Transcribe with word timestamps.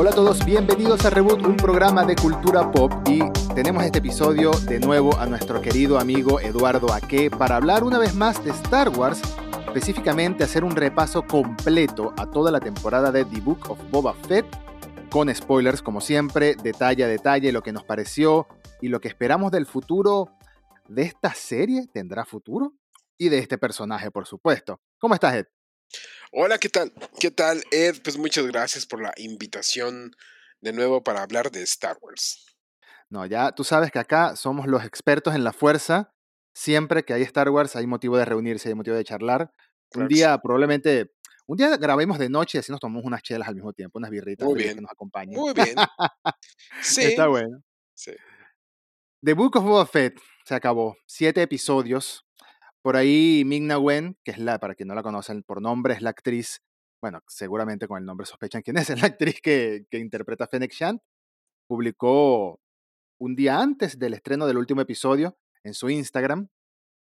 Hola 0.00 0.12
a 0.12 0.14
todos, 0.14 0.46
bienvenidos 0.46 1.04
a 1.04 1.10
Reboot, 1.10 1.44
un 1.44 1.58
programa 1.58 2.06
de 2.06 2.16
cultura 2.16 2.72
pop 2.72 2.90
y 3.06 3.20
tenemos 3.54 3.84
este 3.84 3.98
episodio 3.98 4.50
de 4.50 4.80
nuevo 4.80 5.14
a 5.18 5.26
nuestro 5.26 5.60
querido 5.60 5.98
amigo 5.98 6.40
Eduardo 6.40 6.90
Aque 6.90 7.30
para 7.30 7.56
hablar 7.56 7.84
una 7.84 7.98
vez 7.98 8.14
más 8.14 8.42
de 8.42 8.50
Star 8.50 8.88
Wars, 8.88 9.20
específicamente 9.66 10.42
hacer 10.42 10.64
un 10.64 10.74
repaso 10.74 11.26
completo 11.26 12.14
a 12.16 12.30
toda 12.30 12.50
la 12.50 12.60
temporada 12.60 13.12
de 13.12 13.26
The 13.26 13.42
Book 13.42 13.70
of 13.70 13.78
Boba 13.90 14.14
Fett, 14.14 14.46
con 15.10 15.28
spoilers 15.34 15.82
como 15.82 16.00
siempre, 16.00 16.54
detalle 16.54 17.04
a 17.04 17.06
detalle 17.06 17.52
lo 17.52 17.60
que 17.60 17.72
nos 17.72 17.84
pareció 17.84 18.46
y 18.80 18.88
lo 18.88 19.02
que 19.02 19.08
esperamos 19.08 19.52
del 19.52 19.66
futuro 19.66 20.30
de 20.88 21.02
esta 21.02 21.34
serie, 21.34 21.88
¿tendrá 21.92 22.24
futuro? 22.24 22.72
Y 23.18 23.28
de 23.28 23.36
este 23.36 23.58
personaje, 23.58 24.10
por 24.10 24.26
supuesto. 24.26 24.80
¿Cómo 24.98 25.12
estás, 25.12 25.34
Ed? 25.34 25.46
Hola, 26.32 26.58
¿qué 26.58 26.68
tal? 26.68 26.92
¿Qué 27.18 27.32
tal, 27.32 27.60
Ed? 27.72 27.96
Pues 28.04 28.16
muchas 28.16 28.46
gracias 28.46 28.86
por 28.86 29.02
la 29.02 29.12
invitación 29.16 30.12
de 30.60 30.72
nuevo 30.72 31.02
para 31.02 31.22
hablar 31.22 31.50
de 31.50 31.62
Star 31.64 31.98
Wars. 32.00 32.46
No, 33.08 33.26
ya 33.26 33.50
tú 33.50 33.64
sabes 33.64 33.90
que 33.90 33.98
acá 33.98 34.36
somos 34.36 34.68
los 34.68 34.84
expertos 34.84 35.34
en 35.34 35.42
la 35.42 35.52
fuerza. 35.52 36.14
Siempre 36.54 37.04
que 37.04 37.14
hay 37.14 37.22
Star 37.22 37.48
Wars 37.48 37.74
hay 37.74 37.88
motivo 37.88 38.16
de 38.16 38.24
reunirse, 38.24 38.68
hay 38.68 38.76
motivo 38.76 38.94
de 38.94 39.02
charlar. 39.02 39.50
un 39.96 40.06
día 40.06 40.38
probablemente, 40.38 41.10
un 41.46 41.56
día 41.56 41.76
grabemos 41.76 42.16
de 42.16 42.28
noche 42.28 42.58
y 42.58 42.60
así 42.60 42.70
nos 42.70 42.80
tomamos 42.80 43.04
unas 43.04 43.22
chelas 43.22 43.48
al 43.48 43.56
mismo 43.56 43.72
tiempo, 43.72 43.98
unas 43.98 44.10
birritas 44.10 44.46
Muy 44.46 44.62
bien. 44.62 44.76
que 44.76 44.82
nos 44.82 44.92
acompañen. 44.92 45.34
Muy 45.34 45.52
bien. 45.52 45.74
sí. 46.80 47.02
Está 47.02 47.26
bueno. 47.26 47.60
Sí. 47.94 48.12
The 49.20 49.32
Book 49.32 49.56
of 49.56 49.64
Boba 49.64 49.84
Fett 49.84 50.20
se 50.44 50.54
acabó. 50.54 50.96
Siete 51.06 51.42
episodios. 51.42 52.24
Por 52.82 52.96
ahí 52.96 53.44
Ming-Na 53.44 53.78
Wen, 53.78 54.16
que 54.24 54.30
es 54.30 54.38
la, 54.38 54.58
para 54.58 54.74
quien 54.74 54.88
no 54.88 54.94
la 54.94 55.02
conocen 55.02 55.42
por 55.42 55.60
nombre, 55.60 55.94
es 55.94 56.02
la 56.02 56.10
actriz, 56.10 56.62
bueno, 57.02 57.20
seguramente 57.28 57.86
con 57.86 57.98
el 57.98 58.06
nombre 58.06 58.26
sospechan 58.26 58.62
quién 58.62 58.78
es, 58.78 58.90
es 58.90 59.00
la 59.00 59.08
actriz 59.08 59.40
que, 59.42 59.86
que 59.90 59.98
interpreta 59.98 60.44
a 60.44 60.48
Fennec 60.48 60.72
Shand, 60.72 61.00
publicó 61.68 62.60
un 63.20 63.36
día 63.36 63.60
antes 63.60 63.98
del 63.98 64.14
estreno 64.14 64.46
del 64.46 64.56
último 64.56 64.80
episodio 64.80 65.36
en 65.62 65.74
su 65.74 65.90
Instagram 65.90 66.48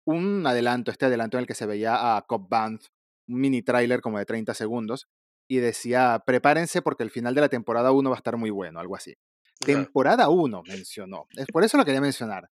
un 0.05 0.45
adelanto, 0.47 0.91
este 0.91 1.05
adelanto 1.05 1.37
en 1.37 1.41
el 1.41 1.47
que 1.47 1.53
se 1.53 1.67
veía 1.67 2.17
a 2.17 2.21
Cobb 2.23 2.49
Band, 2.49 2.81
un 3.27 3.39
mini 3.39 3.61
tráiler 3.61 4.01
como 4.01 4.17
de 4.17 4.25
30 4.25 4.53
segundos, 4.53 5.07
y 5.47 5.57
decía, 5.57 6.23
prepárense 6.25 6.81
porque 6.81 7.03
el 7.03 7.11
final 7.11 7.35
de 7.35 7.41
la 7.41 7.49
temporada 7.49 7.91
1 7.91 8.09
va 8.09 8.15
a 8.15 8.17
estar 8.17 8.37
muy 8.37 8.49
bueno, 8.49 8.79
algo 8.79 8.95
así. 8.95 9.15
Temporada 9.59 10.29
1 10.29 10.63
mencionó. 10.67 11.27
Es 11.35 11.47
por 11.47 11.63
eso 11.63 11.77
lo 11.77 11.85
quería 11.85 12.01
mencionar. 12.01 12.49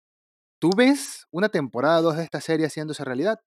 ¿Tú 0.59 0.72
ves 0.75 1.27
una 1.30 1.50
temporada 1.50 2.02
2 2.02 2.17
de 2.17 2.23
esta 2.23 2.41
serie 2.41 2.66
haciéndose 2.66 3.03
realidad? 3.03 3.39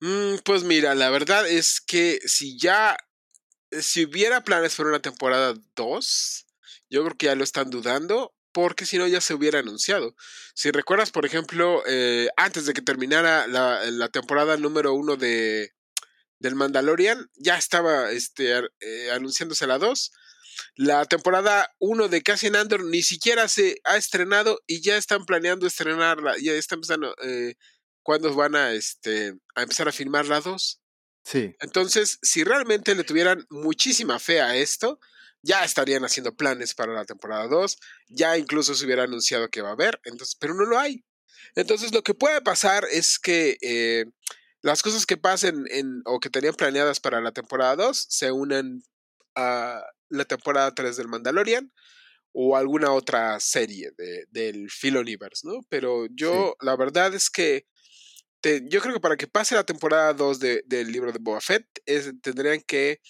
Mm, 0.00 0.36
pues 0.44 0.64
mira, 0.64 0.94
la 0.94 1.10
verdad 1.10 1.48
es 1.48 1.80
que 1.80 2.18
si 2.26 2.58
ya, 2.58 2.96
si 3.70 4.04
hubiera 4.04 4.42
planes 4.42 4.74
para 4.74 4.88
una 4.90 5.00
temporada 5.00 5.54
2, 5.76 6.46
yo 6.90 7.04
creo 7.04 7.16
que 7.16 7.26
ya 7.26 7.34
lo 7.34 7.44
están 7.44 7.70
dudando, 7.70 8.34
porque 8.52 8.86
si 8.86 8.98
no 8.98 9.06
ya 9.06 9.20
se 9.20 9.34
hubiera 9.34 9.60
anunciado. 9.60 10.16
Si 10.54 10.70
recuerdas, 10.70 11.10
por 11.10 11.26
ejemplo, 11.26 11.82
eh, 11.86 12.28
antes 12.36 12.66
de 12.66 12.72
que 12.72 12.82
terminara 12.82 13.46
la, 13.46 14.08
temporada 14.08 14.56
número 14.56 14.94
1 14.94 15.16
de, 15.16 15.74
del 16.40 16.54
Mandalorian, 16.56 17.30
ya 17.36 17.56
estaba 17.56 18.10
este, 18.10 18.52
eh, 18.80 19.10
anunciándose 19.12 19.66
la 19.66 19.78
2 19.78 20.12
la 20.74 21.04
temporada 21.04 21.70
1 21.78 22.08
de 22.08 22.22
Cassian 22.22 22.56
Andor 22.56 22.84
ni 22.84 23.02
siquiera 23.02 23.48
se 23.48 23.80
ha 23.84 23.96
estrenado 23.96 24.60
y 24.66 24.82
ya 24.82 24.96
están 24.96 25.24
planeando 25.24 25.66
estrenarla. 25.66 26.34
Ya 26.40 26.52
están 26.52 26.78
empezando. 26.78 27.14
Eh, 27.22 27.54
¿Cuándo 28.02 28.32
van 28.34 28.54
a, 28.54 28.72
este, 28.72 29.34
a 29.56 29.62
empezar 29.62 29.88
a 29.88 29.92
filmar 29.92 30.26
la 30.26 30.40
2? 30.40 30.80
Sí. 31.24 31.56
Entonces, 31.60 32.18
si 32.22 32.44
realmente 32.44 32.94
le 32.94 33.02
tuvieran 33.02 33.44
muchísima 33.50 34.20
fe 34.20 34.40
a 34.40 34.54
esto, 34.54 35.00
ya 35.42 35.64
estarían 35.64 36.04
haciendo 36.04 36.36
planes 36.36 36.74
para 36.74 36.92
la 36.92 37.04
temporada 37.04 37.48
2. 37.48 37.78
Ya 38.08 38.38
incluso 38.38 38.74
se 38.74 38.84
hubiera 38.84 39.04
anunciado 39.04 39.48
que 39.48 39.62
va 39.62 39.70
a 39.70 39.72
haber. 39.72 40.00
Entonces, 40.04 40.36
pero 40.38 40.54
no 40.54 40.64
lo 40.66 40.78
hay. 40.78 41.04
Entonces, 41.56 41.92
lo 41.92 42.02
que 42.02 42.14
puede 42.14 42.40
pasar 42.42 42.86
es 42.90 43.18
que. 43.18 43.58
Eh, 43.60 44.04
las 44.66 44.82
cosas 44.82 45.06
que 45.06 45.16
pasen 45.16 45.64
en, 45.70 46.02
o 46.06 46.18
que 46.18 46.28
tenían 46.28 46.54
planeadas 46.54 46.98
para 46.98 47.20
la 47.20 47.30
temporada 47.30 47.76
2 47.76 48.06
se 48.08 48.32
unen 48.32 48.82
a, 49.36 49.80
la 50.08 50.24
temporada 50.24 50.74
3 50.74 50.96
del 50.96 51.08
Mandalorian 51.08 51.72
o 52.32 52.56
alguna 52.56 52.92
otra 52.92 53.40
serie 53.40 53.92
de, 53.96 54.26
del 54.30 54.68
Phil 54.70 54.96
Universe, 54.96 55.46
¿no? 55.46 55.60
Pero 55.68 56.06
yo, 56.10 56.56
la 56.60 56.76
verdad 56.76 57.14
es 57.14 57.30
que 57.30 57.66
yo 58.68 58.80
creo 58.80 58.94
que 58.94 59.00
para 59.00 59.16
que 59.16 59.26
pase 59.26 59.54
la 59.54 59.64
temporada 59.64 60.12
2 60.12 60.38
del 60.38 60.92
libro 60.92 61.12
de 61.12 61.18
Boba 61.20 61.40
Fett, 61.40 61.66
tendrían 62.22 62.60
que 62.60 63.00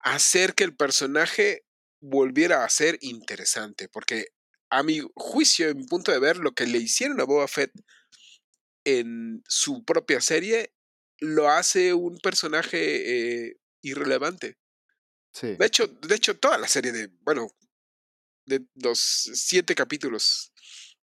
hacer 0.00 0.54
que 0.54 0.64
el 0.64 0.76
personaje 0.76 1.64
volviera 2.00 2.64
a 2.64 2.68
ser 2.68 2.98
interesante, 3.00 3.88
porque 3.88 4.26
a 4.70 4.82
mi 4.82 5.00
juicio, 5.14 5.68
en 5.68 5.78
mi 5.78 5.86
punto 5.86 6.12
de 6.12 6.18
ver, 6.18 6.38
lo 6.38 6.52
que 6.52 6.66
le 6.66 6.78
hicieron 6.78 7.20
a 7.20 7.24
Boba 7.24 7.48
Fett 7.48 7.72
en 8.84 9.42
su 9.46 9.84
propia 9.84 10.20
serie 10.20 10.72
lo 11.18 11.50
hace 11.50 11.92
un 11.92 12.18
personaje 12.18 13.48
eh, 13.48 13.56
irrelevante. 13.82 14.56
De 15.42 15.66
hecho, 15.66 15.86
de 15.86 16.14
hecho, 16.14 16.38
toda 16.38 16.58
la 16.58 16.68
serie 16.68 16.92
de, 16.92 17.08
bueno, 17.22 17.48
de 18.46 18.66
los 18.74 18.98
siete 18.98 19.74
capítulos 19.74 20.52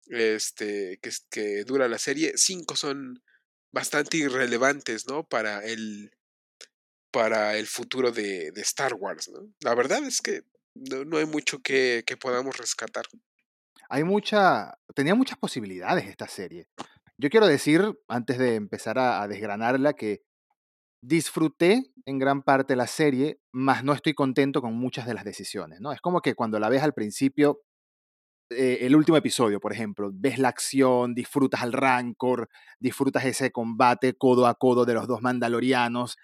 este, 0.07 0.99
que, 1.01 1.11
que 1.29 1.63
dura 1.63 1.87
la 1.87 1.97
serie, 1.97 2.33
cinco 2.35 2.75
son 2.75 3.23
bastante 3.71 4.17
irrelevantes, 4.17 5.07
¿no? 5.07 5.27
Para 5.27 5.63
el, 5.63 6.11
para 7.11 7.57
el 7.57 7.67
futuro 7.67 8.11
de, 8.11 8.51
de 8.51 8.61
Star 8.61 8.93
Wars, 8.95 9.29
¿no? 9.29 9.53
La 9.61 9.75
verdad 9.75 10.03
es 10.03 10.21
que 10.21 10.43
no, 10.75 11.05
no 11.05 11.17
hay 11.17 11.25
mucho 11.25 11.59
que, 11.61 12.03
que, 12.05 12.17
podamos 12.17 12.57
rescatar. 12.57 13.05
Hay 13.89 14.03
mucha, 14.03 14.77
tenía 14.95 15.15
muchas 15.15 15.37
posibilidades 15.37 16.07
esta 16.07 16.27
serie. 16.27 16.69
Yo 17.17 17.29
quiero 17.29 17.47
decir, 17.47 17.83
antes 18.07 18.37
de 18.37 18.55
empezar 18.55 18.97
a, 18.97 19.21
a 19.21 19.27
desgranarla, 19.27 19.93
que 19.93 20.23
disfruté 21.01 21.91
en 22.05 22.19
gran 22.19 22.43
parte 22.43 22.75
la 22.75 22.87
serie, 22.87 23.39
mas 23.51 23.83
no 23.83 23.93
estoy 23.93 24.13
contento 24.13 24.61
con 24.61 24.73
muchas 24.75 25.05
de 25.05 25.13
las 25.13 25.23
decisiones, 25.23 25.79
¿no? 25.79 25.91
Es 25.91 26.01
como 26.01 26.21
que 26.21 26.35
cuando 26.35 26.59
la 26.59 26.69
ves 26.69 26.83
al 26.83 26.93
principio, 26.93 27.61
eh, 28.51 28.79
el 28.81 28.95
último 28.95 29.17
episodio, 29.17 29.59
por 29.59 29.71
ejemplo, 29.73 30.09
ves 30.13 30.39
la 30.39 30.49
acción, 30.49 31.13
disfrutas 31.13 31.61
al 31.61 31.73
rancor, 31.73 32.49
disfrutas 32.79 33.25
ese 33.25 33.51
combate 33.51 34.15
codo 34.15 34.47
a 34.47 34.55
codo 34.55 34.85
de 34.85 34.95
los 34.95 35.07
dos 35.07 35.21
mandalorianos, 35.21 36.17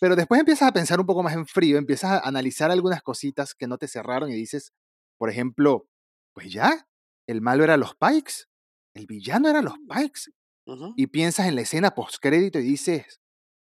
pero 0.00 0.16
después 0.16 0.38
empiezas 0.38 0.68
a 0.68 0.72
pensar 0.72 1.00
un 1.00 1.06
poco 1.06 1.22
más 1.22 1.34
en 1.34 1.46
frío, 1.46 1.78
empiezas 1.78 2.10
a 2.10 2.28
analizar 2.28 2.70
algunas 2.70 3.02
cositas 3.02 3.54
que 3.54 3.66
no 3.66 3.78
te 3.78 3.88
cerraron 3.88 4.30
y 4.30 4.34
dices, 4.34 4.72
por 5.18 5.30
ejemplo, 5.30 5.88
pues 6.34 6.52
ya, 6.52 6.86
el 7.26 7.40
malo 7.40 7.64
era 7.64 7.76
los 7.78 7.94
Pikes, 7.94 8.44
el 8.94 9.06
villano 9.06 9.48
era 9.48 9.62
los 9.62 9.74
Pikes. 9.88 10.30
Y 10.96 11.08
piensas 11.08 11.46
en 11.46 11.56
la 11.56 11.60
escena 11.62 11.94
postcrédito 11.94 12.58
y 12.58 12.62
dices, 12.62 13.20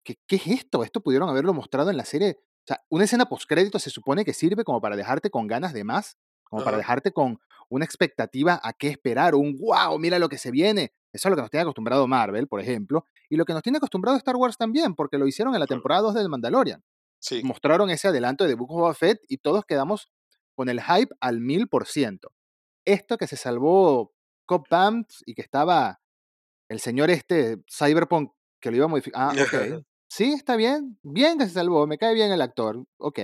¿qué, 0.05 0.19
¿qué 0.27 0.37
es 0.37 0.47
esto? 0.47 0.85
Esto 0.85 1.01
pudieron 1.01 1.29
haberlo 1.29 1.53
mostrado 1.53 1.91
en 1.91 1.97
la 1.97 2.05
serie. 2.05 2.39
O 2.39 2.67
sea, 2.67 2.85
una 2.89 3.05
escena 3.05 3.27
postcrédito 3.27 3.79
se 3.79 3.91
supone 3.91 4.25
que 4.25 4.33
sirve 4.33 4.65
como 4.65 4.81
para 4.81 4.97
dejarte 4.97 5.31
con 5.31 5.47
ganas 5.47 5.73
de 5.73 5.85
más, 5.85 6.17
como 6.45 6.65
para 6.65 6.77
dejarte 6.77 7.13
con 7.13 7.41
una 7.69 7.85
expectativa 7.85 8.61
a 8.63 8.73
qué 8.73 8.89
esperar, 8.89 9.35
un 9.35 9.57
wow, 9.59 9.99
mira 9.99 10.19
lo 10.19 10.29
que 10.29 10.39
se 10.39 10.51
viene. 10.51 10.93
Eso 11.13 11.29
es 11.29 11.31
lo 11.31 11.37
que 11.37 11.43
nos 11.43 11.51
tiene 11.51 11.63
acostumbrado 11.63 12.07
Marvel, 12.07 12.49
por 12.49 12.61
ejemplo, 12.61 13.07
y 13.29 13.37
lo 13.37 13.45
que 13.45 13.53
nos 13.53 13.63
tiene 13.63 13.79
acostumbrado 13.79 14.17
Star 14.17 14.37
Wars 14.37 14.57
también, 14.57 14.95
porque 14.95 15.19
lo 15.19 15.27
hicieron 15.27 15.55
en 15.55 15.61
la 15.61 15.67
temporada 15.67 16.03
2 16.03 16.15
del 16.15 16.29
Mandalorian. 16.29 16.83
Sí. 17.21 17.43
Mostraron 17.43 17.91
ese 17.91 18.09
adelanto 18.09 18.47
de 18.47 18.55
Book 18.55 18.71
of 18.73 18.99
Fett 18.99 19.21
y 19.29 19.39
todos 19.39 19.65
quedamos 19.65 20.11
con 20.55 20.69
el 20.69 20.83
hype 20.83 21.15
al 21.21 21.41
mil 21.41 21.69
por 21.69 21.87
ciento. 21.87 22.33
Esto 22.85 23.17
que 23.17 23.27
se 23.27 23.37
salvó 23.37 24.13
Cop 24.47 24.69
Pants 24.69 25.23
y 25.27 25.35
que 25.35 25.43
estaba 25.43 26.01
el 26.69 26.81
señor 26.81 27.11
este, 27.11 27.63
Cyberpunk, 27.71 28.33
que 28.61 28.71
lo 28.71 28.77
iba 28.77 28.85
a 28.87 28.89
modificar. 28.89 29.23
Ah, 29.23 29.43
ok. 29.43 29.85
Sí, 30.17 30.33
está 30.33 30.55
bien, 30.55 30.97
bien 31.03 31.39
que 31.39 31.47
se 31.47 31.55
salvó, 31.55 31.89
me 31.89 31.99
cae 31.99 32.15
bien 32.15 32.31
el 32.31 32.41
actor, 32.41 32.85
ok, 32.99 33.19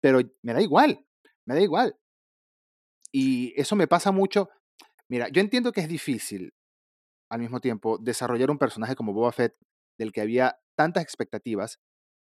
pero 0.00 0.20
me 0.42 0.52
da 0.52 0.62
igual, 0.62 1.04
me 1.44 1.56
da 1.56 1.60
igual. 1.60 1.96
Y 3.12 3.52
eso 3.60 3.74
me 3.74 3.88
pasa 3.88 4.12
mucho. 4.12 4.48
Mira, 5.08 5.28
yo 5.28 5.40
entiendo 5.40 5.72
que 5.72 5.80
es 5.80 5.88
difícil 5.88 6.54
al 7.30 7.40
mismo 7.40 7.60
tiempo 7.60 7.98
desarrollar 7.98 8.50
un 8.50 8.58
personaje 8.58 8.94
como 8.96 9.12
Boba 9.12 9.32
Fett 9.32 9.56
del 9.98 10.12
que 10.12 10.20
había 10.20 10.60
tantas 10.76 11.02
expectativas, 11.02 11.80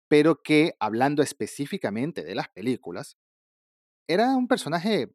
pero 0.08 0.42
que, 0.42 0.74
hablando 0.80 1.22
específicamente 1.22 2.24
de 2.24 2.34
las 2.34 2.48
películas, 2.48 3.16
era 4.08 4.36
un 4.36 4.48
personaje 4.48 5.14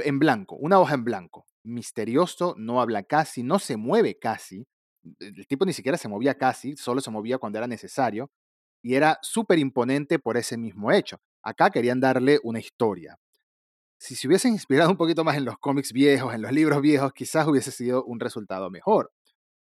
en 0.00 0.18
blanco, 0.18 0.56
una 0.56 0.80
hoja 0.80 0.94
en 0.94 1.04
blanco, 1.04 1.46
misterioso, 1.64 2.54
no 2.58 2.82
habla 2.82 3.04
casi, 3.04 3.42
no 3.42 3.58
se 3.58 3.78
mueve 3.78 4.18
casi, 4.18 4.66
el 5.18 5.46
tipo 5.46 5.64
ni 5.64 5.72
siquiera 5.72 5.98
se 5.98 6.08
movía 6.08 6.36
casi, 6.36 6.76
solo 6.76 7.00
se 7.00 7.10
movía 7.10 7.38
cuando 7.38 7.58
era 7.58 7.66
necesario, 7.66 8.30
y 8.82 8.94
era 8.94 9.18
súper 9.22 9.58
imponente 9.58 10.18
por 10.18 10.36
ese 10.36 10.56
mismo 10.56 10.90
hecho. 10.92 11.20
Acá 11.42 11.70
querían 11.70 12.00
darle 12.00 12.38
una 12.42 12.58
historia. 12.58 13.18
Si 13.98 14.14
se 14.14 14.26
hubiesen 14.28 14.52
inspirado 14.54 14.90
un 14.90 14.96
poquito 14.96 15.24
más 15.24 15.36
en 15.36 15.44
los 15.44 15.58
cómics 15.58 15.92
viejos, 15.92 16.34
en 16.34 16.42
los 16.42 16.52
libros 16.52 16.80
viejos, 16.80 17.12
quizás 17.12 17.46
hubiese 17.46 17.70
sido 17.70 18.04
un 18.04 18.20
resultado 18.20 18.70
mejor. 18.70 19.12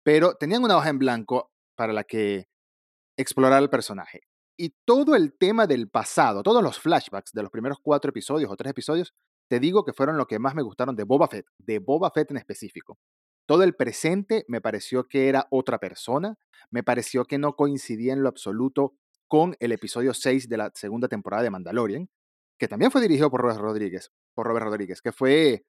Pero 0.02 0.34
tenían 0.34 0.64
una 0.64 0.76
hoja 0.76 0.90
en 0.90 0.98
blanco 0.98 1.50
para 1.76 1.92
la 1.92 2.04
que 2.04 2.46
explorar 3.16 3.62
el 3.62 3.70
personaje. 3.70 4.20
Y 4.56 4.74
todo 4.84 5.16
el 5.16 5.36
tema 5.36 5.66
del 5.66 5.88
pasado, 5.88 6.42
todos 6.42 6.62
los 6.62 6.78
flashbacks 6.78 7.32
de 7.32 7.42
los 7.42 7.50
primeros 7.50 7.78
cuatro 7.82 8.10
episodios 8.10 8.50
o 8.50 8.56
tres 8.56 8.70
episodios, 8.70 9.12
te 9.48 9.60
digo 9.60 9.84
que 9.84 9.92
fueron 9.92 10.16
lo 10.16 10.26
que 10.26 10.38
más 10.38 10.54
me 10.54 10.62
gustaron 10.62 10.94
de 10.96 11.04
Boba 11.04 11.28
Fett, 11.28 11.46
de 11.58 11.78
Boba 11.78 12.10
Fett 12.10 12.30
en 12.30 12.36
específico. 12.36 12.98
Todo 13.46 13.62
el 13.62 13.74
presente 13.74 14.44
me 14.48 14.60
pareció 14.60 15.06
que 15.08 15.28
era 15.28 15.46
otra 15.50 15.78
persona, 15.78 16.38
me 16.70 16.82
pareció 16.82 17.24
que 17.26 17.38
no 17.38 17.56
coincidía 17.56 18.12
en 18.12 18.22
lo 18.22 18.28
absoluto 18.28 18.94
con 19.28 19.56
el 19.60 19.72
episodio 19.72 20.14
6 20.14 20.48
de 20.48 20.56
la 20.56 20.70
segunda 20.74 21.08
temporada 21.08 21.42
de 21.42 21.50
Mandalorian, 21.50 22.08
que 22.58 22.68
también 22.68 22.90
fue 22.90 23.00
dirigido 23.02 23.30
por 23.30 23.40
Robert 23.42 23.60
Rodríguez, 23.60 24.12
por 24.34 24.46
Robert 24.46 24.66
Rodríguez, 24.66 25.02
que 25.02 25.12
fue 25.12 25.64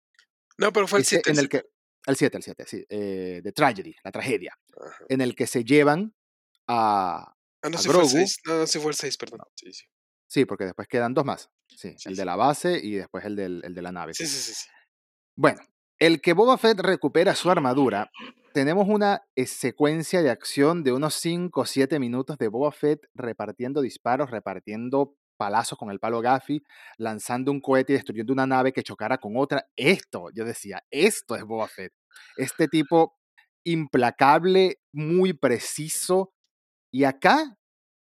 No, 0.58 0.72
pero 0.72 0.88
fue 0.88 1.00
el 1.00 1.04
ese 1.04 1.16
7. 1.24 1.32
en 1.32 1.40
el 1.40 1.50
que 1.50 1.64
el 2.06 2.16
7, 2.16 2.38
el 2.38 2.44
7, 2.44 2.64
sí, 2.68 2.86
eh, 2.88 3.42
The 3.44 3.52
Tragedy, 3.52 3.96
la 4.04 4.12
tragedia, 4.12 4.56
Ajá. 4.80 5.06
en 5.10 5.22
el 5.22 5.36
que 5.36 5.48
se 5.48 5.64
llevan 5.64 6.14
a 6.68 7.36
Ah, 7.64 7.70
no, 7.70 7.78
a 7.78 7.82
sí 7.82 7.88
fue 7.88 7.96
el 7.96 8.00
Grogu. 8.02 8.10
6. 8.10 8.38
No, 8.46 8.58
no, 8.60 8.68
sí 8.68 8.80
fue 8.80 8.92
el 8.92 8.96
6, 8.96 9.18
perdón. 9.18 9.40
Sí, 9.56 9.74
sí. 9.74 9.86
Sí, 10.28 10.46
porque 10.46 10.66
después 10.66 10.88
quedan 10.88 11.14
dos 11.16 11.26
más. 11.26 11.50
Sí, 11.68 11.96
Sí, 11.98 12.10
el 12.10 12.16
de 12.16 12.26
la 12.26 12.36
base 12.36 12.80
y 12.82 12.94
después 12.96 13.26
el, 13.26 13.36
del, 13.36 13.62
el 13.66 13.74
de 13.74 13.82
la 13.82 13.92
nave. 13.92 14.14
Sí, 14.14 14.28
sí, 14.28 14.54
sí. 14.54 14.70
Bueno, 15.36 15.62
el 16.00 16.22
que 16.22 16.34
Boba 16.34 16.58
Fett 16.58 16.80
recupera 16.80 17.36
su 17.36 17.50
armadura, 17.50 18.12
tenemos 18.54 18.88
una 18.88 19.24
eh, 19.36 19.46
secuencia 19.46 20.22
de 20.22 20.30
acción 20.30 20.84
de 20.84 20.94
unos 20.94 21.16
5 21.16 21.62
o 21.62 21.66
7 21.66 22.00
minutos 22.00 22.38
de 22.38 22.48
Boba 22.48 22.72
Fett 22.72 23.06
repartiendo 23.14 23.82
disparos, 23.82 24.32
repartiendo 24.32 25.16
palazos 25.38 25.78
con 25.78 25.90
el 25.92 26.00
palo 26.00 26.22
Gaffy, 26.22 26.64
lanzando 26.98 27.52
un 27.52 27.60
cohete 27.60 27.94
y 27.94 27.96
destruyendo 27.96 28.32
una 28.34 28.48
nave 28.48 28.72
que 28.72 28.84
chocara 28.84 29.18
con 29.18 29.36
otra. 29.36 29.68
Esto, 29.76 30.30
yo 30.34 30.46
decía, 30.46 30.84
esto 30.90 31.36
es 31.36 31.44
Boba 31.44 31.68
Fett. 31.68 31.94
Este 32.38 32.68
tipo 32.68 33.18
implacable, 33.66 34.80
muy 34.94 35.34
preciso. 35.34 36.34
Y 36.92 37.04
acá 37.04 37.58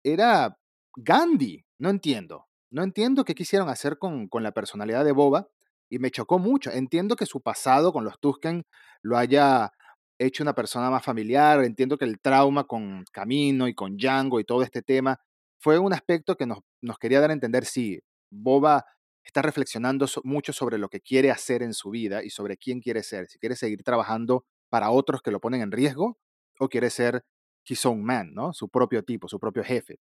era 0.03 0.59
Gandhi. 0.97 1.65
No 1.79 1.89
entiendo. 1.89 2.47
No 2.71 2.83
entiendo 2.83 3.25
qué 3.25 3.35
quisieron 3.35 3.69
hacer 3.69 3.99
con, 3.99 4.29
con 4.29 4.43
la 4.43 4.53
personalidad 4.53 5.05
de 5.05 5.13
Boba 5.13 5.49
y 5.95 5.99
me 6.01 6.11
chocó 6.11 6.41
mucho. 6.41 6.73
Entiendo 6.73 7.15
que 7.15 7.25
su 7.25 7.41
pasado 7.41 7.93
con 7.93 8.05
los 8.05 8.19
Tusken 8.19 8.65
lo 9.03 9.17
haya 9.17 9.71
hecho 10.19 10.43
una 10.43 10.55
persona 10.55 10.91
más 10.91 11.05
familiar. 11.05 11.63
Entiendo 11.63 11.97
que 11.97 12.05
el 12.05 12.21
trauma 12.21 12.65
con 12.65 13.05
Camino 13.13 13.69
y 13.69 13.75
con 13.75 13.97
Django 13.97 14.41
y 14.41 14.45
todo 14.45 14.63
este 14.63 14.83
tema 14.83 15.21
fue 15.61 15.79
un 15.79 15.93
aspecto 15.93 16.37
que 16.37 16.47
nos, 16.47 16.59
nos 16.83 16.99
quería 16.99 17.21
dar 17.21 17.31
a 17.31 17.33
entender, 17.33 17.65
sí, 17.65 18.01
Boba 18.29 18.85
está 19.25 19.41
reflexionando 19.41 20.07
mucho 20.25 20.53
sobre 20.53 20.79
lo 20.79 20.89
que 20.89 21.01
quiere 21.01 21.31
hacer 21.31 21.63
en 21.63 21.73
su 21.73 21.91
vida 21.91 22.25
y 22.25 22.31
sobre 22.31 22.57
quién 22.57 22.81
quiere 22.81 23.05
ser. 23.05 23.29
Si 23.29 23.39
quiere 23.39 23.55
seguir 23.55 23.85
trabajando 23.85 24.45
para 24.69 24.91
otros 24.91 25.23
que 25.23 25.31
lo 25.31 25.41
ponen 25.41 25.63
en 25.63 25.71
riesgo 25.71 26.19
o 26.59 26.69
quiere 26.69 26.91
ser 26.91 27.25
his 27.67 27.87
own 27.87 28.05
man, 28.05 28.35
¿no? 28.35 28.53
Su 28.53 28.69
propio 28.69 29.05
tipo, 29.05 29.29
su 29.29 29.39
propio 29.39 29.63
jefe. 29.63 30.01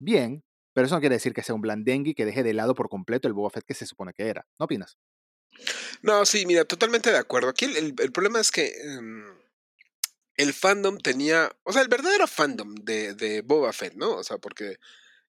Bien, 0.00 0.42
pero 0.74 0.86
eso 0.86 0.96
no 0.96 1.00
quiere 1.00 1.16
decir 1.16 1.32
que 1.34 1.42
sea 1.42 1.54
un 1.54 1.60
blandengue 1.60 2.14
que 2.14 2.24
deje 2.26 2.42
de 2.42 2.54
lado 2.54 2.74
por 2.74 2.88
completo 2.88 3.28
el 3.28 3.34
Boba 3.34 3.50
Fett 3.50 3.64
que 3.64 3.74
se 3.74 3.86
supone 3.86 4.12
que 4.12 4.28
era. 4.28 4.46
¿No 4.58 4.64
opinas? 4.64 4.98
No, 6.02 6.24
sí, 6.26 6.46
mira, 6.46 6.64
totalmente 6.64 7.10
de 7.10 7.18
acuerdo. 7.18 7.48
Aquí 7.48 7.64
el, 7.66 7.76
el- 7.76 7.94
el 7.98 8.12
problema 8.12 8.40
es 8.40 8.50
que 8.50 8.66
em, 8.82 9.24
el 10.36 10.52
fandom 10.54 10.98
tenía, 10.98 11.50
o 11.64 11.72
sea, 11.72 11.82
el 11.82 11.88
verdadero 11.88 12.26
fandom 12.26 12.74
de, 12.76 13.14
de 13.14 13.42
Boba 13.42 13.72
Fett, 13.72 13.94
¿no? 13.94 14.16
O 14.16 14.24
sea, 14.24 14.38
porque 14.38 14.76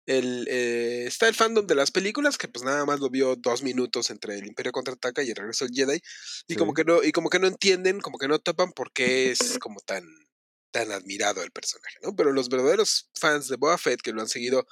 el, 0.06 0.48
eh, 0.50 1.06
está 1.07 1.28
el 1.30 1.36
fandom 1.36 1.68
de 1.68 1.75
las 1.75 1.92
películas 1.92 2.38
que 2.38 2.48
pues 2.50 2.66
nada 2.66 2.86
más 2.86 3.00
lo 3.01 3.10
vio 3.10 3.36
dos 3.38 3.63
minutos 3.63 4.12
entre 4.12 4.38
el 4.39 4.48
Imperio 4.48 4.72
contraataca 4.74 5.24
y 5.24 5.30
el 5.31 5.36
regreso 5.38 5.66
del 5.66 5.75
Jedi 5.75 6.01
y 6.48 6.56
como 6.57 6.74
que 6.75 6.83
no 6.86 7.04
y 7.04 7.12
como 7.13 7.30
que 7.30 7.39
no 7.39 7.48
entienden, 7.48 8.01
como 8.01 8.19
que 8.19 8.28
no 8.30 8.39
topan 8.39 8.74
por 8.74 8.94
qué 8.94 9.31
es 9.31 9.60
como 9.60 9.80
tan 9.81 10.04
tan 10.72 10.92
admirado 10.92 11.44
el 11.44 11.51
personaje, 11.51 11.98
¿no? 12.04 12.16
Pero 12.16 12.33
los 12.33 12.50
verdaderos 12.50 13.10
fans 13.16 13.48
de 13.50 13.57
Boba 13.57 13.78
Fett 13.80 14.01
que 14.01 14.13
lo 14.13 14.22
han 14.22 14.30
seguido 14.30 14.68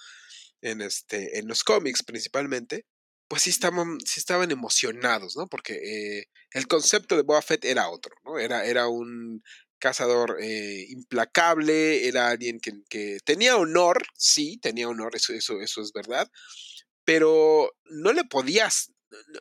en 0.62 0.82
este 0.82 1.40
en 1.40 1.48
los 1.48 1.64
cómics 1.64 2.04
principalmente, 2.04 2.86
pues 3.30 3.44
sí 3.44 3.52
estaban 3.52 4.00
sí 4.06 4.20
estaban 4.20 4.52
emocionados, 4.52 5.38
¿no? 5.38 5.48
Porque 5.48 5.74
eh, 5.76 6.26
el 6.52 6.68
concepto 6.68 7.16
de 7.16 7.22
Boba 7.22 7.42
Fett 7.42 7.64
era 7.64 7.90
otro, 7.90 8.16
¿no? 8.26 8.40
Era 8.40 8.66
era 8.66 8.88
un 8.90 9.42
cazador 9.80 10.38
eh, 10.42 10.86
implacable, 10.90 12.08
era 12.08 12.30
alguien 12.30 12.60
que, 12.60 12.74
que 12.90 13.20
tenía 13.24 13.56
honor, 13.58 14.06
sí, 14.16 14.60
tenía 14.62 14.90
honor, 14.90 15.16
eso, 15.16 15.34
eso, 15.34 15.62
eso 15.62 15.82
es 15.82 15.94
verdad, 15.94 16.30
pero 17.06 17.72
no 17.86 18.14
le 18.14 18.26
podías, 18.26 18.92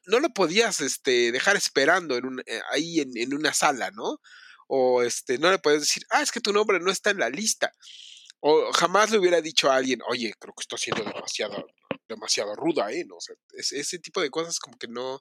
no, 0.07 0.21
lo 0.21 0.31
podías 0.31 0.81
este, 0.81 1.33
dejar 1.33 1.57
esperando 1.57 2.17
en 2.17 2.27
un, 2.27 2.41
eh, 2.47 2.61
ahí 2.71 3.01
en, 3.01 3.17
en 3.17 3.35
una 3.35 3.53
sala, 3.53 3.91
¿no? 3.91 4.21
O 4.69 5.03
este, 5.03 5.39
no 5.39 5.51
le 5.51 5.59
puedes 5.59 5.81
decir, 5.81 6.05
ah, 6.11 6.23
es 6.23 6.31
que 6.31 6.41
tu 6.41 6.53
nombre 6.53 6.79
no 6.81 6.91
está 6.91 7.11
en 7.11 7.19
la 7.19 7.31
lista. 7.31 7.73
O 8.41 8.71
jamás 8.73 9.11
le 9.11 9.19
hubiera 9.19 9.41
dicho 9.41 9.71
a 9.71 9.77
alguien, 9.77 10.01
oye, 10.09 10.33
creo 10.39 10.55
que 10.55 10.63
estoy 10.63 10.79
siendo 10.79 11.03
demasiado, 11.03 11.67
demasiado 12.09 12.55
ruda, 12.57 12.91
¿eh? 12.93 13.05
No, 13.07 13.17
o 13.17 13.21
sea, 13.21 13.37
es- 13.53 13.73
ese 13.73 13.99
tipo 13.99 14.21
de 14.21 14.31
cosas 14.31 14.59
como 14.61 14.77
que 14.79 14.89
no, 14.89 15.21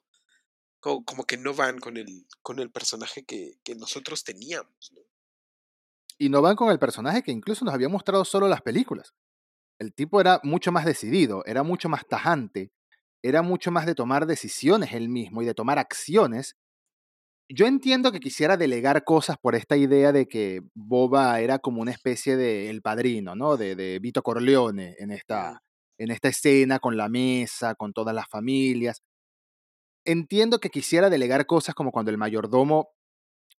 como, 0.80 1.04
como 1.04 1.24
que 1.24 1.36
no 1.38 1.54
van 1.54 1.78
con 1.80 1.96
el, 1.96 2.26
con 2.42 2.58
el 2.60 2.70
personaje 2.70 3.24
que, 3.24 3.58
que 3.64 3.74
nosotros 3.74 4.24
teníamos, 4.24 4.92
¿no? 4.94 5.02
Y 6.18 6.28
no 6.30 6.42
van 6.42 6.56
con 6.56 6.70
el 6.70 6.78
personaje 6.78 7.22
que 7.22 7.30
incluso 7.30 7.64
nos 7.64 7.74
había 7.74 7.88
mostrado 7.88 8.24
solo 8.24 8.48
las 8.48 8.62
películas. 8.62 9.14
El 9.78 9.94
tipo 9.94 10.20
era 10.20 10.40
mucho 10.42 10.72
más 10.72 10.84
decidido, 10.84 11.44
era 11.46 11.62
mucho 11.62 11.88
más 11.88 12.06
tajante, 12.06 12.72
era 13.22 13.42
mucho 13.42 13.70
más 13.70 13.86
de 13.86 13.94
tomar 13.94 14.26
decisiones 14.26 14.92
él 14.92 15.08
mismo 15.08 15.42
y 15.42 15.46
de 15.46 15.54
tomar 15.54 15.78
acciones. 15.78 16.56
Yo 17.48 17.66
entiendo 17.66 18.12
que 18.12 18.20
quisiera 18.20 18.56
delegar 18.56 19.04
cosas 19.04 19.36
por 19.40 19.54
esta 19.54 19.76
idea 19.76 20.12
de 20.12 20.26
que 20.28 20.62
Boba 20.74 21.40
era 21.40 21.58
como 21.58 21.80
una 21.80 21.92
especie 21.92 22.36
de 22.36 22.68
el 22.70 22.82
padrino, 22.82 23.34
¿no? 23.36 23.56
De, 23.56 23.74
de 23.76 23.98
Vito 24.00 24.22
Corleone 24.22 24.96
en 24.98 25.10
esta, 25.12 25.62
en 25.98 26.10
esta 26.10 26.28
escena 26.28 26.78
con 26.78 26.96
la 26.96 27.08
mesa, 27.08 27.74
con 27.74 27.92
todas 27.92 28.14
las 28.14 28.28
familias. 28.28 29.02
Entiendo 30.04 30.60
que 30.60 30.70
quisiera 30.70 31.10
delegar 31.10 31.46
cosas 31.46 31.74
como 31.74 31.92
cuando 31.92 32.10
el 32.10 32.18
mayordomo 32.18 32.90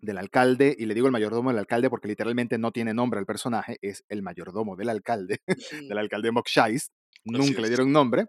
del 0.01 0.17
alcalde, 0.17 0.75
y 0.77 0.85
le 0.85 0.93
digo 0.93 1.07
el 1.07 1.11
mayordomo 1.11 1.49
del 1.49 1.59
alcalde 1.59 1.89
porque 1.89 2.07
literalmente 2.07 2.57
no 2.57 2.71
tiene 2.71 2.93
nombre 2.93 3.19
al 3.19 3.25
personaje, 3.25 3.77
es 3.81 4.03
el 4.07 4.21
mayordomo 4.21 4.75
del 4.75 4.89
alcalde, 4.89 5.41
del 5.91 5.97
alcalde 5.97 6.31
Mokshais, 6.31 6.91
nunca 7.25 7.61
le 7.61 7.67
dieron 7.67 7.91
nombre, 7.91 8.27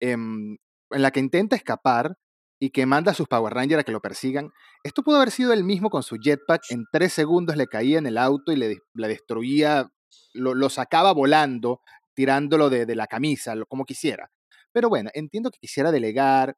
em, 0.00 0.56
en 0.90 1.02
la 1.02 1.10
que 1.12 1.20
intenta 1.20 1.56
escapar 1.56 2.16
y 2.58 2.70
que 2.70 2.86
manda 2.86 3.12
a 3.12 3.14
sus 3.14 3.28
Power 3.28 3.54
Rangers 3.54 3.80
a 3.80 3.84
que 3.84 3.92
lo 3.92 4.00
persigan. 4.00 4.50
Esto 4.82 5.02
pudo 5.02 5.16
haber 5.16 5.30
sido 5.30 5.52
él 5.52 5.62
mismo 5.62 5.90
con 5.90 6.02
su 6.02 6.16
jetpack, 6.16 6.62
en 6.70 6.84
tres 6.90 7.12
segundos 7.12 7.56
le 7.56 7.66
caía 7.66 7.98
en 7.98 8.06
el 8.06 8.18
auto 8.18 8.52
y 8.52 8.56
le, 8.56 8.78
le 8.94 9.08
destruía, 9.08 9.88
lo, 10.32 10.54
lo 10.54 10.68
sacaba 10.70 11.12
volando, 11.12 11.80
tirándolo 12.16 12.70
de, 12.70 12.96
la 12.96 13.06
camisa, 13.06 13.54
como 13.68 13.84
quisiera. 13.84 14.30
Pero 14.72 14.88
bueno, 14.88 15.10
entiendo 15.12 15.50
que 15.50 15.58
quisiera 15.60 15.92
delegar. 15.92 16.56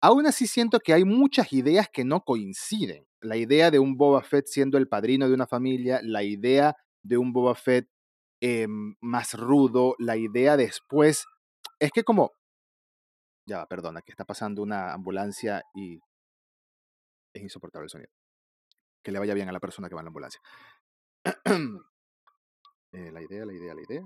Aún 0.00 0.26
así 0.26 0.46
siento 0.46 0.78
que 0.78 0.94
hay 0.94 1.04
muchas 1.04 1.52
ideas 1.52 1.88
que 1.92 2.04
no 2.04 2.20
coinciden. 2.22 3.04
La 3.20 3.36
idea 3.36 3.70
de 3.72 3.80
un 3.80 3.96
Boba 3.96 4.22
Fett 4.22 4.46
siendo 4.46 4.78
el 4.78 4.88
padrino 4.88 5.28
de 5.28 5.34
una 5.34 5.46
familia, 5.46 6.00
la 6.02 6.22
idea 6.22 6.76
de 7.02 7.18
un 7.18 7.32
Boba 7.32 7.56
Fett 7.56 7.88
em, 8.40 8.94
más 9.00 9.34
rudo, 9.34 9.96
la 9.98 10.16
idea 10.16 10.56
después... 10.56 11.26
Es 11.80 11.90
que 11.90 12.04
como... 12.04 12.32
Ya, 13.44 13.66
perdona, 13.66 14.02
que 14.02 14.12
está 14.12 14.24
pasando 14.24 14.62
una 14.62 14.92
ambulancia 14.92 15.62
y 15.74 15.98
es 17.34 17.42
insoportable 17.42 17.86
el 17.86 17.90
sonido. 17.90 18.10
Que 19.02 19.10
le 19.10 19.18
vaya 19.18 19.34
bien 19.34 19.48
a 19.48 19.52
la 19.52 19.58
persona 19.58 19.88
que 19.88 19.96
va 19.96 20.00
en 20.00 20.04
la 20.04 20.10
ambulancia. 20.10 20.40
Eh, 22.94 23.10
la 23.10 23.22
idea, 23.22 23.46
la 23.46 23.54
idea, 23.54 23.74
la 23.74 23.80
idea. 23.80 24.02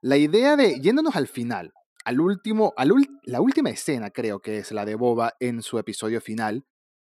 La 0.00 0.16
idea 0.16 0.56
de, 0.56 0.80
yéndonos 0.80 1.16
al 1.16 1.26
final, 1.26 1.72
al 2.04 2.20
último, 2.20 2.72
al 2.76 2.92
la 3.24 3.40
última 3.40 3.70
escena 3.70 4.10
creo 4.10 4.40
que 4.40 4.58
es 4.58 4.70
la 4.72 4.84
de 4.84 4.94
Boba 4.94 5.34
en 5.40 5.62
su 5.62 5.78
episodio 5.78 6.20
final, 6.20 6.64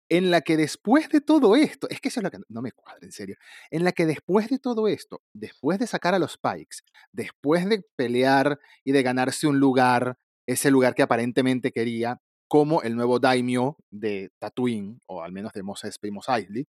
en 0.10 0.32
la 0.32 0.40
que 0.42 0.56
después 0.56 1.10
de 1.10 1.20
todo 1.20 1.56
esto, 1.58 1.90
es 1.90 2.00
que 2.00 2.08
eso 2.08 2.22
es 2.22 2.24
lo 2.24 2.32
que 2.32 2.40
no 2.48 2.62
me 2.62 2.72
cuadra, 2.72 3.00
en 3.02 3.12
serio, 3.12 3.36
en 3.72 3.84
la 3.84 3.92
que 3.92 4.06
después 4.06 4.50
de 4.50 4.58
todo 4.58 4.88
esto, 4.88 5.22
después 5.34 5.80
de 5.80 5.88
sacar 5.88 6.14
a 6.16 6.20
los 6.20 6.38
Pikes, 6.38 6.78
después 7.12 7.68
de 7.68 7.84
pelear 7.98 8.58
y 8.86 8.94
de 8.94 9.04
ganarse 9.04 9.48
un 9.48 9.60
lugar, 9.60 10.18
ese 10.48 10.72
lugar 10.72 10.96
que 10.96 11.04
aparentemente 11.04 11.72
quería, 11.72 12.22
como 12.48 12.82
el 12.84 12.96
nuevo 12.96 13.20
daimyo 13.20 13.76
de 13.92 14.32
Tatooine, 14.40 15.02
o 15.08 15.22
al 15.22 15.34
menos 15.34 15.52
de 15.52 15.62
Mos 15.62 15.82
y 16.02 16.12
Mos 16.12 16.30
Eisley, 16.30 16.66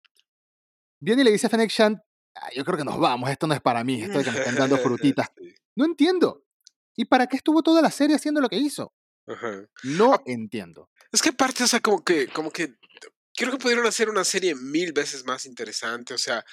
viene 0.98 1.20
y 1.20 1.24
le 1.26 1.32
dice 1.32 1.46
a 1.48 1.50
Fennec 1.50 1.70
Shand, 1.70 1.98
"Ah, 2.34 2.48
yo 2.54 2.64
creo 2.64 2.78
que 2.78 2.84
nos 2.84 2.98
vamos, 2.98 3.28
esto 3.28 3.46
no 3.46 3.52
es 3.52 3.60
para 3.60 3.84
mí, 3.84 4.00
esto 4.00 4.18
de 4.18 4.24
que 4.24 4.30
me 4.30 4.38
estén 4.38 4.54
dando 4.56 4.78
frutitas. 5.14 5.30
No 5.76 5.84
entiendo. 5.84 6.42
¿Y 6.96 7.04
para 7.04 7.26
qué 7.28 7.36
estuvo 7.36 7.62
toda 7.62 7.80
la 7.82 7.90
serie 7.92 8.16
haciendo 8.16 8.40
lo 8.40 8.48
que 8.48 8.56
hizo? 8.56 8.92
ajá. 9.28 9.68
No 9.84 10.14
Ah, 10.14 10.22
entiendo. 10.26 10.90
Es 11.12 11.22
que 11.22 11.28
aparte, 11.30 11.62
o 11.62 11.68
sea, 11.68 11.80
como 11.80 12.02
que, 12.02 12.26
como 12.28 12.50
que 12.50 12.74
creo 13.36 13.52
que 13.52 13.58
pudieron 13.58 13.86
hacer 13.86 14.08
una 14.08 14.24
serie 14.24 14.54
mil 14.54 14.92
veces 14.92 15.24
más 15.24 15.46
interesante. 15.46 16.14
O 16.14 16.18
sea, 16.18 16.44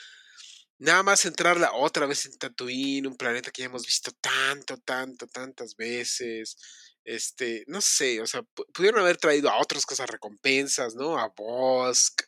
nada 0.79 1.03
más 1.03 1.21
centrarla 1.21 1.71
otra 1.73 2.05
vez 2.05 2.25
en 2.25 2.37
Tatooine, 2.37 3.07
un 3.07 3.15
planeta 3.15 3.51
que 3.51 3.61
ya 3.61 3.67
hemos 3.67 3.85
visto 3.85 4.11
tanto, 4.19 4.77
tanto, 4.77 5.27
tantas 5.27 5.75
veces. 5.75 6.57
Este, 7.05 7.63
no 7.67 7.81
sé, 7.81 8.21
o 8.21 8.27
sea, 8.27 8.41
pu- 8.41 8.65
pudieron 8.73 9.01
haber 9.01 9.17
traído 9.17 9.49
a 9.49 9.59
otras 9.61 9.85
cosas 9.85 10.09
recompensas, 10.09 10.95
¿no? 10.95 11.17
A 11.19 11.27
Bosk, 11.35 12.21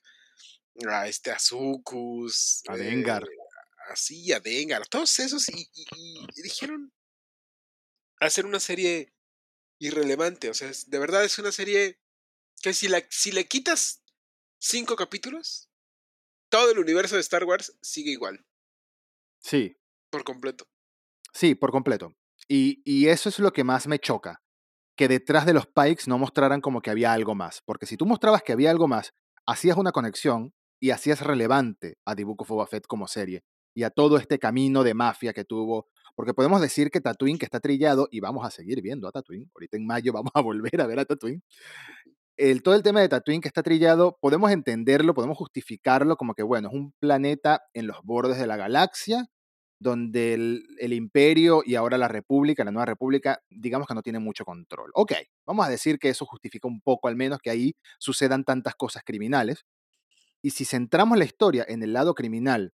a 0.90 1.08
este 1.08 1.32
A 2.70 2.76
eh, 2.76 2.78
Dengar. 2.78 3.24
Así, 3.90 4.32
a 4.34 4.40
Dengar, 4.40 4.88
todos 4.88 5.20
esos, 5.20 5.48
y, 5.50 5.70
y- 5.74 6.26
y 6.36 6.42
dijeron, 6.42 6.92
hacer 8.20 8.46
una 8.46 8.60
serie 8.60 9.14
irrelevante. 9.80 10.50
O 10.50 10.54
sea, 10.54 10.70
es- 10.70 10.90
de 10.90 11.00
verdad 11.00 11.24
es 11.24 11.38
una 11.40 11.52
serie 11.52 12.00
que 12.62 12.74
si, 12.74 12.88
la, 12.88 13.04
si 13.10 13.32
le 13.32 13.48
quitas 13.48 14.04
cinco 14.60 14.96
capítulos, 14.96 15.70
todo 16.50 16.72
el 16.72 16.80
universo 16.80 17.16
de 17.16 17.22
Star 17.22 17.44
Wars 17.44 17.78
sigue 17.82 18.12
igual, 18.12 18.46
Sí, 19.40 19.78
por 20.10 20.24
completo. 20.24 20.68
sí, 21.34 21.54
por 21.56 21.72
completo. 21.72 22.16
Y, 22.48 22.82
y 22.86 23.10
eso 23.10 23.30
es 23.30 23.38
lo 23.40 23.54
que 23.54 23.64
más 23.64 23.86
me 23.88 24.00
choca, 24.00 24.42
que 24.98 25.08
detrás 25.08 25.46
de 25.46 25.54
los 25.54 25.68
Pikes 25.68 26.04
no 26.08 26.18
mostraran 26.18 26.62
como 26.62 26.82
que 26.82 26.90
había 26.90 27.14
algo 27.14 27.36
más. 27.36 27.62
Porque 27.66 27.86
si 27.86 27.98
tú 27.98 28.06
mostrabas 28.06 28.42
que 28.44 28.54
había 28.54 28.72
algo 28.72 28.88
más, 28.88 29.14
hacías 29.46 29.78
una 29.78 29.92
conexión 29.92 30.54
y 30.80 30.92
hacías 30.92 31.22
relevante 31.22 31.98
a 32.06 32.16
The 32.16 32.24
Book 32.24 32.42
of 32.42 32.48
Boba 32.50 32.68
Fett 32.68 32.88
como 32.88 33.08
serie 33.08 33.44
y 33.76 33.84
a 33.84 33.92
todo 33.92 34.18
este 34.18 34.40
camino 34.40 34.84
de 34.84 34.96
mafia 34.96 35.34
que 35.34 35.44
tuvo. 35.44 35.88
Porque 36.16 36.34
podemos 36.34 36.62
decir 36.62 36.90
que 36.90 37.02
Tatooine 37.02 37.38
que 37.38 37.46
está 37.46 37.60
trillado 37.60 38.08
y 38.10 38.22
vamos 38.22 38.46
a 38.46 38.50
seguir 38.50 38.82
viendo 38.82 39.08
a 39.08 39.12
Tatooine. 39.12 39.52
Ahorita 39.54 39.78
en 39.78 39.86
mayo 39.86 40.14
vamos 40.14 40.32
a 40.34 40.42
volver 40.42 40.82
a 40.82 40.88
ver 40.88 41.00
a 41.00 41.06
Tatooine. 41.06 41.44
El, 42.38 42.64
todo 42.64 42.76
el 42.76 42.84
tema 42.84 43.02
de 43.02 43.10
Tatooine 43.10 43.42
que 43.42 43.48
está 43.48 43.64
trillado, 43.64 44.18
podemos 44.20 44.52
entenderlo, 44.52 45.14
podemos 45.14 45.38
justificarlo 45.38 46.18
como 46.18 46.34
que, 46.34 46.44
bueno, 46.44 46.70
es 46.70 46.74
un 46.74 46.94
planeta 47.00 47.62
en 47.74 47.88
los 47.88 48.02
bordes 48.04 48.40
de 48.40 48.48
la 48.48 48.58
galaxia 48.58 49.28
donde 49.78 50.34
el, 50.34 50.64
el, 50.80 50.94
imperio 50.94 51.62
y 51.66 51.76
ahora 51.76 51.98
la 51.98 52.08
república, 52.08 52.64
la 52.64 52.72
nueva 52.72 52.86
república, 52.86 53.42
digamos 53.50 53.88
que 53.88 53.94
no 53.94 54.02
tiene 54.02 54.20
mucho 54.20 54.46
control. 54.46 54.90
Ok, 54.94 55.14
vamos 55.46 55.66
a 55.66 55.70
decir 55.70 56.00
que 56.00 56.10
eso 56.10 56.26
justifica 56.26 56.68
un 56.68 56.82
poco 56.82 57.10
al 57.10 57.18
menos 57.18 57.40
que 57.40 57.50
ahí 57.50 57.76
sucedan 58.00 58.46
tantas 58.46 58.76
cosas 58.76 59.04
criminales. 59.06 59.66
Y 60.42 60.52
si 60.52 60.64
centramos 60.64 61.18
la 61.18 61.26
historia 61.26 61.66
en 61.68 61.84
el 61.84 61.94
lado 61.94 62.16
criminal 62.16 62.74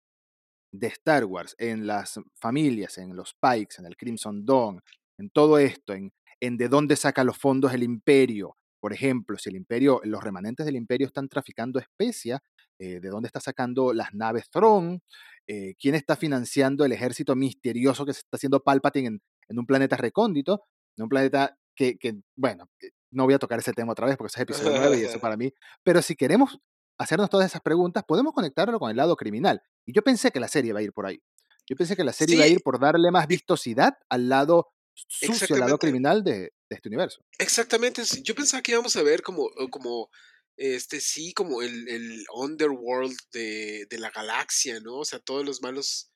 de 0.72 0.88
Star 0.88 1.24
Wars, 1.24 1.54
en 1.58 1.86
las 1.86 2.20
familias, 2.34 2.98
en 2.98 3.16
los 3.16 3.34
Pikes, 3.34 3.76
en 3.78 3.86
el 3.86 3.96
Crimson 3.96 4.44
Dawn, 4.44 4.80
en 5.18 5.30
todo 5.30 5.58
esto, 5.58 5.94
en, 5.94 6.12
en 6.40 6.56
de 6.56 6.68
dónde 6.68 6.96
saca 6.96 7.24
los 7.24 7.38
fondos 7.38 7.72
el 7.72 7.82
imperio, 7.82 8.56
por 8.80 8.92
ejemplo, 8.92 9.36
si 9.38 9.50
el 9.50 9.56
imperio, 9.56 10.00
los 10.04 10.22
remanentes 10.22 10.64
del 10.64 10.76
imperio 10.76 11.06
están 11.06 11.28
traficando 11.28 11.78
especia, 11.78 12.40
eh, 12.78 13.00
de 13.00 13.08
dónde 13.08 13.26
está 13.26 13.40
sacando 13.40 13.92
las 13.92 14.14
naves 14.14 14.48
Throne, 14.50 15.00
eh, 15.48 15.74
quién 15.80 15.94
está 15.94 16.14
financiando 16.14 16.84
el 16.84 16.92
ejército 16.92 17.34
misterioso 17.34 18.06
que 18.06 18.12
se 18.12 18.20
está 18.20 18.36
haciendo 18.36 18.62
Palpatine 18.62 19.08
en, 19.08 19.22
en 19.48 19.58
un 19.58 19.66
planeta 19.66 19.96
recóndito, 19.96 20.62
en 20.96 21.04
un 21.04 21.08
planeta 21.08 21.56
que, 21.74 21.98
que, 21.98 22.20
bueno, 22.36 22.68
no 23.10 23.24
voy 23.24 23.34
a 23.34 23.38
tocar 23.38 23.58
ese 23.58 23.72
tema 23.72 23.92
otra 23.92 24.06
vez 24.06 24.16
porque 24.16 24.28
ese 24.28 24.38
es 24.38 24.42
episodio 24.42 24.78
9 24.78 24.98
y 24.98 25.04
eso 25.04 25.18
para 25.20 25.36
mí, 25.36 25.52
pero 25.82 26.02
si 26.02 26.14
queremos 26.14 26.58
hacernos 26.98 27.30
todas 27.30 27.46
esas 27.46 27.62
preguntas, 27.62 28.04
podemos 28.06 28.32
conectarlo 28.34 28.78
con 28.78 28.90
el 28.90 28.96
lado 28.96 29.16
criminal. 29.16 29.62
Y 29.86 29.92
yo 29.92 30.02
pensé 30.02 30.30
que 30.30 30.40
la 30.40 30.48
serie 30.48 30.70
iba 30.70 30.80
a 30.80 30.82
ir 30.82 30.92
por 30.92 31.06
ahí. 31.06 31.22
Yo 31.66 31.76
pensé 31.76 31.96
que 31.96 32.04
la 32.04 32.12
serie 32.12 32.34
Sí, 32.34 32.36
iba 32.36 32.44
a 32.44 32.48
ir 32.48 32.62
por 32.62 32.80
darle 32.80 33.10
más 33.10 33.26
vistosidad 33.26 33.94
al 34.08 34.28
lado 34.28 34.68
sucio, 34.94 35.54
al 35.54 35.60
lado 35.60 35.78
criminal 35.78 36.24
de, 36.24 36.38
de 36.40 36.52
este 36.70 36.88
universo. 36.88 37.22
Exactamente. 37.38 38.02
Yo 38.22 38.34
pensaba 38.34 38.62
que 38.62 38.72
íbamos 38.72 38.96
a 38.96 39.02
ver 39.02 39.22
como, 39.22 39.48
como 39.70 40.10
este, 40.56 41.00
sí, 41.00 41.32
como 41.32 41.62
el, 41.62 41.88
el 41.88 42.24
underworld 42.34 43.16
de, 43.32 43.86
de 43.88 43.98
la 43.98 44.10
galaxia, 44.10 44.80
¿no? 44.80 44.96
O 44.96 45.04
sea, 45.04 45.20
todos 45.20 45.44
los 45.44 45.62
malos 45.62 46.10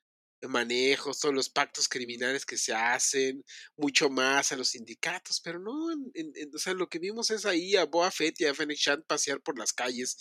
manejos, 0.49 1.21
todos 1.21 1.35
los 1.35 1.49
pactos 1.49 1.89
criminales 1.89 2.45
que 2.45 2.57
se 2.57 2.75
hacen, 2.75 3.45
mucho 3.77 4.11
más 4.11 4.53
a 4.53 4.57
los 4.57 4.71
sindicatos, 4.71 5.41
pero 5.41 5.61
no, 5.61 5.93
en, 5.93 6.33
o 6.53 6.59
sea, 6.59 6.75
lo 6.75 6.89
que 6.89 6.99
vimos 6.99 7.31
es 7.31 7.47
ahí 7.47 7.77
a 7.77 7.85
Boa 7.85 8.11
Fett 8.11 8.41
y 8.41 8.47
a 8.47 8.55
Fennec 8.55 8.79
Shand 8.79 9.05
pasear 9.07 9.41
por 9.41 9.59
las 9.59 9.73
calles, 9.73 10.17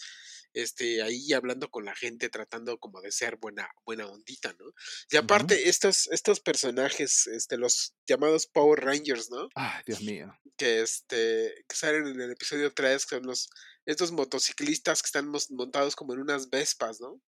este, 0.54 1.02
ahí 1.02 1.34
hablando 1.34 1.70
con 1.70 1.86
la 1.86 1.96
gente, 1.96 2.30
tratando 2.30 2.78
como 2.80 3.02
de 3.02 3.12
ser 3.12 3.38
buena, 3.38 3.70
buena 3.86 4.08
ondita, 4.08 4.54
¿no? 4.60 4.66
Y 5.10 5.18
aparte, 5.18 5.56
uh 5.56 5.58
-huh. 5.58 5.70
estos, 5.70 6.08
estos 6.12 6.40
personajes, 6.40 7.28
este, 7.28 7.58
los 7.58 7.94
llamados 8.08 8.48
Power 8.48 8.80
Rangers, 8.84 9.30
¿no? 9.30 9.50
Ay, 9.56 9.82
Dios 9.86 10.02
mío. 10.02 10.34
Que, 10.58 10.82
este, 10.82 11.66
que 11.68 11.76
salen 11.76 12.08
en 12.08 12.20
el 12.22 12.32
episodio 12.32 12.74
3, 12.74 13.06
que 13.06 13.16
son 13.18 13.26
los, 13.26 13.50
estos 13.86 14.12
motociclistas 14.12 15.02
que 15.02 15.08
están 15.08 15.32
montados 15.52 15.96
como 15.96 16.14
en 16.14 16.20
unas 16.20 16.50
Vespas, 16.50 17.00
¿no? 17.02 17.22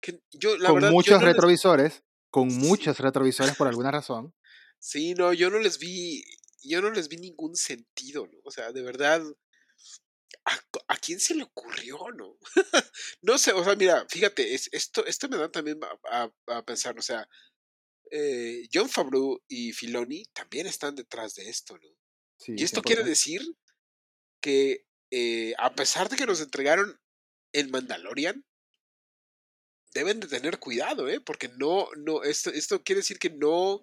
Que 0.00 0.20
yo, 0.32 0.56
la 0.56 0.68
con 0.70 0.76
verdad, 0.76 0.90
muchos 0.92 1.20
yo 1.20 1.20
no 1.20 1.26
retrovisores, 1.26 1.92
les... 1.94 2.02
con 2.30 2.50
Sí. 2.50 2.56
muchos 2.56 2.98
retrovisores 2.98 3.54
por 3.56 3.68
alguna 3.68 3.90
razón. 3.90 4.34
Sí, 4.78 5.14
no, 5.14 5.32
yo 5.34 5.50
no 5.50 5.58
les 5.58 5.78
vi, 5.78 6.24
yo 6.62 6.80
no 6.80 6.90
les 6.90 7.08
vi 7.08 7.18
ningún 7.18 7.54
sentido, 7.54 8.26
¿no? 8.26 8.38
O 8.44 8.50
sea, 8.50 8.72
de 8.72 8.82
verdad, 8.82 9.22
¿a, 10.50 10.94
a 10.94 10.96
quién 10.98 11.20
se 11.20 11.34
le 11.34 11.44
ocurrió, 11.44 11.98
no? 12.16 12.38
no 13.22 13.38
sé, 13.38 13.52
o 13.52 13.64
sea, 13.64 13.76
mira, 13.76 14.06
fíjate, 14.08 14.54
es, 14.54 14.68
esto, 14.72 15.04
esto 15.06 15.28
me 15.28 15.36
da 15.36 15.50
también 15.50 15.80
a, 16.10 16.24
a, 16.46 16.56
a 16.58 16.64
pensar, 16.64 16.98
o 16.98 17.02
sea, 17.02 17.28
eh, 18.10 18.68
John 18.72 18.88
Favreau 18.88 19.40
y 19.48 19.72
Filoni 19.72 20.24
también 20.32 20.66
están 20.66 20.96
detrás 20.96 21.34
de 21.34 21.48
esto, 21.48 21.78
¿no? 21.78 21.88
Sí, 22.38 22.54
y 22.56 22.64
esto 22.64 22.80
100%. 22.80 22.84
quiere 22.84 23.04
decir 23.04 23.42
que 24.40 24.86
eh, 25.10 25.54
a 25.58 25.74
pesar 25.74 26.08
de 26.08 26.16
que 26.16 26.26
nos 26.26 26.40
entregaron 26.40 27.00
el 27.52 27.68
Mandalorian, 27.68 28.44
deben 29.92 30.20
de 30.20 30.28
tener 30.28 30.58
cuidado, 30.58 31.08
¿eh? 31.08 31.20
Porque 31.20 31.48
no, 31.48 31.88
no, 31.96 32.22
esto, 32.22 32.50
esto 32.50 32.82
quiere 32.82 33.00
decir 33.00 33.18
que 33.18 33.30
no, 33.30 33.82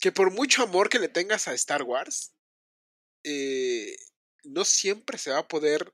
que 0.00 0.12
por 0.12 0.30
mucho 0.30 0.62
amor 0.62 0.88
que 0.88 0.98
le 0.98 1.08
tengas 1.08 1.48
a 1.48 1.54
Star 1.54 1.82
Wars, 1.82 2.34
eh, 3.24 3.96
no 4.52 4.64
siempre 4.64 5.18
se 5.18 5.30
va 5.32 5.38
a 5.40 5.48
poder 5.48 5.92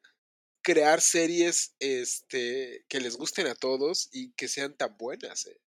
crear 0.62 1.00
series 1.00 1.75
este, 1.81 2.85
que 2.88 3.00
les 3.00 3.17
gusten 3.17 3.47
a 3.49 3.55
todos 3.55 4.09
y 4.12 4.33
que 4.35 4.49
sean 4.49 4.77
tan 4.77 4.97
buenas, 4.99 5.47
¿eh? 5.47 5.61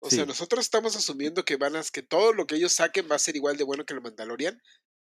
O 0.00 0.10
Sí. 0.10 0.16
sea, 0.16 0.26
nosotros 0.26 0.64
estamos 0.64 0.96
asumiendo 0.96 1.44
que 1.44 1.56
van 1.56 1.76
a, 1.76 1.82
que 1.92 2.02
todo 2.02 2.32
lo 2.32 2.46
que 2.46 2.56
ellos 2.56 2.72
saquen 2.74 3.08
va 3.10 3.16
a 3.16 3.20
ser 3.20 3.36
igual 3.36 3.56
de 3.56 3.64
bueno 3.64 3.84
que 3.86 3.94
el 3.94 4.02
Mandalorian. 4.02 4.60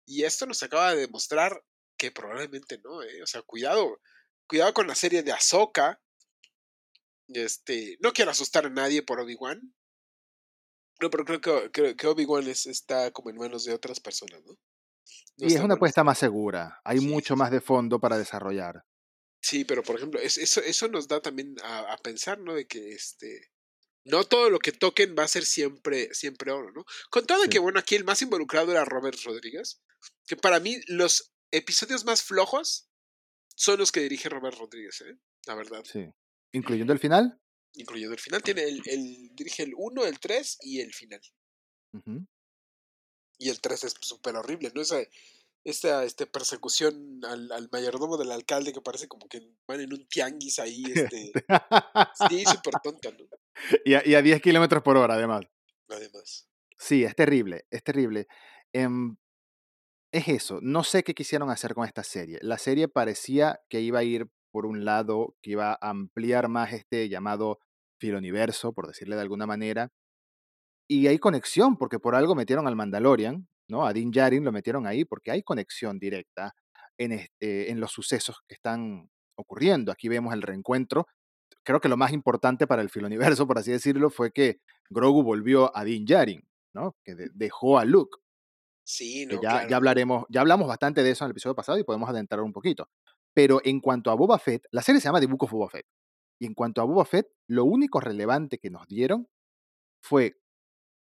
Y 0.07 0.25
esto 0.25 0.47
nos 0.47 0.63
acaba 0.63 0.95
de 0.95 1.03
demostrar 1.03 1.65
que 1.99 2.13
probablemente 2.13 2.81
no, 2.85 3.03
¿eh? 3.03 3.23
O 3.23 3.27
sea, 3.27 3.43
cuidado, 3.43 4.01
cuidado 4.49 4.75
con 4.75 4.87
la 4.89 4.95
serie 4.95 5.23
de 5.23 5.33
Ahsoka. 5.33 6.01
Este, 7.29 7.97
no 8.01 8.13
quiero 8.13 8.31
asustar 8.31 8.67
a 8.67 8.71
nadie 8.71 9.03
por 9.03 9.21
Obi-Wan. 9.21 9.75
No, 11.01 11.11
pero 11.11 11.25
creo 11.25 11.41
que, 11.41 11.71
creo 11.73 11.97
que 11.97 12.07
Obi-Wan 12.07 12.47
está 12.49 13.11
como 13.13 13.31
en 13.31 13.37
manos 13.37 13.65
de 13.65 13.75
otras 13.75 14.01
personas, 14.01 14.43
¿no? 14.45 14.55
No 15.39 15.49
y 15.49 15.55
es 15.55 15.61
una 15.61 15.75
apuesta 15.75 16.05
más 16.05 16.19
segura. 16.19 16.81
Hay 16.85 16.99
Sí, 16.99 17.07
mucho 17.07 17.37
más 17.37 17.51
de 17.51 17.61
fondo 17.61 17.99
para 18.01 18.19
desarrollar. 18.19 18.85
Sí, 19.43 19.65
pero 19.65 19.83
por 19.83 19.97
ejemplo, 19.97 20.21
es- 20.21 20.39
eso, 20.39 20.61
eso 20.63 20.89
nos 20.89 21.09
da 21.09 21.21
también 21.21 21.57
a, 21.63 21.93
a 21.93 21.97
pensar, 21.99 22.39
¿no? 22.39 22.55
De 22.55 22.67
que 22.67 22.91
este. 22.93 23.51
No 24.07 24.25
todo 24.25 24.51
lo 24.51 24.59
que 24.59 24.73
toquen 24.73 25.15
va 25.19 25.25
a 25.25 25.29
ser 25.29 25.45
siempre, 25.47 26.13
siempre 26.15 26.53
oro, 26.53 26.71
¿no? 26.73 26.85
Con 27.11 27.27
todo 27.27 27.43
Sí. 27.45 27.49
que, 27.49 27.59
bueno, 27.59 27.79
aquí 27.81 27.95
el 27.95 28.05
más 28.05 28.21
involucrado 28.23 28.71
era 28.71 28.85
Robert 28.85 29.19
Rodríguez. 29.25 29.81
Que 30.27 30.37
para 30.37 30.61
mí, 30.61 30.79
los 30.89 31.33
episodios 31.51 32.05
más 32.05 32.23
flojos 32.23 32.89
son 33.57 33.79
los 33.79 33.93
que 33.93 34.01
dirige 34.01 34.29
Robert 34.29 34.59
Rodríguez, 34.59 35.01
¿eh? 35.01 35.17
La 35.47 35.55
verdad. 35.55 35.83
Sí. 35.85 36.05
Incluyendo 36.53 36.93
el 36.93 36.99
final. 36.99 37.41
Incluyendo 37.73 38.13
el 38.15 38.21
final. 38.21 38.43
Tiene 38.43 38.63
el, 38.65 38.83
el, 38.87 39.31
dirige 39.35 39.63
el 39.63 39.73
1, 39.75 40.05
el 40.05 40.19
3 40.21 40.59
y 40.61 40.81
el 40.81 40.93
final. 40.93 41.21
Y 43.39 43.49
el 43.49 43.61
3 43.61 43.85
es 43.85 43.95
súper 44.01 44.37
horrible, 44.37 44.71
¿no? 44.75 44.81
Esa, 44.81 44.99
esta 45.65 46.05
este, 46.05 46.27
persecución 46.27 47.21
al, 47.25 47.51
al 47.51 47.69
mayordomo 47.73 48.17
del 48.17 48.31
alcalde 48.33 48.73
que 48.73 48.81
parece 48.81 49.09
como 49.09 49.29
que 49.29 49.43
van 49.67 49.81
en 49.81 49.93
un 49.93 50.07
tianguis 50.07 50.59
ahí, 50.59 50.85
este. 50.95 51.33
Sí, 52.29 52.45
súper 52.47 52.75
tonta, 52.83 53.11
¿no? 53.11 53.27
y, 53.85 53.95
a, 53.95 54.07
y 54.07 54.15
a 54.15 54.23
10 54.23 54.43
kilómetros 54.43 54.83
por 54.83 54.97
hora, 54.97 55.15
además. 55.15 55.45
Además. 55.89 56.49
Sí, 56.79 57.05
es 57.05 57.17
terrible, 57.17 57.67
es 57.71 57.83
terrible. 57.83 58.27
Em, 58.73 59.17
es 60.13 60.29
eso, 60.29 60.59
no 60.63 60.85
sé 60.85 61.03
qué 61.03 61.15
quisieron 61.15 61.51
hacer 61.51 61.75
con 61.75 61.87
esta 61.87 62.05
serie. 62.05 62.39
La 62.43 62.59
serie 62.59 62.89
parecía 62.89 63.61
que 63.69 63.81
iba 63.81 64.01
a 64.01 64.05
ir 64.05 64.29
por 64.53 64.67
un 64.67 64.85
lado, 64.85 65.37
que 65.43 65.53
iba 65.53 65.73
a 65.73 65.91
ampliar 65.91 66.49
más 66.49 66.73
este 66.73 67.09
llamado 67.09 67.59
filoniverso, 67.99 68.73
por 68.73 68.87
decirle 68.87 69.17
de 69.17 69.23
alguna 69.23 69.47
manera. 69.47 69.93
Y 70.89 71.07
hay 71.07 71.19
conexión, 71.19 71.77
porque 71.77 71.99
por 71.99 72.15
algo 72.15 72.35
metieron 72.35 72.67
al 72.67 72.77
Mandalorian, 72.77 73.49
¿no? 73.69 73.87
A 73.87 73.93
Din 73.93 74.11
Djarin 74.11 74.45
lo 74.45 74.53
metieron 74.53 74.87
ahí, 74.87 75.05
porque 75.05 75.31
hay 75.31 75.43
conexión 75.43 75.99
directa 75.99 76.55
en, 76.99 77.13
este, 77.13 77.71
en 77.71 77.81
los 77.81 77.91
sucesos 77.93 78.41
que 78.47 78.55
están 78.55 79.09
ocurriendo. 79.37 79.91
Aquí 79.93 80.09
vemos 80.09 80.35
el 80.35 80.43
reencuentro. 80.43 81.07
Creo 81.65 81.81
que 81.81 81.89
lo 81.89 81.97
más 81.97 82.13
importante 82.13 82.67
para 82.67 82.83
el 82.83 82.91
filoniverso, 82.91 83.47
por 83.47 83.59
así 83.59 83.71
decirlo, 83.73 84.11
fue 84.11 84.31
que 84.33 84.59
Grogu 84.91 85.23
volvió 85.23 85.75
a 85.77 85.83
Din 85.85 86.05
Djarin, 86.05 86.43
¿no? 86.75 86.95
Que 87.03 87.15
de- 87.15 87.31
dejó 87.35 87.79
a 87.79 87.85
Luke 87.87 88.19
Sí, 88.87 89.25
no, 89.25 89.35
ya, 89.37 89.41
claro. 89.41 89.69
ya 89.71 89.77
hablaremos, 89.77 90.25
ya 90.29 90.41
hablamos 90.43 90.69
bastante 90.69 91.03
de 91.03 91.11
eso 91.11 91.25
en 91.25 91.29
el 91.29 91.33
episodio 91.33 91.55
pasado 91.55 91.79
y 91.79 91.85
podemos 91.85 92.07
adentrar 92.11 92.43
un 92.43 92.53
poquito. 92.53 92.91
Pero 93.33 93.63
en 93.65 93.81
cuanto 93.81 94.11
a 94.11 94.15
Boba 94.15 94.39
Fett, 94.39 94.67
la 94.73 94.83
serie 94.83 95.01
se 95.01 95.09
llama 95.09 95.21
The 95.21 95.27
Book 95.27 95.45
of 95.45 95.53
Boba 95.53 95.71
Fett. 95.71 95.87
Y 96.39 96.45
en 96.47 96.53
cuanto 96.53 96.83
a 96.83 96.85
Boba 96.85 97.07
Fett, 97.07 97.27
lo 97.49 97.65
único 97.65 97.99
relevante 97.99 98.59
que 98.59 98.69
nos 98.69 98.87
dieron 98.87 99.27
fue 100.03 100.37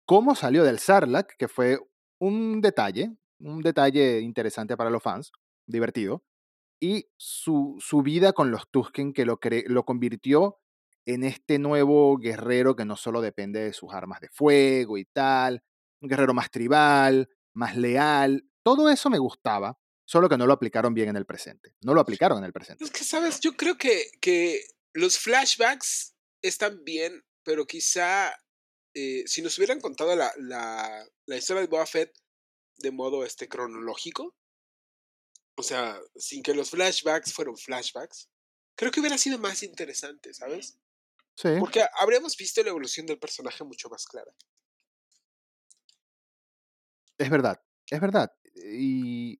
cómo 0.07 0.33
salió 0.33 0.63
del 0.63 0.79
Sarlacc, 0.79 1.35
que 1.37 1.47
fue 1.47 1.77
un 2.19 2.61
detalle, 2.61 3.15
un 3.39 3.61
detalle 3.61 4.21
interesante 4.21 4.75
para 4.75 4.89
los 4.89 5.03
fans, 5.03 5.31
divertido, 5.67 6.23
y 6.81 7.07
su, 7.17 7.75
su 7.79 8.01
vida 8.01 8.33
con 8.33 8.49
los 8.49 8.69
Tusken, 8.71 9.13
que 9.13 9.25
lo, 9.25 9.39
cre- 9.39 9.67
lo 9.67 9.83
convirtió 9.83 10.59
en 11.05 11.23
este 11.23 11.59
nuevo 11.59 12.17
guerrero 12.17 12.75
que 12.75 12.85
no 12.85 12.95
solo 12.95 13.21
depende 13.21 13.59
de 13.59 13.73
sus 13.73 13.93
armas 13.93 14.19
de 14.21 14.29
fuego 14.29 14.97
y 14.97 15.05
tal, 15.05 15.61
un 16.01 16.09
guerrero 16.09 16.33
más 16.33 16.49
tribal, 16.51 17.29
más 17.53 17.75
leal. 17.75 18.47
Todo 18.63 18.89
eso 18.89 19.09
me 19.09 19.17
gustaba, 19.17 19.77
solo 20.05 20.29
que 20.29 20.37
no 20.37 20.45
lo 20.45 20.53
aplicaron 20.53 20.93
bien 20.93 21.09
en 21.09 21.15
el 21.15 21.25
presente. 21.25 21.75
No 21.81 21.93
lo 21.93 22.01
aplicaron 22.01 22.39
en 22.39 22.43
el 22.45 22.53
presente. 22.53 22.83
Es 22.83 22.91
que, 22.91 23.03
¿sabes? 23.03 23.39
Yo 23.39 23.53
creo 23.53 23.77
que, 23.77 24.05
que 24.21 24.61
los 24.93 25.17
flashbacks 25.17 26.15
están 26.41 26.83
bien, 26.83 27.23
pero 27.43 27.65
quizá 27.65 28.31
eh, 28.99 29.27
si 29.27 29.43
nos 29.43 29.55
hubieran 29.59 29.79
contado 29.79 30.15
la, 30.15 30.33
la, 30.37 31.07
la 31.27 31.37
historia 31.37 31.61
de 31.61 31.67
Boba 31.67 31.85
Fett 31.85 32.17
de 32.77 32.89
modo 32.89 33.23
este, 33.23 33.47
cronológico, 33.47 34.35
o 35.55 35.61
sea, 35.61 35.99
sin 36.15 36.41
que 36.41 36.55
los 36.55 36.71
flashbacks 36.71 37.31
fueran 37.31 37.55
flashbacks, 37.57 38.31
creo 38.75 38.91
que 38.91 38.99
hubiera 38.99 39.19
sido 39.19 39.37
más 39.37 39.61
interesante, 39.61 40.33
¿sabes? 40.33 40.79
Sí. 41.35 41.49
Porque 41.59 41.85
habríamos 41.99 42.35
visto 42.37 42.63
la 42.63 42.69
evolución 42.69 43.05
del 43.05 43.19
personaje 43.19 43.63
mucho 43.63 43.87
más 43.87 44.07
clara. 44.07 44.31
Es 47.19 47.29
verdad, 47.29 47.61
es 47.91 48.01
verdad. 48.01 48.31
Y, 48.55 49.39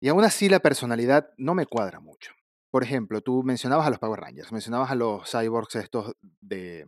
y 0.00 0.08
aún 0.08 0.24
así 0.24 0.50
la 0.50 0.60
personalidad 0.60 1.30
no 1.38 1.54
me 1.54 1.64
cuadra 1.64 2.00
mucho. 2.00 2.32
Por 2.70 2.84
ejemplo, 2.84 3.22
tú 3.22 3.42
mencionabas 3.42 3.86
a 3.86 3.90
los 3.90 3.98
Power 3.98 4.20
Rangers, 4.20 4.52
mencionabas 4.52 4.90
a 4.90 4.94
los 4.94 5.30
cyborgs 5.30 5.76
estos 5.76 6.12
de, 6.20 6.86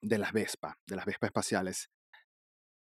de 0.00 0.18
las 0.18 0.32
Vespa, 0.32 0.78
de 0.86 0.96
las 0.96 1.04
Vespa 1.06 1.26
espaciales. 1.26 1.90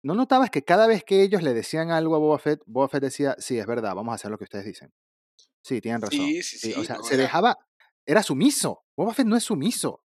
¿No 0.03 0.13
notabas 0.15 0.49
que 0.49 0.63
cada 0.63 0.87
vez 0.87 1.03
que 1.03 1.21
ellos 1.23 1.43
le 1.43 1.53
decían 1.53 1.91
algo 1.91 2.15
a 2.15 2.19
Boba 2.19 2.39
Fett, 2.39 2.61
Boba 2.65 2.87
Fett 2.87 3.01
decía, 3.03 3.35
sí, 3.39 3.57
es 3.59 3.65
verdad, 3.65 3.95
vamos 3.95 4.13
a 4.13 4.15
hacer 4.15 4.31
lo 4.31 4.37
que 4.37 4.45
ustedes 4.45 4.65
dicen? 4.65 4.93
Sí, 5.61 5.81
tienen 5.81 6.01
razón. 6.01 6.19
Sí, 6.25 6.41
sí, 6.41 6.57
sí. 6.57 6.73
o 6.77 6.83
sea, 6.83 6.97
no, 6.97 7.03
se 7.03 7.15
era- 7.15 7.23
dejaba, 7.23 7.57
era 8.05 8.23
sumiso. 8.23 8.85
Boba 8.95 9.13
Fett 9.13 9.27
no 9.27 9.35
es 9.35 9.43
sumiso. 9.43 10.03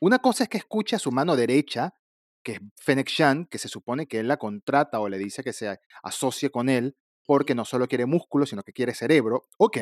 Una 0.00 0.18
cosa 0.18 0.44
es 0.44 0.48
que 0.48 0.58
escuche 0.58 0.96
a 0.96 0.98
su 0.98 1.12
mano 1.12 1.36
derecha, 1.36 1.94
que 2.42 2.52
es 2.52 2.60
Fennec 2.80 3.08
Shan, 3.08 3.46
que 3.46 3.58
se 3.58 3.68
supone 3.68 4.06
que 4.06 4.18
él 4.20 4.28
la 4.28 4.36
contrata 4.36 5.00
o 5.00 5.08
le 5.08 5.18
dice 5.18 5.44
que 5.44 5.52
se 5.52 5.78
asocie 6.02 6.50
con 6.50 6.68
él 6.68 6.96
porque 7.24 7.54
no 7.54 7.64
solo 7.64 7.86
quiere 7.86 8.06
músculo, 8.06 8.46
sino 8.46 8.62
que 8.64 8.72
quiere 8.72 8.94
cerebro. 8.94 9.48
Ok, 9.58 9.76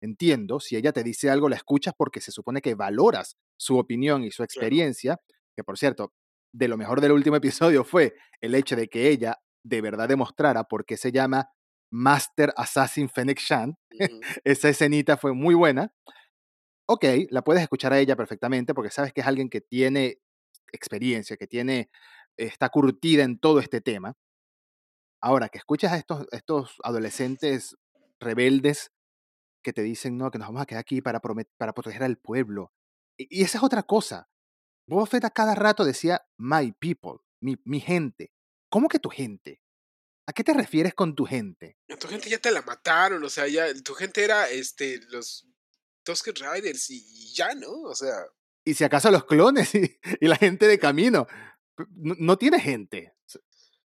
entiendo. 0.00 0.58
Si 0.60 0.76
ella 0.76 0.92
te 0.92 1.02
dice 1.02 1.28
algo, 1.28 1.48
la 1.50 1.56
escuchas 1.56 1.92
porque 1.98 2.20
se 2.20 2.32
supone 2.32 2.62
que 2.62 2.74
valoras 2.74 3.36
su 3.58 3.76
opinión 3.78 4.24
y 4.24 4.30
su 4.30 4.42
experiencia. 4.42 5.20
Que 5.58 5.64
por 5.64 5.76
cierto, 5.76 6.12
de 6.52 6.68
lo 6.68 6.76
mejor 6.76 7.00
del 7.00 7.10
último 7.10 7.34
episodio 7.42 7.82
fue 7.82 8.14
el 8.40 8.54
hecho 8.54 8.76
de 8.76 8.86
que 8.86 9.08
ella 9.08 9.40
de 9.64 9.80
verdad 9.80 10.08
demostrara 10.08 10.62
por 10.62 10.86
qué 10.86 10.96
se 10.96 11.10
llama 11.10 11.50
Master 11.90 12.54
Assassin 12.56 13.08
Fennec 13.08 13.40
Shan. 13.40 13.76
Esa 14.44 14.68
escenita 14.68 15.16
fue 15.16 15.32
muy 15.32 15.56
buena. 15.56 15.92
Ok, 16.86 17.04
la 17.30 17.42
puedes 17.42 17.60
escuchar 17.60 17.92
a 17.92 17.98
ella 17.98 18.14
perfectamente 18.14 18.72
porque 18.72 18.92
sabes 18.92 19.12
que 19.12 19.20
es 19.20 19.26
alguien 19.26 19.50
que 19.50 19.60
tiene 19.60 20.20
experiencia, 20.70 21.36
que 21.36 21.48
tiene, 21.48 21.90
está 22.36 22.68
curtida 22.68 23.24
en 23.24 23.40
todo 23.40 23.58
este 23.58 23.80
tema. 23.80 24.14
Ahora, 25.20 25.48
que 25.48 25.58
escuchas 25.58 25.90
a 25.90 25.96
estos, 25.96 26.28
estos 26.30 26.76
adolescentes 26.84 27.76
rebeldes 28.20 28.92
que 29.64 29.72
te 29.72 29.82
dicen, 29.82 30.18
no, 30.18 30.30
que 30.30 30.38
nos 30.38 30.46
vamos 30.46 30.62
a 30.62 30.66
quedar 30.66 30.82
aquí 30.82 31.02
para, 31.02 31.20
para 31.20 31.72
proteger 31.72 32.04
al 32.04 32.16
pueblo. 32.16 32.70
Y, 33.18 33.40
y 33.40 33.42
esa 33.42 33.58
es 33.58 33.64
otra 33.64 33.82
cosa. 33.82 34.28
Boba 34.88 35.06
Fett 35.06 35.24
a 35.24 35.30
cada 35.30 35.54
rato 35.54 35.84
decía, 35.84 36.26
my 36.38 36.72
people, 36.72 37.20
mi, 37.40 37.56
mi 37.64 37.78
gente. 37.80 38.32
¿Cómo 38.70 38.88
que 38.88 38.98
tu 38.98 39.10
gente? 39.10 39.62
¿A 40.26 40.32
qué 40.32 40.42
te 40.44 40.52
refieres 40.54 40.94
con 40.94 41.14
tu 41.14 41.24
gente? 41.24 41.78
Tu 42.00 42.08
gente 42.08 42.28
ya 42.28 42.38
te 42.38 42.50
la 42.50 42.62
mataron, 42.62 43.22
o 43.22 43.30
sea, 43.30 43.46
ya 43.48 43.72
tu 43.82 43.94
gente 43.94 44.24
era 44.24 44.48
este 44.50 45.00
los 45.08 45.46
Tusken 46.04 46.34
Riders 46.36 46.90
y, 46.90 46.96
y 47.06 47.34
ya, 47.34 47.54
¿no? 47.54 47.70
O 47.82 47.94
sea, 47.94 48.14
Y 48.64 48.74
si 48.74 48.84
acaso 48.84 49.10
los 49.10 49.24
clones 49.26 49.74
y, 49.74 49.98
y 50.20 50.26
la 50.26 50.36
gente 50.36 50.66
de 50.66 50.78
camino. 50.78 51.26
No, 51.94 52.14
no 52.18 52.38
tiene 52.38 52.58
gente. 52.60 53.14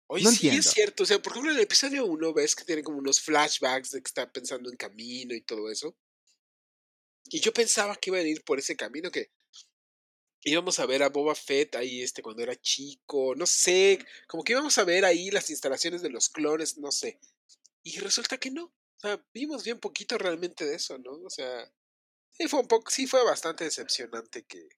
oye, 0.09 0.25
No 0.25 0.31
sí 0.31 0.49
entiendo. 0.49 0.61
es 0.61 0.67
cierto, 0.71 1.03
o 1.03 1.07
sea, 1.07 1.21
por 1.21 1.33
ejemplo, 1.33 1.53
en 1.53 1.59
el 1.59 1.63
episodio 1.63 2.05
1 2.07 2.33
ves 2.35 2.57
que 2.57 2.65
tiene 2.65 2.83
como 2.83 2.99
unos 2.99 3.21
flashbacks 3.21 3.91
de 3.93 4.03
que 4.03 4.09
está 4.09 4.31
pensando 4.33 4.71
en 4.71 4.77
camino 4.77 5.35
y 5.35 5.43
todo 5.43 5.71
eso. 5.71 5.97
Y 7.29 7.41
yo 7.41 7.53
pensaba 7.53 7.97
que 7.97 8.11
iba 8.11 8.19
a 8.19 8.23
ir 8.23 8.45
por 8.45 8.59
ese 8.59 8.77
camino 8.77 9.11
que 9.11 9.31
íbamos 10.47 10.79
a 10.79 10.87
ver 10.87 11.03
a 11.03 11.09
Boba 11.09 11.35
Fett 11.35 11.75
ahí 11.75 12.03
este 12.03 12.23
cuando 12.23 12.43
era 12.43 12.55
chico, 12.57 13.35
no 13.35 13.47
sé, 13.47 13.99
como 14.29 14.45
que 14.45 14.53
íbamos 14.53 14.79
a 14.79 14.85
ver 14.85 15.05
ahí 15.05 15.31
las 15.31 15.51
instalaciones 15.51 16.03
de 16.03 16.11
los 16.11 16.29
clones, 16.29 16.79
no 16.79 16.93
sé. 16.93 17.19
Y 17.83 17.99
resulta 17.99 18.39
que 18.39 18.51
no. 18.53 18.65
O 18.65 19.01
sea, 19.01 19.23
vimos 19.35 19.65
bien 19.65 19.81
poquito 19.81 20.17
realmente 20.17 20.65
de 20.65 20.77
eso, 20.77 20.99
¿no? 20.99 21.13
O 21.13 21.31
sea, 21.31 21.71
sí 22.31 22.47
fue 22.47 22.61
un 22.61 22.69
poco, 22.69 22.91
sí 22.91 23.07
fue 23.09 23.25
bastante 23.25 23.65
decepcionante 23.65 24.45
que, 24.47 24.69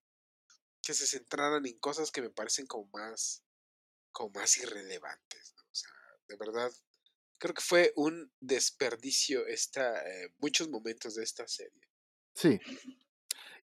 que 0.82 0.94
se 0.94 1.06
centraran 1.06 1.64
en 1.66 1.78
cosas 1.78 2.10
que 2.10 2.22
me 2.22 2.30
parecen 2.30 2.66
como 2.66 2.88
más, 2.92 3.44
como 4.10 4.30
más 4.30 4.56
irrelevantes, 4.56 5.52
¿no? 5.54 5.62
O 5.62 5.74
sea, 5.74 5.90
de 6.28 6.36
verdad, 6.36 6.72
creo 7.36 7.54
que 7.54 7.62
fue 7.62 7.92
un 7.94 8.32
desperdicio 8.40 9.46
esta, 9.46 10.02
eh, 10.08 10.34
muchos 10.38 10.68
momentos 10.68 11.14
de 11.14 11.24
esta 11.24 11.46
serie. 11.46 11.88
Sí. 12.34 12.58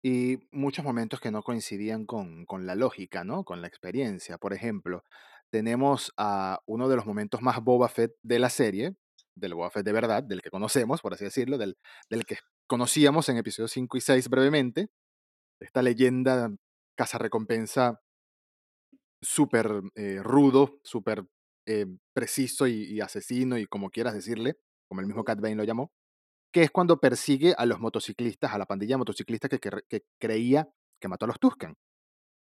Y 0.02 0.40
muchos 0.50 0.84
momentos 0.84 1.20
que 1.20 1.30
no 1.30 1.42
coincidían 1.42 2.06
con, 2.06 2.44
con 2.44 2.66
la 2.66 2.74
lógica, 2.74 3.22
¿no? 3.24 3.44
Con 3.44 3.60
la 3.60 3.68
experiencia. 3.68 4.36
Por 4.36 4.52
ejemplo, 4.52 5.04
tenemos 5.50 6.12
a 6.16 6.60
uno 6.66 6.88
de 6.88 6.96
los 6.96 7.06
momentos 7.06 7.40
más 7.42 7.62
Boba 7.62 7.88
Fett 7.88 8.12
de 8.22 8.38
la 8.38 8.50
serie, 8.50 8.96
del 9.36 9.54
Boba 9.54 9.70
Fett 9.70 9.84
de 9.84 9.92
verdad, 9.92 10.22
del 10.22 10.42
que 10.42 10.50
conocemos, 10.50 11.00
por 11.00 11.14
así 11.14 11.24
decirlo, 11.24 11.56
del, 11.56 11.76
del 12.10 12.24
que 12.26 12.38
conocíamos 12.66 13.28
en 13.28 13.36
episodios 13.36 13.70
5 13.72 13.96
y 13.96 14.00
6 14.00 14.28
brevemente. 14.28 14.88
Esta 15.60 15.82
leyenda 15.82 16.50
recompensa 17.18 18.00
súper 19.20 19.82
eh, 19.94 20.20
rudo, 20.22 20.80
súper 20.82 21.24
eh, 21.66 21.86
preciso 22.14 22.66
y, 22.66 22.84
y 22.84 23.00
asesino 23.00 23.58
y 23.58 23.66
como 23.66 23.90
quieras 23.90 24.14
decirle, 24.14 24.58
como 24.88 25.00
el 25.00 25.06
mismo. 25.06 25.24
Cat 25.24 25.40
Bane 25.40 25.56
lo 25.56 25.64
llamó, 25.64 25.92
que 26.52 26.62
es 26.62 26.70
cuando 26.70 27.00
persigue 27.00 27.54
a 27.56 27.66
los 27.66 27.80
motociclistas, 27.80 28.52
a 28.52 28.58
la 28.58 28.66
pandilla 28.66 28.94
de 28.94 28.98
motociclistas 28.98 29.50
que, 29.50 29.60
cre- 29.60 29.84
que 29.88 30.04
creía 30.18 30.68
que 31.00 31.08
mató 31.08 31.24
a 31.24 31.28
los 31.28 31.40
Tusken. 31.40 31.76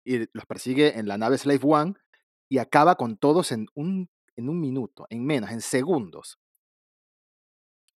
Y 0.05 0.18
los 0.33 0.47
persigue 0.47 0.99
en 0.99 1.07
la 1.07 1.18
nave 1.18 1.38
Slave 1.38 1.61
One 1.62 1.94
y 2.49 2.59
acaba 2.59 2.97
con 2.97 3.18
todos 3.18 3.53
en 3.53 3.66
un, 3.75 4.09
en 4.37 4.49
un 4.49 4.61
minuto, 4.61 5.07
en 5.11 5.25
menos, 5.27 5.51
en 5.51 5.61
segundos. 5.61 6.38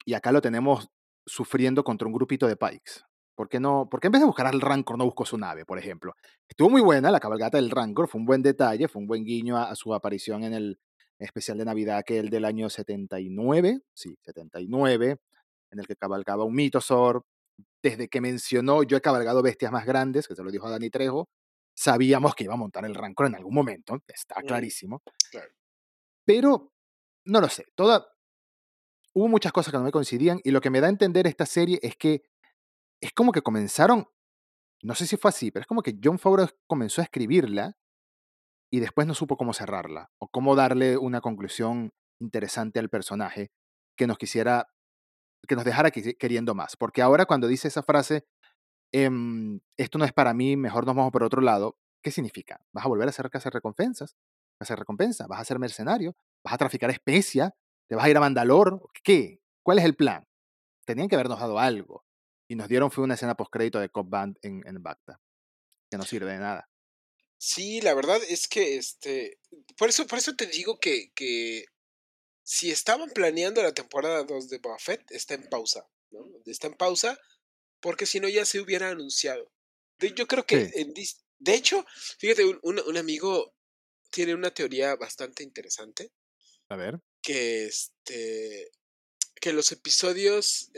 Y 0.04 0.14
acá 0.14 0.32
lo 0.32 0.40
tenemos 0.42 0.88
sufriendo 1.26 1.84
contra 1.84 2.06
un 2.06 2.12
grupito 2.12 2.46
de 2.46 2.56
Pikes. 2.56 3.02
¿Por 3.34 3.48
qué, 3.48 3.60
no, 3.60 3.88
¿Por 3.88 4.00
qué 4.00 4.08
en 4.08 4.12
vez 4.12 4.20
de 4.20 4.26
buscar 4.26 4.46
al 4.46 4.60
Rancor 4.60 4.98
no 4.98 5.04
buscó 5.04 5.24
su 5.24 5.38
nave, 5.38 5.64
por 5.64 5.78
ejemplo? 5.78 6.14
Estuvo 6.46 6.68
muy 6.68 6.82
buena 6.82 7.10
la 7.10 7.20
cabalgata 7.20 7.56
del 7.56 7.70
Rancor, 7.70 8.08
fue 8.08 8.20
un 8.20 8.26
buen 8.26 8.42
detalle, 8.42 8.88
fue 8.88 9.00
un 9.00 9.08
buen 9.08 9.24
guiño 9.24 9.56
a, 9.56 9.74
su 9.74 9.94
aparición 9.94 10.44
en 10.44 10.52
el 10.52 10.78
especial 11.18 11.56
de 11.56 11.64
Navidad 11.64 11.96
aquel 11.96 12.28
del 12.28 12.44
año 12.44 12.68
79, 12.68 13.80
sí, 13.94 14.18
79, 14.22 15.18
en 15.72 15.80
el 15.80 15.86
que 15.86 15.96
cabalgaba 15.96 16.44
un 16.44 16.54
Mitosor. 16.54 17.24
Desde 17.82 18.08
que 18.08 18.20
mencionó 18.20 18.84
yo 18.84 18.96
he 18.96 19.00
cabalgado 19.00 19.42
bestias 19.42 19.72
más 19.72 19.84
grandes, 19.84 20.28
que 20.28 20.36
se 20.36 20.42
lo 20.44 20.50
dijo 20.50 20.66
a 20.66 20.70
Dani 20.70 20.88
Trejo, 20.88 21.28
sabíamos 21.74 22.34
que 22.34 22.44
iba 22.44 22.54
a 22.54 22.58
montar 22.58 22.84
el 22.84 22.94
Rancor 22.94 23.26
en 23.26 23.34
algún 23.34 23.54
momento, 23.54 23.98
está 24.06 24.36
clarísimo. 24.42 25.02
Claro. 25.30 25.52
Pero, 26.24 26.72
no 27.26 27.40
lo 27.40 27.48
sé, 27.48 27.66
toda... 27.74 28.06
Hubo 29.14 29.28
muchas 29.28 29.52
cosas 29.52 29.72
que 29.72 29.78
no 29.78 29.84
me 29.84 29.92
coincidían 29.92 30.40
y 30.42 30.52
lo 30.52 30.62
que 30.62 30.70
me 30.70 30.80
da 30.80 30.86
a 30.86 30.90
entender 30.90 31.26
esta 31.26 31.44
serie 31.44 31.78
es 31.82 31.96
que 31.96 32.22
es 33.02 33.12
como 33.12 33.32
que 33.32 33.42
comenzaron, 33.42 34.08
no 34.82 34.94
sé 34.94 35.06
si 35.06 35.16
fue 35.18 35.28
así, 35.28 35.50
pero 35.50 35.62
es 35.62 35.66
como 35.66 35.82
que 35.82 35.98
John 36.02 36.18
Favreau 36.18 36.48
comenzó 36.66 37.02
a 37.02 37.04
escribirla 37.04 37.76
y 38.70 38.80
después 38.80 39.06
no 39.06 39.14
supo 39.14 39.36
cómo 39.36 39.52
cerrarla 39.52 40.10
o 40.18 40.28
cómo 40.28 40.56
darle 40.56 40.96
una 40.96 41.20
conclusión 41.20 41.92
interesante 42.20 42.78
al 42.78 42.88
personaje 42.88 43.50
que 43.98 44.06
nos 44.06 44.16
quisiera, 44.16 44.71
que 45.46 45.56
nos 45.56 45.64
dejara 45.64 45.90
queriendo 45.90 46.54
más. 46.54 46.76
Porque 46.76 47.02
ahora 47.02 47.26
cuando 47.26 47.46
dice 47.46 47.68
esa 47.68 47.82
frase, 47.82 48.24
em, 48.92 49.60
esto 49.76 49.98
no 49.98 50.04
es 50.04 50.12
para 50.12 50.34
mí, 50.34 50.56
mejor 50.56 50.86
nos 50.86 50.94
vamos 50.94 51.12
por 51.12 51.22
otro 51.22 51.40
lado, 51.40 51.76
¿qué 52.02 52.10
significa? 52.10 52.64
¿Vas 52.72 52.84
a 52.84 52.88
volver 52.88 53.08
a 53.08 53.10
hacer 53.10 53.30
recompensas? 53.52 54.16
¿Hacer 54.60 54.78
recompensas? 54.78 55.26
¿Vas 55.28 55.40
a 55.40 55.44
ser 55.44 55.58
mercenario? 55.58 56.14
¿Vas 56.44 56.54
a 56.54 56.58
traficar 56.58 56.90
especia? 56.90 57.54
¿Te 57.88 57.96
vas 57.96 58.04
a 58.04 58.10
ir 58.10 58.16
a 58.16 58.20
Mandalor? 58.20 58.88
¿Qué? 59.02 59.40
¿Cuál 59.62 59.78
es 59.78 59.84
el 59.84 59.96
plan? 59.96 60.26
Tenían 60.84 61.08
que 61.08 61.16
habernos 61.16 61.40
dado 61.40 61.58
algo. 61.58 62.04
Y 62.48 62.54
nos 62.54 62.68
dieron 62.68 62.90
fue 62.90 63.04
una 63.04 63.14
escena 63.14 63.34
postcrédito 63.34 63.80
de 63.80 63.88
Cop 63.88 64.08
Band 64.08 64.38
en, 64.42 64.62
en 64.66 64.82
Bacta, 64.82 65.20
que 65.90 65.96
no 65.96 66.04
sirve 66.04 66.32
de 66.32 66.38
nada. 66.38 66.68
Sí, 67.38 67.80
la 67.80 67.94
verdad 67.94 68.20
es 68.28 68.46
que 68.46 68.76
este. 68.76 69.38
Por 69.76 69.88
eso, 69.88 70.06
por 70.06 70.18
eso 70.18 70.34
te 70.36 70.46
digo 70.46 70.78
que, 70.78 71.10
que 71.14 71.64
si 72.42 72.70
estaban 72.70 73.10
planeando 73.10 73.62
la 73.62 73.72
temporada 73.74 74.24
2 74.24 74.48
de 74.48 74.58
Boba 74.58 74.78
Fett, 74.78 75.10
está 75.10 75.34
en 75.34 75.48
pausa. 75.48 75.86
¿no? 76.10 76.26
Está 76.46 76.66
en 76.66 76.74
pausa 76.74 77.18
porque 77.80 78.06
si 78.06 78.20
no 78.20 78.28
ya 78.28 78.44
se 78.44 78.60
hubiera 78.60 78.90
anunciado. 78.90 79.50
De- 79.98 80.12
yo 80.14 80.26
creo 80.26 80.44
que, 80.44 80.66
Sí. 80.66 80.72
en 80.80 80.94
dis- 80.94 81.22
de 81.38 81.54
hecho, 81.54 81.84
fíjate, 82.18 82.44
un, 82.44 82.58
un- 82.62 82.80
un 82.80 82.96
amigo 82.96 83.54
tiene 84.10 84.34
una 84.34 84.52
teoría 84.52 84.94
bastante 84.96 85.42
interesante 85.42 86.12
A 86.68 86.76
ver. 86.76 87.00
que 87.22 87.64
este 87.66 88.70
que 89.40 89.52
los 89.52 89.72
episodios 89.72 90.70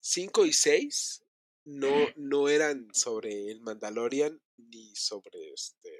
5 0.00 0.46
y 0.46 0.52
6 0.52 1.22
no, 1.64 1.92
no 2.16 2.48
eran 2.48 2.88
sobre 2.92 3.50
el 3.50 3.60
Mandalorian 3.60 4.40
ni 4.56 4.94
sobre 4.96 5.52
este 5.52 5.90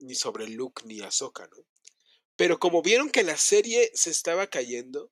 ni 0.00 0.14
sobre 0.14 0.48
Luke 0.48 0.82
ni 0.86 1.00
Ahsoka, 1.00 1.46
¿no? 1.46 1.56
Pero 2.36 2.58
como 2.58 2.82
vieron 2.82 3.10
que 3.10 3.22
la 3.22 3.36
serie 3.36 3.90
se 3.94 4.10
estaba 4.10 4.46
cayendo, 4.48 5.10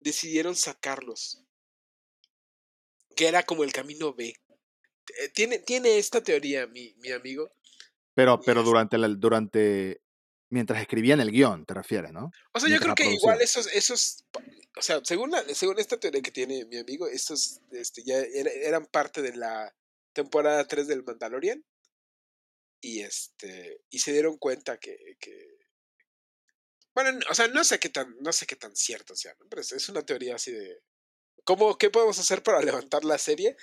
decidieron 0.00 0.54
sacarlos. 0.56 1.42
Que 3.16 3.26
era 3.28 3.42
como 3.44 3.64
el 3.64 3.72
camino 3.72 4.14
B. 4.14 4.28
Eh, 4.28 5.28
Tiene, 5.34 5.58
tiene 5.58 5.98
esta 5.98 6.22
teoría, 6.22 6.66
mi, 6.66 6.94
mi 6.98 7.10
amigo. 7.10 7.50
Pero, 8.14 8.40
pero 8.40 8.62
durante, 8.62 8.98
la, 8.98 9.08
durante, 9.08 10.02
mientras 10.50 10.80
escribían 10.80 11.20
el 11.20 11.30
guion, 11.30 11.64
te 11.64 11.74
refieres, 11.74 12.12
¿no? 12.12 12.30
O 12.52 12.60
sea, 12.60 12.68
yo 12.68 12.78
creo 12.80 12.94
que 12.94 13.10
igual 13.10 13.40
esos, 13.40 13.68
esos, 13.72 14.24
o 14.76 14.82
sea, 14.82 15.00
según, 15.04 15.30
la- 15.30 15.44
según 15.54 15.78
esta 15.78 15.98
teoría 15.98 16.20
que 16.20 16.32
tiene 16.32 16.64
mi 16.66 16.78
amigo, 16.78 17.06
estos 17.08 17.60
este, 17.70 18.02
ya 18.04 18.18
era- 18.18 18.50
eran 18.50 18.86
parte 18.86 19.22
de 19.22 19.36
la 19.36 19.74
temporada 20.12 20.66
3 20.66 20.86
del 20.88 21.04
Mandalorian. 21.04 21.64
Y 22.80 23.00
este, 23.00 23.80
y 23.90 23.98
se 24.00 24.12
dieron 24.12 24.36
cuenta 24.36 24.78
que, 24.78 24.96
que 25.20 25.57
bueno, 27.02 27.20
o 27.30 27.34
sea, 27.34 27.46
no 27.46 27.62
sé 27.62 27.78
qué 27.78 27.90
tan, 27.90 28.16
no 28.20 28.32
sé 28.32 28.44
qué 28.44 28.56
tan 28.56 28.74
cierto 28.74 29.14
sea, 29.14 29.32
¿no? 29.38 29.46
pero 29.48 29.62
es, 29.62 29.88
una 29.88 30.02
teoría 30.02 30.34
así 30.34 30.50
de, 30.50 30.82
¿cómo, 31.44 31.78
qué 31.78 31.90
podemos 31.90 32.18
hacer 32.18 32.42
para 32.42 32.60
levantar 32.62 33.04
la 33.04 33.18
serie? 33.18 33.56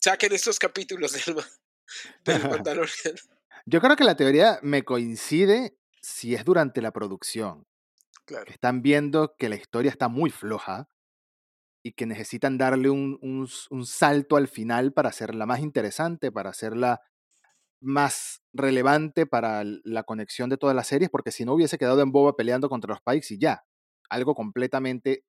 Saquen 0.00 0.32
estos 0.32 0.58
capítulos 0.58 1.12
del, 1.12 1.36
del 2.24 2.42
Mandalorian. 2.48 3.16
Yo 3.66 3.82
creo 3.82 3.96
que 3.96 4.04
la 4.04 4.16
teoría 4.16 4.60
me 4.62 4.82
coincide 4.82 5.76
si 6.00 6.34
es 6.34 6.42
durante 6.44 6.80
la 6.80 6.90
producción. 6.90 7.66
Claro. 8.24 8.50
están 8.50 8.82
viendo 8.82 9.36
que 9.38 9.48
la 9.48 9.56
historia 9.56 9.90
está 9.90 10.08
muy 10.08 10.30
floja 10.30 10.88
y 11.82 11.92
que 11.92 12.04
necesitan 12.04 12.58
darle 12.58 12.90
un, 12.90 13.18
un 13.22 13.86
salto 13.86 14.36
al 14.36 14.48
final 14.48 14.92
para 14.92 15.08
hacerla 15.08 15.46
más 15.46 15.60
interesante, 15.60 16.30
para 16.30 16.50
hacerla 16.50 17.00
más 17.80 18.42
relevante 18.58 19.26
para 19.26 19.62
la 19.64 20.02
conexión 20.02 20.50
de 20.50 20.58
todas 20.58 20.76
las 20.76 20.86
series, 20.86 21.10
porque 21.10 21.32
si 21.32 21.44
no 21.44 21.54
hubiese 21.54 21.78
quedado 21.78 22.02
en 22.02 22.12
boba 22.12 22.36
peleando 22.36 22.68
contra 22.68 22.90
los 22.92 23.00
Pikes 23.00 23.34
y 23.34 23.38
ya, 23.38 23.64
algo 24.10 24.34
completamente 24.34 25.24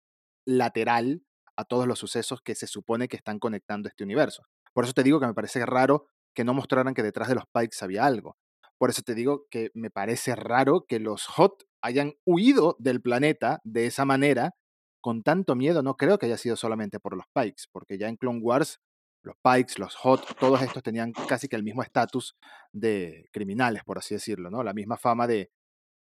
lateral 0.45 1.23
a 1.55 1.65
todos 1.65 1.87
los 1.87 1.99
sucesos 1.99 2.41
que 2.41 2.55
se 2.55 2.67
supone 2.67 3.07
que 3.07 3.17
están 3.17 3.39
conectando 3.39 3.89
este 3.89 4.03
universo. 4.03 4.43
Por 4.73 4.83
eso 4.83 4.93
te 4.93 5.03
digo 5.03 5.19
que 5.19 5.27
me 5.27 5.33
parece 5.33 5.65
raro 5.65 6.07
que 6.33 6.43
no 6.43 6.53
mostraran 6.53 6.93
que 6.93 7.03
detrás 7.03 7.27
de 7.27 7.35
los 7.35 7.45
Pikes 7.53 7.77
había 7.81 8.05
algo. 8.05 8.37
Por 8.77 8.89
eso 8.89 9.01
te 9.01 9.13
digo 9.13 9.45
que 9.49 9.71
me 9.73 9.89
parece 9.89 10.35
raro 10.35 10.85
que 10.87 10.99
los 10.99 11.25
Hot 11.27 11.65
hayan 11.81 12.13
huido 12.25 12.77
del 12.79 13.01
planeta 13.01 13.59
de 13.63 13.85
esa 13.85 14.05
manera 14.05 14.55
con 15.01 15.21
tanto 15.21 15.55
miedo. 15.55 15.83
No 15.83 15.97
creo 15.97 16.17
que 16.17 16.27
haya 16.27 16.37
sido 16.37 16.55
solamente 16.55 16.99
por 16.99 17.15
los 17.15 17.25
Pikes, 17.33 17.63
porque 17.71 17.97
ya 17.97 18.07
en 18.07 18.15
Clone 18.15 18.39
Wars 18.41 18.79
los 19.21 19.35
Pikes, 19.37 19.73
los 19.77 19.95
Hot, 19.95 20.37
todos 20.39 20.61
estos 20.61 20.83
tenían 20.83 21.11
casi 21.11 21.47
que 21.47 21.55
el 21.55 21.63
mismo 21.63 21.83
estatus 21.83 22.37
de 22.71 23.29
criminales, 23.31 23.83
por 23.83 23.97
así 23.97 24.15
decirlo, 24.15 24.49
¿no? 24.49 24.63
La 24.63 24.73
misma 24.73 24.97
fama 24.97 25.27
de, 25.27 25.51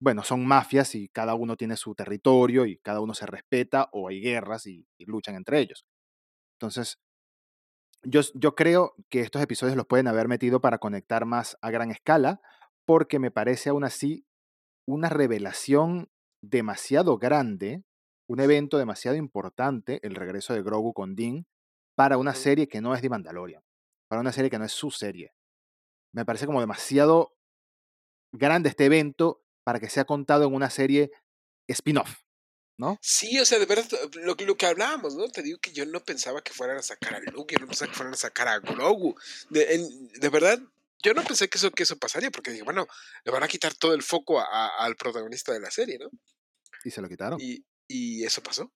bueno, 0.00 0.22
son 0.22 0.46
mafias 0.46 0.94
y 0.94 1.08
cada 1.08 1.34
uno 1.34 1.56
tiene 1.56 1.76
su 1.76 1.94
territorio 1.94 2.66
y 2.66 2.78
cada 2.78 3.00
uno 3.00 3.14
se 3.14 3.26
respeta 3.26 3.88
o 3.92 4.08
hay 4.08 4.20
guerras 4.20 4.66
y, 4.66 4.86
luchan 4.98 5.34
entre 5.34 5.60
ellos. 5.60 5.84
Entonces, 6.54 6.98
yo, 8.04 8.20
yo 8.34 8.54
creo 8.54 8.94
que 9.08 9.20
estos 9.20 9.42
episodios 9.42 9.76
los 9.76 9.86
pueden 9.86 10.08
haber 10.08 10.28
metido 10.28 10.60
para 10.60 10.78
conectar 10.78 11.24
más 11.24 11.56
a 11.60 11.70
gran 11.70 11.90
escala, 11.90 12.40
porque 12.84 13.18
me 13.18 13.30
parece 13.30 13.70
aún 13.70 13.84
así 13.84 14.26
una 14.86 15.08
revelación 15.08 16.10
demasiado 16.42 17.18
grande, 17.18 17.84
un 18.28 18.40
evento 18.40 18.78
demasiado 18.78 19.16
importante, 19.16 20.00
el 20.02 20.14
regreso 20.14 20.54
de 20.54 20.62
Grogu 20.62 20.92
con 20.92 21.14
Din, 21.14 21.46
para 21.94 22.16
una 22.18 22.35
serie 22.35 22.68
que 22.68 22.81
no 22.81 22.94
es 22.94 23.02
de 23.02 23.09
Mandalorian, 23.09 23.62
para 24.09 24.20
una 24.20 24.33
serie 24.33 24.50
que 24.50 24.59
no 24.59 24.64
es 24.64 24.72
su 24.72 24.90
serie. 24.90 25.33
Me 26.12 26.24
parece 26.24 26.46
como 26.46 26.61
demasiado 26.61 27.37
grande 28.33 28.68
este 28.68 28.87
evento 28.87 29.42
para 29.64 29.78
que 29.81 29.88
sea 29.88 30.05
contado 30.05 30.46
en 30.46 30.55
una 30.55 30.70
serie 30.70 31.11
spin-off, 31.68 32.22
¿no? 32.78 32.98
Sí, 33.00 33.38
o 33.38 33.44
sea, 33.44 33.59
de 33.59 33.66
verdad, 33.66 33.87
lo, 34.22 34.37
que- 34.37 34.44
lo 34.46 34.57
que 34.57 34.66
hablábamos, 34.66 35.14
¿no? 35.14 35.28
Te 35.28 35.42
digo 35.42 35.59
que 35.61 35.72
yo 35.72 35.87
no 35.87 36.00
pensaba 36.00 36.42
que 36.42 36.52
fueran 36.52 36.76
a 36.78 36.83
sacar 36.83 37.14
a 37.14 37.20
Luke, 37.20 37.55
yo 37.55 37.61
no 37.61 37.66
pensaba 37.68 37.90
que 37.90 37.96
fueran 37.96 38.14
a 38.14 38.16
sacar 38.16 38.48
a 38.48 38.59
Grogu. 38.59 39.14
De, 39.50 39.74
en- 39.74 40.09
de 40.09 40.28
verdad, 40.28 40.59
yo 41.02 41.14
no 41.14 41.22
pensé 41.24 41.48
que 41.48 41.59
eso, 41.59 41.70
que 41.70 41.83
eso 41.85 41.96
pasaría, 41.98 42.31
porque 42.31 42.50
dije, 42.50 42.62
bueno, 42.64 42.87
le 43.24 43.33
van 43.33 43.42
a 43.42 43.48
quitar 43.48 43.74
todo 43.74 43.94
el 43.94 44.02
foco 44.02 44.40
a- 44.40 44.44
a- 44.46 44.85
al 44.85 44.96
protagonista 44.96 45.52
de 45.52 45.61
la 45.61 45.70
serie, 45.70 45.98
¿no? 45.98 46.11
Y 46.85 46.90
se 46.90 47.00
lo 47.00 47.09
quitaron. 47.09 47.38
Y, 47.40 47.64
y 47.87 48.24
eso 48.24 48.42
pasó. 48.42 48.72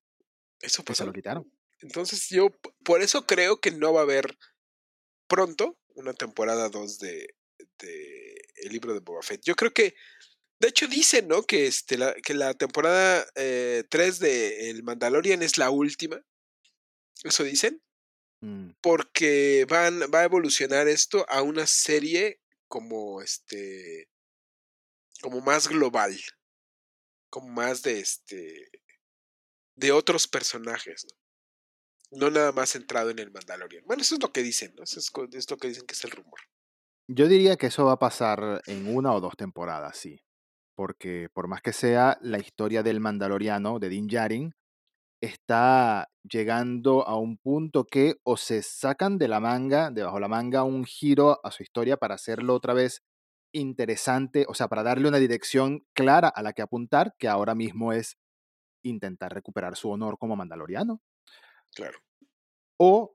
Eso 0.60 0.68
Y 0.68 0.70
se 0.70 0.82
pasó. 0.84 1.04
lo 1.06 1.12
quitaron. 1.12 1.50
Entonces 1.80 2.28
yo, 2.28 2.48
por 2.84 3.02
eso 3.02 3.26
creo 3.26 3.60
que 3.60 3.70
no 3.70 3.92
va 3.92 4.00
a 4.00 4.04
haber 4.04 4.36
pronto 5.28 5.78
una 5.94 6.14
temporada 6.14 6.68
2 6.68 6.98
de, 6.98 7.34
de 7.78 8.34
el 8.56 8.72
libro 8.72 8.94
de 8.94 9.00
Boba 9.00 9.22
Fett. 9.22 9.42
Yo 9.44 9.54
creo 9.54 9.72
que, 9.72 9.94
de 10.60 10.68
hecho 10.68 10.86
dicen, 10.86 11.28
¿no? 11.28 11.42
Que, 11.42 11.66
este, 11.66 11.98
la, 11.98 12.14
que 12.14 12.34
la 12.34 12.54
temporada 12.54 13.26
3 13.34 14.18
de 14.18 14.70
El 14.70 14.82
Mandalorian 14.82 15.42
es 15.42 15.58
la 15.58 15.70
última. 15.70 16.22
Eso 17.24 17.44
dicen. 17.44 17.82
Mm, 18.40 18.70
Porque 18.80 19.66
van, 19.68 20.00
va 20.14 20.20
a 20.20 20.24
evolucionar 20.24 20.88
esto 20.88 21.26
a 21.28 21.42
una 21.42 21.66
serie 21.66 22.40
como 22.68 23.22
este. 23.22 24.08
como 25.20 25.40
más 25.40 25.68
global. 25.68 26.18
Como 27.30 27.48
más 27.48 27.82
de 27.82 28.00
este. 28.00 28.70
de 29.76 29.92
otros 29.92 30.26
personajes, 30.28 31.06
¿no? 31.10 31.25
No 32.16 32.30
nada 32.30 32.50
más 32.52 32.70
centrado 32.70 33.10
en 33.10 33.18
el 33.18 33.30
Mandalorian. 33.30 33.84
Bueno, 33.86 34.00
eso 34.00 34.14
es 34.14 34.22
lo 34.22 34.32
que 34.32 34.42
dicen, 34.42 34.74
¿no? 34.74 34.84
Eso 34.84 34.98
es, 34.98 35.12
lo 35.50 35.56
que 35.58 35.68
dicen 35.68 35.86
que 35.86 35.92
es 35.92 36.04
el 36.04 36.10
rumor. 36.10 36.40
Yo 37.08 37.28
diría 37.28 37.56
que 37.56 37.66
eso 37.66 37.84
va 37.84 37.92
a 37.92 37.98
pasar 37.98 38.62
en 38.66 38.94
una 38.94 39.12
o 39.12 39.20
dos 39.20 39.36
temporadas, 39.36 39.98
sí. 39.98 40.20
Porque 40.74 41.28
por 41.32 41.46
más 41.46 41.60
que 41.60 41.74
sea, 41.74 42.16
la 42.22 42.38
historia 42.38 42.82
del 42.82 43.00
Mandaloriano, 43.00 43.78
de 43.78 43.90
Din 43.90 44.06
Djarin, 44.06 44.54
está 45.22 46.08
llegando 46.22 47.06
a 47.06 47.18
un 47.18 47.36
punto 47.36 47.84
que 47.84 48.16
o 48.24 48.38
se 48.38 48.62
sacan 48.62 49.18
de 49.18 49.28
la 49.28 49.40
manga, 49.40 49.90
debajo 49.90 50.18
la 50.18 50.28
manga, 50.28 50.64
un 50.64 50.84
giro 50.84 51.40
a 51.44 51.50
su 51.50 51.62
historia 51.62 51.98
para 51.98 52.14
hacerlo 52.14 52.54
otra 52.54 52.72
vez 52.72 53.02
interesante, 53.52 54.46
o 54.48 54.54
sea, 54.54 54.68
para 54.68 54.82
darle 54.82 55.08
una 55.08 55.18
dirección 55.18 55.86
clara 55.94 56.28
a 56.28 56.42
la 56.42 56.54
que 56.54 56.62
apuntar, 56.62 57.14
que 57.18 57.28
ahora 57.28 57.54
mismo 57.54 57.92
es 57.92 58.16
intentar 58.82 59.34
recuperar 59.34 59.76
su 59.76 59.90
honor 59.90 60.18
como 60.18 60.36
mandaloriano, 60.36 61.00
Claro. 61.76 61.98
O 62.78 63.14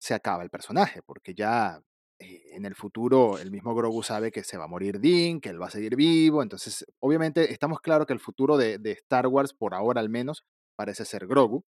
se 0.00 0.14
acaba 0.14 0.42
el 0.42 0.50
personaje, 0.50 1.02
porque 1.02 1.34
ya 1.34 1.82
eh, 2.18 2.42
en 2.56 2.64
el 2.66 2.74
futuro 2.74 3.38
el 3.38 3.50
mismo 3.50 3.74
Grogu 3.74 4.02
sabe 4.02 4.30
que 4.30 4.44
se 4.44 4.56
va 4.58 4.64
a 4.64 4.68
morir 4.68 5.00
Din, 5.00 5.40
que 5.40 5.50
él 5.50 5.60
va 5.60 5.66
a 5.66 5.70
seguir 5.70 5.96
vivo, 5.96 6.42
entonces 6.42 6.84
obviamente 7.00 7.52
estamos 7.52 7.80
claros 7.80 8.06
que 8.06 8.12
el 8.14 8.20
futuro 8.20 8.56
de, 8.56 8.78
de 8.78 8.92
Star 8.92 9.26
Wars, 9.26 9.52
por 9.54 9.74
ahora 9.74 10.00
al 10.00 10.08
menos, 10.08 10.44
parece 10.76 11.04
ser 11.04 11.26
Grogu 11.26 11.64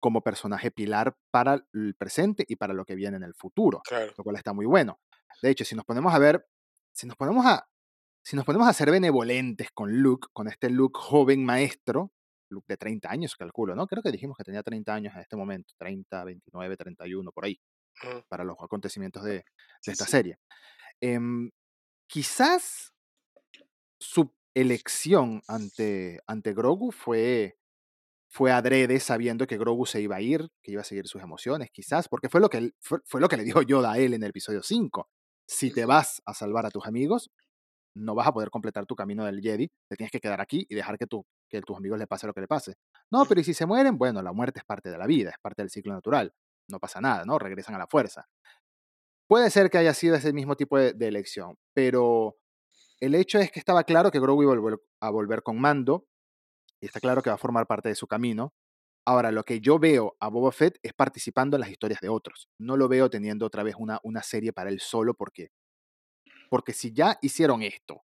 como 0.00 0.22
personaje 0.22 0.70
pilar 0.70 1.14
para 1.30 1.62
el 1.74 1.94
presente 1.94 2.44
y 2.48 2.56
para 2.56 2.72
lo 2.72 2.84
que 2.84 2.94
viene 2.94 3.18
en 3.18 3.22
el 3.22 3.34
futuro, 3.34 3.82
Claro. 3.84 4.12
lo 4.16 4.24
cual 4.24 4.36
está 4.36 4.52
muy 4.52 4.64
bueno. 4.66 4.98
De 5.42 5.50
hecho, 5.50 5.64
si 5.64 5.74
nos 5.74 5.84
ponemos 5.84 6.14
a 6.14 6.18
ver, 6.18 6.46
si 6.94 7.06
nos 7.06 7.16
ponemos 7.16 7.44
a, 7.44 7.68
si 8.24 8.34
nos 8.36 8.44
ponemos 8.46 8.66
a 8.66 8.72
ser 8.72 8.90
benevolentes 8.90 9.70
con 9.72 10.00
Luke, 10.02 10.28
con 10.32 10.48
este 10.48 10.70
Luke 10.70 10.98
joven 10.98 11.44
maestro, 11.44 12.12
Luke 12.50 12.66
de 12.68 12.76
30 12.76 13.10
años, 13.10 13.36
calculo, 13.36 13.74
¿no? 13.74 13.86
Creo 13.86 14.02
que 14.02 14.12
dijimos 14.12 14.36
que 14.36 14.44
tenía 14.44 14.62
30 14.62 14.94
años 14.94 15.14
en 15.14 15.20
este 15.22 15.36
momento, 15.36 15.74
30, 15.78 16.24
29, 16.24 16.76
31, 16.76 17.32
por 17.32 17.44
ahí, 17.46 17.60
Ajá. 18.02 18.24
para 18.28 18.44
los 18.44 18.56
acontecimientos 18.62 19.24
de, 19.24 19.32
de 19.34 19.44
Sí, 19.80 19.92
esta 19.92 20.06
sí. 20.06 20.06
serie. 20.06 20.38
Em, 21.00 21.50
quizás 22.08 22.92
su 23.98 24.34
elección 24.54 25.42
ante, 25.48 26.20
ante 26.26 26.52
Grogu 26.54 26.90
fue, 26.92 27.56
fue 28.28 28.52
adrede 28.52 29.00
sabiendo 29.00 29.46
que 29.46 29.58
Grogu 29.58 29.86
se 29.86 30.00
iba 30.02 30.16
a 30.16 30.20
ir, 30.22 30.48
que 30.62 30.72
iba 30.72 30.82
a 30.82 30.84
seguir 30.84 31.08
sus 31.08 31.22
emociones, 31.22 31.70
quizás, 31.72 32.08
porque 32.08 32.28
fue 32.28 32.40
lo 32.40 32.50
que, 32.50 32.72
fue, 32.80 33.00
fue 33.06 33.20
lo 33.20 33.28
que 33.28 33.36
le 33.36 33.44
dijo 33.44 33.62
Yoda 33.62 33.92
a 33.94 33.98
él 33.98 34.14
en 34.14 34.22
el 34.24 34.30
episodio 34.30 34.62
5. 34.62 35.10
Si 35.46 35.72
te 35.72 35.84
vas 35.86 36.22
a 36.26 36.34
salvar 36.34 36.66
a 36.66 36.70
tus 36.70 36.86
amigos, 36.86 37.30
no 37.94 38.14
vas 38.14 38.26
a 38.28 38.32
poder 38.32 38.50
completar 38.50 38.86
tu 38.86 38.94
camino 38.94 39.24
del 39.24 39.40
Jedi, 39.40 39.68
te 39.88 39.96
tienes 39.96 40.10
que 40.10 40.20
quedar 40.20 40.40
aquí 40.40 40.66
y 40.68 40.74
dejar 40.74 40.96
que, 40.98 41.06
tu, 41.06 41.24
que 41.48 41.58
a 41.58 41.62
tus 41.62 41.76
amigos 41.76 41.98
le 41.98 42.06
pase 42.06 42.26
lo 42.26 42.32
que 42.32 42.40
le 42.40 42.48
pase. 42.48 42.74
No, 43.10 43.24
pero 43.26 43.40
¿y 43.40 43.44
si 43.44 43.54
se 43.54 43.66
mueren? 43.66 43.98
Bueno, 43.98 44.22
la 44.22 44.32
muerte 44.32 44.60
es 44.60 44.64
parte 44.64 44.90
de 44.90 44.98
la 44.98 45.06
vida, 45.06 45.30
es 45.30 45.38
parte 45.42 45.62
del 45.62 45.70
ciclo 45.70 45.92
natural, 45.92 46.32
no 46.68 46.78
pasa 46.78 47.00
nada, 47.00 47.24
¿no? 47.24 47.38
Regresan 47.38 47.74
a 47.74 47.78
la 47.78 47.86
fuerza. 47.86 48.26
Puede 49.28 49.50
ser 49.50 49.70
que 49.70 49.78
haya 49.78 49.94
sido 49.94 50.16
ese 50.16 50.32
mismo 50.32 50.56
tipo 50.56 50.78
de, 50.78 50.92
de 50.92 51.08
elección, 51.08 51.56
pero 51.72 52.36
el 53.00 53.14
hecho 53.14 53.38
es 53.38 53.50
que 53.50 53.58
estaba 53.58 53.84
claro 53.84 54.10
que 54.10 54.20
Grogu 54.20 54.42
iba 54.42 54.52
a 54.52 54.56
volver, 54.56 54.80
a 55.00 55.10
volver 55.10 55.42
con 55.42 55.60
Mando, 55.60 56.06
y 56.80 56.86
está 56.86 57.00
claro 57.00 57.22
que 57.22 57.30
va 57.30 57.34
a 57.34 57.38
formar 57.38 57.66
parte 57.66 57.88
de 57.88 57.94
su 57.94 58.06
camino. 58.06 58.54
Ahora, 59.06 59.32
lo 59.32 59.44
que 59.44 59.60
yo 59.60 59.78
veo 59.78 60.16
a 60.20 60.28
Boba 60.28 60.52
Fett 60.52 60.78
es 60.82 60.92
participando 60.92 61.56
en 61.56 61.62
las 61.62 61.70
historias 61.70 62.00
de 62.00 62.08
otros. 62.08 62.48
No 62.58 62.76
lo 62.76 62.88
veo 62.88 63.10
teniendo 63.10 63.46
otra 63.46 63.62
vez 63.62 63.74
una, 63.78 63.98
una 64.02 64.22
serie 64.22 64.52
para 64.52 64.70
él 64.70 64.80
solo, 64.80 65.14
porque, 65.14 65.48
porque 66.50 66.74
si 66.74 66.92
ya 66.92 67.18
hicieron 67.22 67.62
esto 67.62 68.02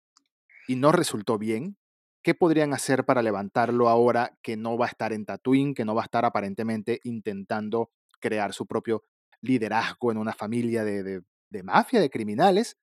y 0.68 0.76
no 0.76 0.92
resultó 0.92 1.38
bien, 1.38 1.78
¿qué 2.22 2.34
podrían 2.34 2.74
hacer 2.74 3.06
para 3.06 3.22
levantarlo 3.22 3.88
ahora 3.88 4.36
que 4.42 4.58
no 4.58 4.76
va 4.76 4.84
a 4.84 4.90
estar 4.90 5.14
en 5.14 5.24
Tatooine, 5.24 5.72
que 5.72 5.86
no 5.86 5.94
va 5.94 6.02
a 6.02 6.04
estar 6.04 6.26
aparentemente 6.26 7.00
intentando 7.04 7.90
crear 8.20 8.52
su 8.52 8.66
propio 8.66 9.04
liderazgo 9.40 10.12
en 10.12 10.18
una 10.18 10.34
familia 10.34 10.84
de, 10.84 11.02
de, 11.02 11.22
de 11.50 11.62
mafia, 11.62 12.00
de 12.00 12.10
criminales? 12.10 12.76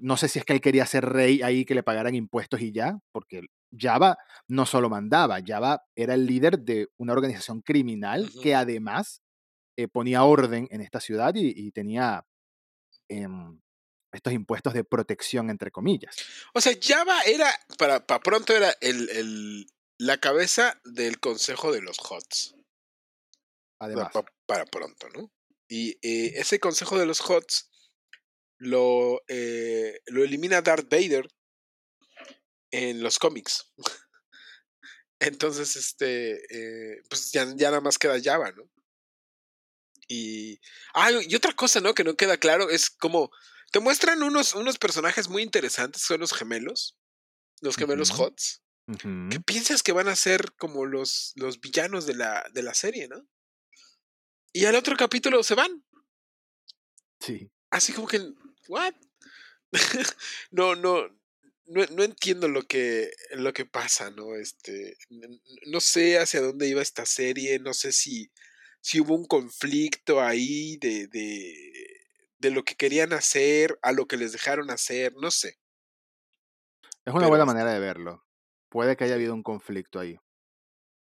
no 0.00 0.16
sé 0.16 0.28
si 0.28 0.38
es 0.38 0.44
que 0.44 0.52
él 0.52 0.60
quería 0.60 0.86
ser 0.86 1.04
rey 1.04 1.42
ahí, 1.42 1.64
que 1.64 1.74
le 1.74 1.82
pagaran 1.82 2.14
impuestos 2.14 2.60
y 2.60 2.72
ya, 2.72 2.98
porque 3.12 3.42
Java 3.76 4.16
no 4.48 4.66
solo 4.66 4.88
mandaba, 4.88 5.38
Java 5.44 5.84
era 5.94 6.14
el 6.14 6.26
líder 6.26 6.60
de 6.60 6.88
una 6.96 7.12
organización 7.12 7.60
criminal 7.60 8.30
que 8.42 8.54
además 8.54 9.22
eh, 9.76 9.88
ponía 9.88 10.24
orden 10.24 10.68
en 10.70 10.80
esta 10.80 11.00
ciudad 11.00 11.34
y, 11.34 11.52
y 11.54 11.72
tenía 11.72 12.24
em, 13.08 13.60
estos 14.12 14.32
impuestos 14.32 14.74
de 14.74 14.84
protección, 14.84 15.50
entre 15.50 15.70
comillas. 15.70 16.14
O 16.54 16.60
sea, 16.60 16.74
Java 16.80 17.20
era, 17.22 17.52
para, 17.78 18.06
para 18.06 18.20
pronto 18.20 18.54
era 18.54 18.74
el, 18.80 19.08
el- 19.10 19.66
la 19.98 20.18
cabeza 20.18 20.80
del 20.84 21.20
consejo 21.20 21.72
de 21.72 21.80
los 21.82 21.98
HOTS. 21.98 22.54
Además, 23.78 24.12
pa- 24.12 24.24
para 24.46 24.64
pronto, 24.66 25.08
¿no? 25.10 25.32
Y 25.68 25.92
eh, 26.02 26.32
ese 26.36 26.58
consejo 26.60 26.98
de 26.98 27.06
los 27.06 27.20
HOTS 27.20 27.70
lo, 28.58 29.22
eh, 29.28 30.00
lo 30.06 30.22
elimina 30.24 30.60
Darth 30.62 30.88
Vader 30.90 31.26
en 32.70 33.02
los 33.02 33.18
cómics. 33.18 33.72
Entonces, 35.20 35.76
este, 35.76 36.32
eh, 36.50 37.02
pues 37.08 37.30
ya, 37.32 37.44
ya 37.54 37.68
nada 37.70 37.80
más 37.80 37.98
queda 37.98 38.20
Java, 38.22 38.50
¿no? 38.52 38.68
Y, 40.08 40.60
ah, 40.94 41.10
y 41.12 41.34
otra 41.34 41.52
cosa, 41.54 41.80
¿no? 41.80 41.94
Que 41.94 42.04
no 42.04 42.16
queda 42.16 42.36
claro 42.38 42.68
es 42.70 42.90
como 42.90 43.30
te 43.72 43.80
muestran 43.80 44.22
unos, 44.22 44.54
unos 44.54 44.78
personajes 44.78 45.28
muy 45.28 45.42
interesantes, 45.42 46.02
son 46.02 46.20
los 46.20 46.32
gemelos, 46.32 46.96
los 47.62 47.76
gemelos 47.76 48.10
Ujú. 48.10 48.24
HOTS, 48.24 48.62
que 49.30 49.40
piensas 49.40 49.82
que 49.82 49.92
van 49.92 50.08
a 50.08 50.16
ser 50.16 50.52
como 50.56 50.84
los, 50.84 51.32
los 51.36 51.60
villanos 51.60 52.06
de 52.06 52.14
la, 52.14 52.46
de 52.52 52.62
la 52.62 52.74
serie, 52.74 53.08
¿no? 53.08 53.26
Y 54.52 54.66
al 54.66 54.74
otro 54.74 54.94
capítulo 54.96 55.42
se 55.42 55.54
van, 55.54 55.82
sí. 57.18 57.50
así 57.70 57.94
como 57.94 58.06
que, 58.06 58.20
¿what? 58.68 58.94
no, 60.50 60.74
no, 60.74 61.08
no, 61.64 61.86
no 61.86 62.02
entiendo 62.02 62.48
lo 62.48 62.64
que, 62.64 63.10
lo 63.36 63.54
que 63.54 63.64
pasa, 63.64 64.10
¿no? 64.10 64.34
Este, 64.34 64.98
no 65.66 65.80
sé 65.80 66.18
hacia 66.18 66.42
dónde 66.42 66.68
iba 66.68 66.82
esta 66.82 67.06
serie, 67.06 67.58
no 67.58 67.72
sé 67.72 67.92
si, 67.92 68.30
si 68.82 69.00
hubo 69.00 69.14
un 69.14 69.24
conflicto 69.24 70.20
ahí 70.20 70.76
de, 70.76 71.06
de, 71.06 72.01
de 72.42 72.50
lo 72.50 72.64
que 72.64 72.74
querían 72.74 73.12
hacer 73.12 73.78
a 73.82 73.92
lo 73.92 74.06
que 74.06 74.16
les 74.16 74.32
dejaron 74.32 74.70
hacer, 74.70 75.14
no 75.16 75.30
sé. 75.30 75.56
Es 77.04 77.14
una 77.14 77.20
Pero 77.20 77.28
buena 77.28 77.44
manera 77.46 77.72
de 77.72 77.78
verlo. 77.78 78.24
Puede 78.68 78.96
que 78.96 79.04
haya 79.04 79.14
habido 79.14 79.32
un 79.32 79.44
conflicto 79.44 80.00
ahí. 80.00 80.18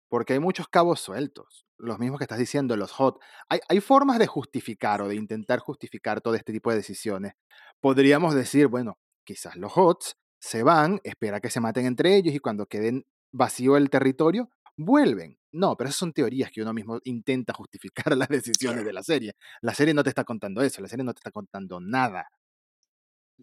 Porque 0.08 0.32
hay 0.32 0.40
muchos 0.40 0.68
cabos 0.68 1.00
sueltos. 1.00 1.64
Los 1.76 2.00
mismos 2.00 2.18
que 2.18 2.24
estás 2.24 2.40
diciendo, 2.40 2.76
los 2.76 2.90
hot. 2.90 3.20
Hay, 3.48 3.60
hay 3.68 3.80
formas 3.80 4.18
de 4.18 4.26
justificar 4.26 5.00
o 5.00 5.08
de 5.08 5.14
intentar 5.14 5.60
justificar 5.60 6.20
todo 6.20 6.34
este 6.34 6.52
tipo 6.52 6.70
de 6.70 6.76
decisiones. 6.76 7.34
Podríamos 7.80 8.34
decir, 8.34 8.66
bueno, 8.66 8.98
quizás 9.24 9.54
los 9.54 9.72
hots 9.76 10.16
se 10.40 10.64
van, 10.64 11.00
espera 11.04 11.40
que 11.40 11.50
se 11.50 11.60
maten 11.60 11.86
entre 11.86 12.16
ellos 12.16 12.34
y 12.34 12.40
cuando 12.40 12.66
queden 12.66 13.06
vacío 13.30 13.76
el 13.76 13.90
territorio, 13.90 14.50
vuelven. 14.76 15.37
No, 15.52 15.76
pero 15.76 15.88
esas 15.88 15.98
son 15.98 16.12
teorías 16.12 16.50
que 16.50 16.62
uno 16.62 16.72
mismo 16.74 17.00
intenta 17.04 17.52
justificar 17.54 18.06
las 18.16 18.28
decisiones 18.28 18.84
de 18.84 18.92
la 18.92 19.02
serie. 19.02 19.34
La 19.62 19.74
serie 19.74 19.94
no 19.94 20.02
te 20.02 20.10
está 20.10 20.24
contando 20.24 20.62
eso, 20.62 20.80
la 20.82 20.88
serie 20.88 21.04
no 21.04 21.14
te 21.14 21.20
está 21.20 21.30
contando 21.30 21.80
nada. 21.80 22.28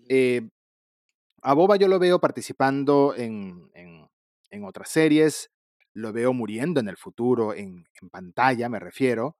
Eh, 0.09 0.41
a 1.43 1.53
Boba 1.53 1.77
yo 1.77 1.87
lo 1.87 1.99
veo 1.99 2.19
participando 2.19 3.15
en, 3.15 3.69
en- 3.73 4.09
en 4.51 4.63
otras 4.65 4.89
series, 4.89 5.51
lo 5.93 6.13
veo 6.13 6.33
muriendo 6.33 6.79
en 6.79 6.87
el 6.89 6.97
futuro, 6.97 7.53
en, 7.53 7.87
en 8.01 8.09
pantalla 8.09 8.69
me 8.69 8.79
refiero. 8.79 9.37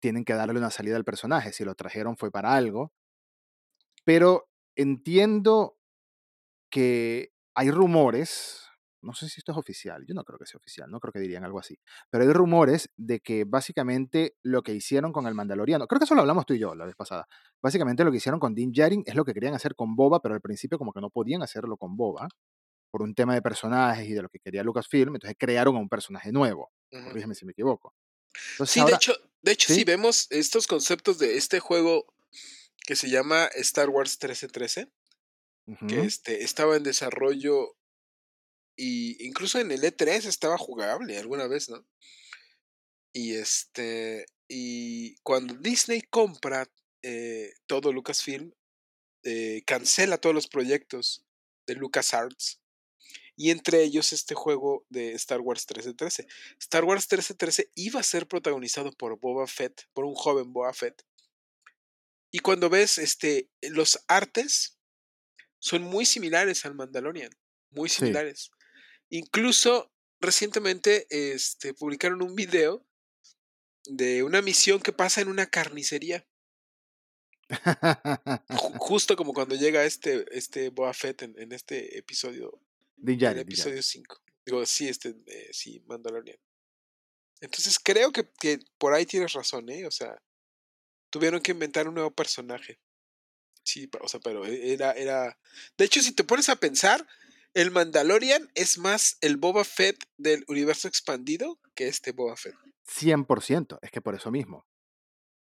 Tienen 0.00 0.24
que 0.24 0.34
darle 0.34 0.58
una 0.58 0.70
salida 0.70 0.96
al 0.96 1.04
personaje, 1.04 1.52
si 1.52 1.64
lo 1.64 1.74
trajeron 1.74 2.16
fue 2.16 2.30
para 2.30 2.54
algo, 2.54 2.92
pero 4.04 4.48
entiendo 4.76 5.76
que 6.70 7.32
hay 7.54 7.70
rumores, 7.70 8.68
no 9.06 9.14
sé 9.14 9.28
si 9.28 9.40
esto 9.40 9.52
es 9.52 9.58
oficial, 9.58 10.04
yo 10.06 10.14
no 10.14 10.24
creo 10.24 10.38
que 10.38 10.46
sea 10.46 10.58
oficial, 10.58 10.90
no 10.90 11.00
creo 11.00 11.12
que 11.12 11.20
dirían 11.20 11.44
algo 11.44 11.58
así, 11.58 11.78
pero 12.10 12.24
hay 12.24 12.32
rumores 12.32 12.90
de 12.96 13.20
que 13.20 13.44
básicamente 13.44 14.36
lo 14.42 14.62
que 14.62 14.74
hicieron 14.74 15.12
con 15.12 15.26
el 15.26 15.34
Mandaloriano, 15.34 15.86
creo 15.86 15.98
que 15.98 16.04
eso 16.04 16.14
lo 16.14 16.20
hablamos 16.20 16.44
tú 16.44 16.54
y 16.54 16.58
yo 16.58 16.74
la 16.74 16.84
vez 16.84 16.96
pasada, 16.96 17.28
básicamente 17.62 18.04
lo 18.04 18.10
que 18.10 18.18
hicieron 18.18 18.40
con 18.40 18.54
Din 18.54 18.72
Djarin 18.72 19.04
es 19.06 19.14
lo 19.14 19.24
que 19.24 19.32
querían 19.32 19.54
hacer 19.54 19.74
con 19.74 19.96
Boba, 19.96 20.20
pero 20.20 20.34
al 20.34 20.40
principio 20.40 20.76
como 20.78 20.92
que 20.92 21.00
no 21.00 21.10
podían 21.10 21.42
hacerlo 21.42 21.76
con 21.76 21.96
Boba 21.96 22.28
por 22.90 23.02
un 23.02 23.14
tema 23.14 23.34
de 23.34 23.42
personajes 23.42 24.08
y 24.08 24.12
de 24.12 24.22
lo 24.22 24.28
que 24.28 24.38
quería 24.38 24.62
Lucasfilm, 24.62 25.14
entonces 25.14 25.36
crearon 25.38 25.76
a 25.76 25.78
un 25.78 25.88
personaje 25.88 26.32
nuevo, 26.32 26.72
corrígeme 26.90 27.34
si 27.34 27.46
me 27.46 27.52
equivoco. 27.52 27.94
Entonces 28.52 28.74
Sí, 28.74 28.84
de 28.84 28.92
hecho, 28.92 29.14
de 29.42 29.52
hecho, 29.52 29.68
si 29.68 29.80
¿sí? 29.80 29.84
vemos 29.84 30.26
estos 30.30 30.66
conceptos 30.66 31.18
de 31.18 31.36
este 31.36 31.60
juego 31.60 32.06
que 32.86 32.96
se 32.96 33.10
llama 33.10 33.46
Star 33.54 33.88
Wars 33.90 34.12
1313, 34.12 34.90
que 35.88 36.00
este, 36.00 36.44
estaba 36.44 36.76
en 36.76 36.84
desarrollo 36.84 37.76
y 38.76 39.26
incluso 39.26 39.58
en 39.58 39.70
el 39.70 39.82
E3 39.82 40.26
estaba 40.26 40.58
jugable 40.58 41.18
alguna 41.18 41.46
vez, 41.46 41.68
¿no? 41.68 41.86
Y 43.12 43.34
este, 43.34 44.26
y 44.48 45.16
cuando 45.22 45.54
Disney 45.54 46.02
compra 46.02 46.70
eh, 47.02 47.54
todo 47.66 47.92
Lucasfilm, 47.92 48.52
eh, 49.22 49.62
cancela 49.66 50.18
todos 50.18 50.34
los 50.34 50.46
proyectos 50.46 51.24
de 51.66 51.74
LucasArts 51.74 52.60
y 53.36 53.50
entre 53.50 53.82
ellos 53.82 54.12
este 54.12 54.34
juego 54.34 54.86
de 54.88 55.12
Star 55.12 55.40
Wars 55.40 55.66
1313. 55.68 56.26
Star 56.58 56.84
Wars 56.84 57.02
1313 57.02 57.70
iba 57.74 58.00
a 58.00 58.02
ser 58.02 58.26
protagonizado 58.26 58.92
por 58.92 59.18
Boba 59.18 59.46
Fett, 59.46 59.88
por 59.92 60.04
un 60.04 60.14
joven 60.14 60.52
Boba 60.52 60.72
Fett. 60.72 61.02
Y 62.30 62.40
cuando 62.40 62.70
ves 62.70 62.98
este, 62.98 63.50
los 63.62 64.02
artes 64.08 64.78
son 65.58 65.82
muy 65.82 66.06
similares 66.06 66.64
al 66.64 66.74
Mandalorian, 66.74 67.30
muy 67.70 67.88
similares. 67.88 68.50
Incluso 69.10 69.92
recientemente 70.20 71.06
este, 71.10 71.74
publicaron 71.74 72.22
un 72.22 72.34
video 72.34 72.84
de 73.84 74.22
una 74.22 74.42
misión 74.42 74.80
que 74.80 74.92
pasa 74.92 75.20
en 75.20 75.28
una 75.28 75.46
carnicería. 75.46 76.26
Ju- 77.48 78.72
justo 78.78 79.16
como 79.16 79.32
cuando 79.32 79.54
llega 79.54 79.84
este, 79.84 80.26
este 80.36 80.70
Boba 80.70 80.92
Fett 80.94 81.22
en, 81.22 81.38
en 81.38 81.52
este 81.52 81.98
episodio, 81.98 82.60
en 82.98 83.04
Din 83.04 83.18
Djarin. 83.18 83.42
episodio 83.42 83.82
5. 83.82 84.22
Digo, 84.44 84.64
sí, 84.66 84.88
este, 84.88 85.14
eh, 85.26 85.48
sí, 85.52 85.82
Mandalorian. 85.86 86.38
Entonces 87.40 87.78
creo 87.78 88.12
que, 88.12 88.28
que 88.40 88.58
por 88.78 88.94
ahí 88.94 89.06
tienes 89.06 89.32
razón, 89.32 89.68
¿eh? 89.68 89.86
O 89.86 89.90
sea, 89.90 90.20
tuvieron 91.10 91.40
que 91.40 91.52
inventar 91.52 91.86
un 91.88 91.94
nuevo 91.94 92.10
personaje. 92.10 92.80
Sí, 93.62 93.88
o 94.00 94.08
sea, 94.08 94.20
pero 94.20 94.46
e- 94.46 94.72
era, 94.72 94.92
era... 94.92 95.38
De 95.76 95.84
hecho, 95.84 96.00
si 96.00 96.12
te 96.12 96.24
pones 96.24 96.48
a 96.48 96.56
pensar, 96.56 97.06
el 97.56 97.70
Mandalorian 97.70 98.50
es 98.54 98.76
más 98.76 99.16
el 99.22 99.38
Boba 99.38 99.64
Fett 99.64 99.96
del 100.18 100.44
universo 100.46 100.88
expandido 100.88 101.58
que 101.74 101.88
este 101.88 102.12
Boba 102.12 102.36
Fett. 102.36 102.54
100%, 102.86 103.78
es 103.80 103.90
que 103.90 104.02
por 104.02 104.14
eso 104.14 104.30
mismo. 104.30 104.66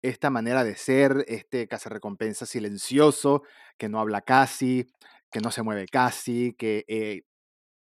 Esta 0.03 0.29
manera 0.29 0.63
de 0.63 0.75
ser, 0.75 1.25
este 1.27 1.67
cazarrecompensa 1.67 2.45
silencioso, 2.45 3.41
que 3.79 3.89
no 3.89 3.99
habla 3.99 4.21
casi, 4.21 4.86
que 5.31 5.39
no 5.39 5.49
se 5.49 5.63
mueve 5.63 5.88
casi, 5.88 6.53
que 6.53 6.86
eh, 6.88 7.23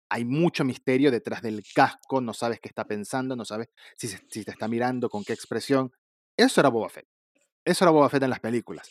hay 0.10 0.24
mucho 0.24 0.64
misterio 0.64 1.12
detrás 1.12 1.42
del 1.42 1.62
casco, 1.76 2.22
no 2.22 2.34
sabes 2.34 2.62
qué 2.62 2.70
está 2.70 2.86
pensando, 2.86 3.36
no 3.36 3.44
sabes 3.44 3.68
si, 3.98 4.46
te 4.46 4.52
está 4.52 4.70
mirando, 4.70 5.10
con 5.10 5.26
qué 5.26 5.34
expresión. 5.34 5.92
Eso 6.38 6.62
era 6.62 6.70
Boba 6.70 6.88
Fett. 6.88 7.10
Eso 7.66 7.84
era 7.84 7.92
Boba 7.92 8.08
Fett 8.10 8.24
en 8.24 8.30
las 8.30 8.40
películas. 8.40 8.90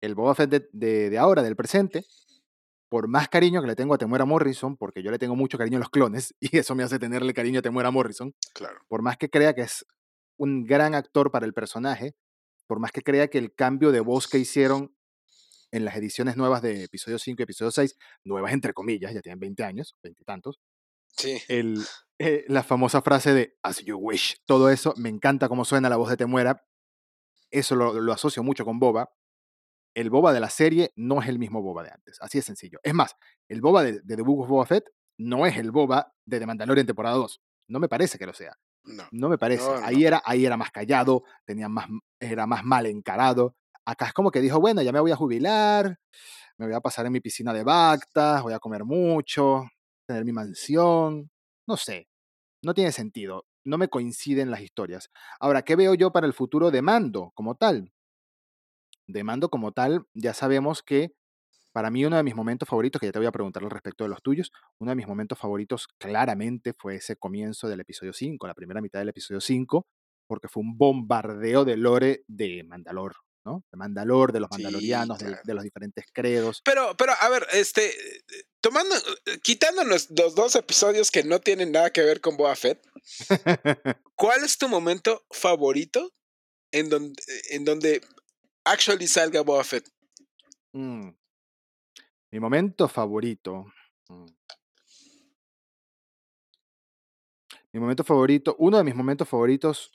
El 0.00 0.14
Boba 0.14 0.34
Fett 0.34 0.70
de 0.72 1.18
ahora, 1.18 1.42
del 1.42 1.56
presente, 1.56 2.06
por 2.88 3.08
más 3.08 3.28
cariño 3.28 3.60
que 3.60 3.66
le 3.68 3.76
tengo 3.76 3.94
a 3.94 3.98
Temuera 3.98 4.24
Morrison, 4.24 4.76
porque 4.76 5.02
yo 5.02 5.10
le 5.10 5.18
tengo 5.18 5.34
mucho 5.36 5.58
cariño 5.58 5.76
a 5.78 5.80
los 5.80 5.90
clones, 5.90 6.34
y 6.40 6.56
eso 6.58 6.74
me 6.74 6.82
hace 6.82 6.98
tenerle 6.98 7.34
cariño 7.34 7.58
a 7.60 7.62
Temuera 7.62 7.90
Morrison, 7.90 8.34
Claro. 8.54 8.78
por 8.88 9.02
más 9.02 9.16
que 9.16 9.28
crea 9.30 9.54
que 9.54 9.62
es 9.62 9.84
un 10.38 10.64
gran 10.64 10.94
actor 10.94 11.30
para 11.30 11.46
el 11.46 11.54
personaje, 11.54 12.14
por 12.66 12.78
más 12.80 12.92
que 12.92 13.02
crea 13.02 13.28
que 13.28 13.38
el 13.38 13.54
cambio 13.54 13.92
de 13.92 14.00
voz 14.00 14.28
que 14.28 14.38
hicieron 14.38 14.94
en 15.72 15.84
las 15.84 15.96
ediciones 15.96 16.36
nuevas 16.36 16.62
de 16.62 16.84
episodio 16.84 17.18
5 17.18 17.42
y 17.42 17.44
episodio 17.44 17.70
6, 17.70 17.96
nuevas 18.24 18.52
entre 18.52 18.72
comillas, 18.72 19.12
ya 19.14 19.20
tienen 19.20 19.40
20 19.40 19.64
años, 19.64 19.96
20 20.02 20.22
y 20.22 20.24
tantos, 20.24 20.60
Sí. 21.18 21.38
el, 21.48 21.82
eh, 22.18 22.44
la 22.48 22.62
famosa 22.62 23.00
frase 23.00 23.32
de 23.32 23.56
As 23.62 23.82
you 23.84 23.96
wish, 23.96 24.36
todo 24.44 24.68
eso, 24.70 24.92
me 24.98 25.08
encanta 25.08 25.48
cómo 25.48 25.64
suena 25.64 25.88
la 25.88 25.96
voz 25.96 26.10
de 26.10 26.16
Temuera, 26.18 26.66
eso 27.50 27.74
lo, 27.74 27.94
lo 28.00 28.12
asocio 28.12 28.42
mucho 28.42 28.64
con 28.64 28.78
Boba. 28.78 29.10
El 29.96 30.10
Boba 30.10 30.34
de 30.34 30.40
la 30.40 30.50
serie 30.50 30.92
no 30.94 31.22
es 31.22 31.28
el 31.28 31.38
mismo 31.38 31.62
Boba 31.62 31.82
de 31.82 31.90
antes, 31.90 32.18
así 32.20 32.36
de 32.36 32.42
sencillo. 32.42 32.78
Es 32.82 32.92
más, 32.92 33.16
el 33.48 33.62
Boba 33.62 33.82
de, 33.82 34.00
de 34.02 34.16
The 34.16 34.22
Book 34.22 34.42
of 34.42 34.48
Boba 34.48 34.66
Fett 34.66 34.84
no 35.16 35.46
es 35.46 35.56
el 35.56 35.70
Boba 35.70 36.12
de 36.26 36.38
The 36.38 36.44
Mandalorian 36.44 36.86
temporada 36.86 37.16
2. 37.16 37.40
No 37.68 37.80
me 37.80 37.88
parece 37.88 38.18
que 38.18 38.26
lo 38.26 38.34
sea. 38.34 38.54
No. 38.84 39.04
No 39.10 39.28
me 39.30 39.38
parece. 39.38 39.64
No, 39.64 39.80
no, 39.80 39.86
ahí, 39.86 40.04
era, 40.04 40.22
ahí 40.26 40.44
era 40.44 40.58
más 40.58 40.70
callado, 40.70 41.24
tenía 41.46 41.70
más, 41.70 41.86
era 42.20 42.46
más 42.46 42.62
mal 42.62 42.84
encarado. 42.84 43.56
Acá 43.86 44.08
es 44.08 44.12
como 44.12 44.30
que 44.30 44.42
dijo, 44.42 44.60
bueno, 44.60 44.82
ya 44.82 44.92
me 44.92 45.00
voy 45.00 45.12
a 45.12 45.16
jubilar, 45.16 45.98
me 46.58 46.66
voy 46.66 46.74
a 46.74 46.80
pasar 46.80 47.06
en 47.06 47.12
mi 47.12 47.20
piscina 47.20 47.54
de 47.54 47.64
Bacta, 47.64 48.42
voy 48.42 48.52
a 48.52 48.58
comer 48.58 48.84
mucho, 48.84 49.64
tener 50.06 50.26
mi 50.26 50.32
mansión. 50.32 51.30
No 51.66 51.76
sé, 51.78 52.06
no 52.62 52.74
tiene 52.74 52.92
sentido. 52.92 53.46
No 53.64 53.78
me 53.78 53.88
coinciden 53.88 54.50
las 54.50 54.60
historias. 54.60 55.10
Ahora, 55.40 55.62
¿qué 55.62 55.74
veo 55.74 55.94
yo 55.94 56.12
para 56.12 56.26
el 56.26 56.34
futuro 56.34 56.70
de 56.70 56.82
Mando 56.82 57.32
como 57.34 57.56
tal? 57.56 57.92
De 59.06 59.24
Mando 59.24 59.48
como 59.48 59.72
tal, 59.72 60.06
ya 60.14 60.34
sabemos 60.34 60.82
que 60.82 61.12
Para 61.72 61.90
mí 61.90 62.04
uno 62.04 62.16
de 62.16 62.22
mis 62.22 62.34
momentos 62.34 62.68
favoritos, 62.68 62.98
que 62.98 63.06
ya 63.06 63.12
te 63.12 63.18
voy 63.18 63.26
a 63.26 63.32
preguntar 63.32 63.62
al 63.62 63.70
respecto 63.70 64.04
de 64.04 64.10
los 64.10 64.22
tuyos, 64.22 64.50
uno 64.78 64.90
de 64.92 64.96
mis 64.96 65.06
momentos 65.06 65.38
favoritos 65.38 65.86
claramente 65.98 66.72
fue 66.72 66.96
ese 66.96 67.16
comienzo 67.16 67.68
del 67.68 67.80
episodio 67.80 68.14
5, 68.14 68.46
la 68.46 68.54
primera 68.54 68.80
mitad 68.80 68.98
del 68.98 69.10
episodio 69.10 69.40
5, 69.40 69.86
porque 70.26 70.48
fue 70.48 70.62
un 70.62 70.76
bombardeo 70.76 71.64
de 71.64 71.76
lore 71.76 72.24
de 72.26 72.64
Mandalor, 72.64 73.16
¿no? 73.44 73.64
De 73.70 73.76
Mandalor, 73.76 74.32
de 74.32 74.40
los 74.40 74.50
mandalorianos, 74.50 75.18
de, 75.18 75.26
claro. 75.26 75.42
de 75.44 75.54
los 75.54 75.64
diferentes 75.64 76.04
credos. 76.12 76.62
Pero, 76.64 76.96
pero, 76.96 77.12
a 77.20 77.28
ver, 77.28 77.46
este, 77.52 77.90
eh, 77.90 78.22
tomando, 78.60 78.94
eh, 78.96 79.38
quitándonos 79.42 80.08
los 80.10 80.34
dos 80.34 80.56
episodios 80.56 81.10
que 81.10 81.22
no 81.22 81.40
tienen 81.40 81.72
nada 81.72 81.90
que 81.90 82.02
ver 82.02 82.20
con 82.20 82.36
Boba 82.36 82.56
Fett, 82.56 82.84
¿cuál 84.16 84.44
es 84.44 84.58
tu 84.58 84.68
momento 84.68 85.24
favorito 85.30 86.12
en 86.72 86.88
donde, 86.88 87.22
en 87.50 87.64
donde 87.64 88.00
actually 88.66 89.06
salga? 89.06 89.42
Mm. 90.72 91.14
Mi 92.32 92.40
momento 92.40 92.88
favorito. 92.88 93.72
mm. 94.08 94.26
Mi 97.72 97.80
momento 97.80 98.04
favorito, 98.04 98.56
uno 98.58 98.78
de 98.78 98.84
mis 98.84 98.94
momentos 98.94 99.28
favoritos 99.28 99.90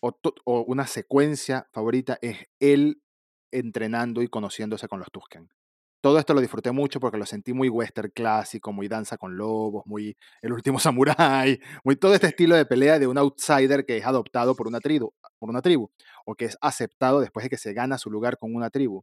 o, 0.00 0.18
o 0.44 0.60
una 0.62 0.86
secuencia 0.86 1.68
favorita 1.72 2.18
es 2.22 2.46
él 2.60 3.02
entrenando 3.50 4.22
y 4.22 4.28
conociéndose 4.28 4.88
con 4.88 5.00
los 5.00 5.10
Tusken. 5.10 5.50
Todo 6.06 6.20
esto 6.20 6.34
lo 6.34 6.40
disfruté 6.40 6.70
mucho 6.70 7.00
porque 7.00 7.18
lo 7.18 7.26
sentí 7.26 7.52
muy 7.52 7.68
western 7.68 8.12
clásico, 8.14 8.72
muy 8.72 8.86
danza 8.86 9.18
con 9.18 9.36
lobos, 9.36 9.82
muy 9.86 10.16
el 10.40 10.52
último 10.52 10.78
samurái, 10.78 11.58
muy 11.82 11.96
todo 11.96 12.14
este 12.14 12.28
estilo 12.28 12.54
de 12.54 12.64
pelea 12.64 13.00
de 13.00 13.08
un 13.08 13.18
outsider 13.18 13.84
que 13.84 13.96
es 13.96 14.06
adoptado 14.06 14.54
por 14.54 14.68
una 14.68 14.78
tribu, 14.78 15.12
por 15.36 15.50
una 15.50 15.60
tribu 15.62 15.90
o 16.24 16.36
que 16.36 16.44
es 16.44 16.56
aceptado 16.60 17.18
después 17.18 17.42
de 17.42 17.50
que 17.50 17.56
se 17.56 17.72
gana 17.72 17.98
su 17.98 18.08
lugar 18.08 18.38
con 18.38 18.54
una 18.54 18.70
tribu 18.70 19.02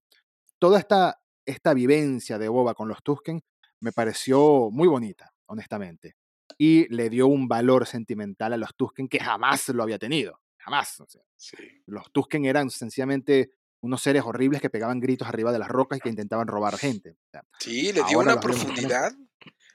toda 0.60 0.80
esta, 0.80 1.20
esta 1.46 1.74
vivencia 1.74 2.38
de 2.40 2.48
Boba 2.48 2.74
con 2.74 2.88
los 2.88 3.04
Tusken 3.04 3.42
me 3.82 3.92
pareció 3.92 4.70
muy 4.72 4.88
bonita, 4.88 5.34
honestamente. 5.48 6.16
Y 6.58 6.88
le 6.88 7.10
dio 7.10 7.28
un 7.28 7.50
valor 7.50 7.86
sentimental 7.86 8.54
a 8.54 8.58
los 8.58 8.74
Tusken 8.78 9.10
que 9.10 9.20
jamás 9.20 9.68
lo 9.68 9.84
había 9.84 10.00
tenido. 10.00 10.40
Jamás. 10.58 11.02
o 11.02 11.06
sea, 11.06 11.22
Sí. 11.36 11.58
los 11.86 12.10
Tusken 12.14 12.46
eran 12.46 12.70
sencillamente 12.70 13.52
unos 13.84 14.02
seres 14.02 14.24
horribles 14.26 14.62
que 14.62 14.70
pegaban 14.70 15.02
gritos 15.02 15.28
arriba 15.28 15.52
de 15.52 15.60
las 15.60 15.68
rocas 15.68 15.98
y 15.98 16.02
que 16.02 16.10
intentaban 16.10 16.48
robar 16.48 16.78
gente. 16.78 17.12
O 17.12 17.30
sea, 17.32 17.46
Sí, 17.60 17.92
le 17.92 18.02
dio 18.06 18.20
una 18.20 18.40
profundidad. 18.40 19.14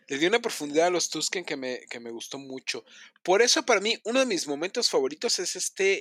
Le 0.09 0.16
dio 0.16 0.31
una 0.31 0.40
profundidad 0.40 0.87
a 0.87 0.90
los 0.90 1.11
Tusken 1.11 1.44
que 1.44 1.57
me, 1.57 1.81
que 1.90 2.01
me 2.01 2.11
gustó 2.11 2.38
mucho. 2.38 2.83
Por 3.23 3.42
eso, 3.42 3.66
para 3.66 3.81
mí, 3.83 4.01
uno 4.05 4.21
de 4.21 4.25
mis 4.25 4.49
momentos 4.49 4.88
favoritos 4.88 5.38
es 5.38 5.55
este 5.55 6.01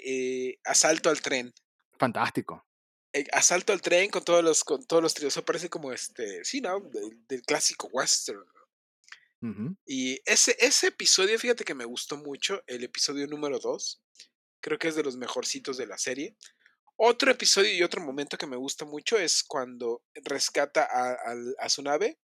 eh, 0.50 0.60
asalto 0.63 1.10
al 1.10 1.22
tren. 1.22 1.54
fantástico. 2.00 2.65
Eh, 3.12 3.26
asalto 3.34 3.74
al 3.74 3.82
tren 3.82 4.10
con 4.10 4.24
todos 4.24 4.41
los, 4.41 4.63
con 4.63 4.86
todos 4.86 5.04
los 5.04 5.13
tríos. 5.13 5.34
Eso 5.34 5.43
parece 5.43 5.70
como 5.70 5.91
este, 5.91 6.46
sí, 6.46 6.62
¿no? 6.62 6.80
Del, 6.80 7.26
del 7.28 7.41
clásico 7.41 7.89
western. 7.91 8.46
Y 9.86 10.20
ese, 10.26 10.56
ese 10.60 10.88
episodio, 10.88 11.38
fíjate 11.38 11.63
que 11.63 11.76
me 11.76 11.86
gustó 11.86 12.17
mucho, 12.17 12.63
el 12.67 12.84
episodio 12.84 13.28
número 13.28 13.60
2. 13.60 14.02
Creo 14.62 14.80
que 14.80 14.88
es 14.88 14.96
de 14.96 15.04
los 15.04 15.15
mejorcitos 15.17 15.78
de 15.78 15.86
la 15.86 15.98
serie. 15.98 16.36
Otro 17.00 17.30
episodio 17.32 17.72
y 17.72 17.84
otro 17.84 18.02
momento 18.02 18.38
que 18.38 18.48
me 18.48 18.56
gusta 18.58 18.84
mucho 18.84 19.18
es 19.18 19.44
cuando 19.44 20.04
rescata 20.16 20.88
a, 21.60 21.70
su 21.70 21.84
nave. 21.84 22.20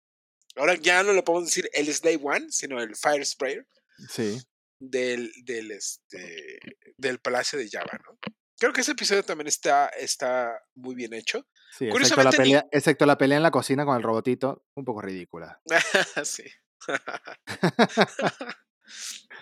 Ahora 0.54 0.76
ya 0.76 1.02
no 1.02 1.12
le 1.12 1.22
podemos 1.24 1.48
decir 1.48 1.68
el 1.72 1.92
Slave 1.92 2.20
One, 2.22 2.46
sino 2.50 2.80
el 2.80 2.94
Fire 2.94 3.24
Sprayer 3.26 3.66
Sí. 4.08 4.40
del, 4.78 5.32
del, 5.44 5.72
este, 5.72 6.60
del 6.96 7.18
Palacio 7.18 7.58
de 7.58 7.68
Java, 7.68 7.98
¿no? 8.04 8.18
Creo 8.58 8.72
que 8.72 8.82
ese 8.82 8.92
episodio 8.92 9.24
también 9.24 9.48
está, 9.48 9.88
está 9.88 10.52
muy 10.74 10.94
bien 10.94 11.14
hecho. 11.14 11.46
Sí, 11.76 11.88
excepto 11.88 12.22
la, 12.22 12.30
ni- 12.30 12.36
pelea, 12.36 12.68
excepto 12.70 13.06
la 13.06 13.18
pelea 13.18 13.38
en 13.38 13.42
la 13.42 13.50
cocina 13.50 13.84
con 13.84 13.96
el 13.96 14.02
robotito, 14.02 14.66
un 14.74 14.84
poco 14.84 15.00
ridícula. 15.02 15.60
sí. 16.24 16.44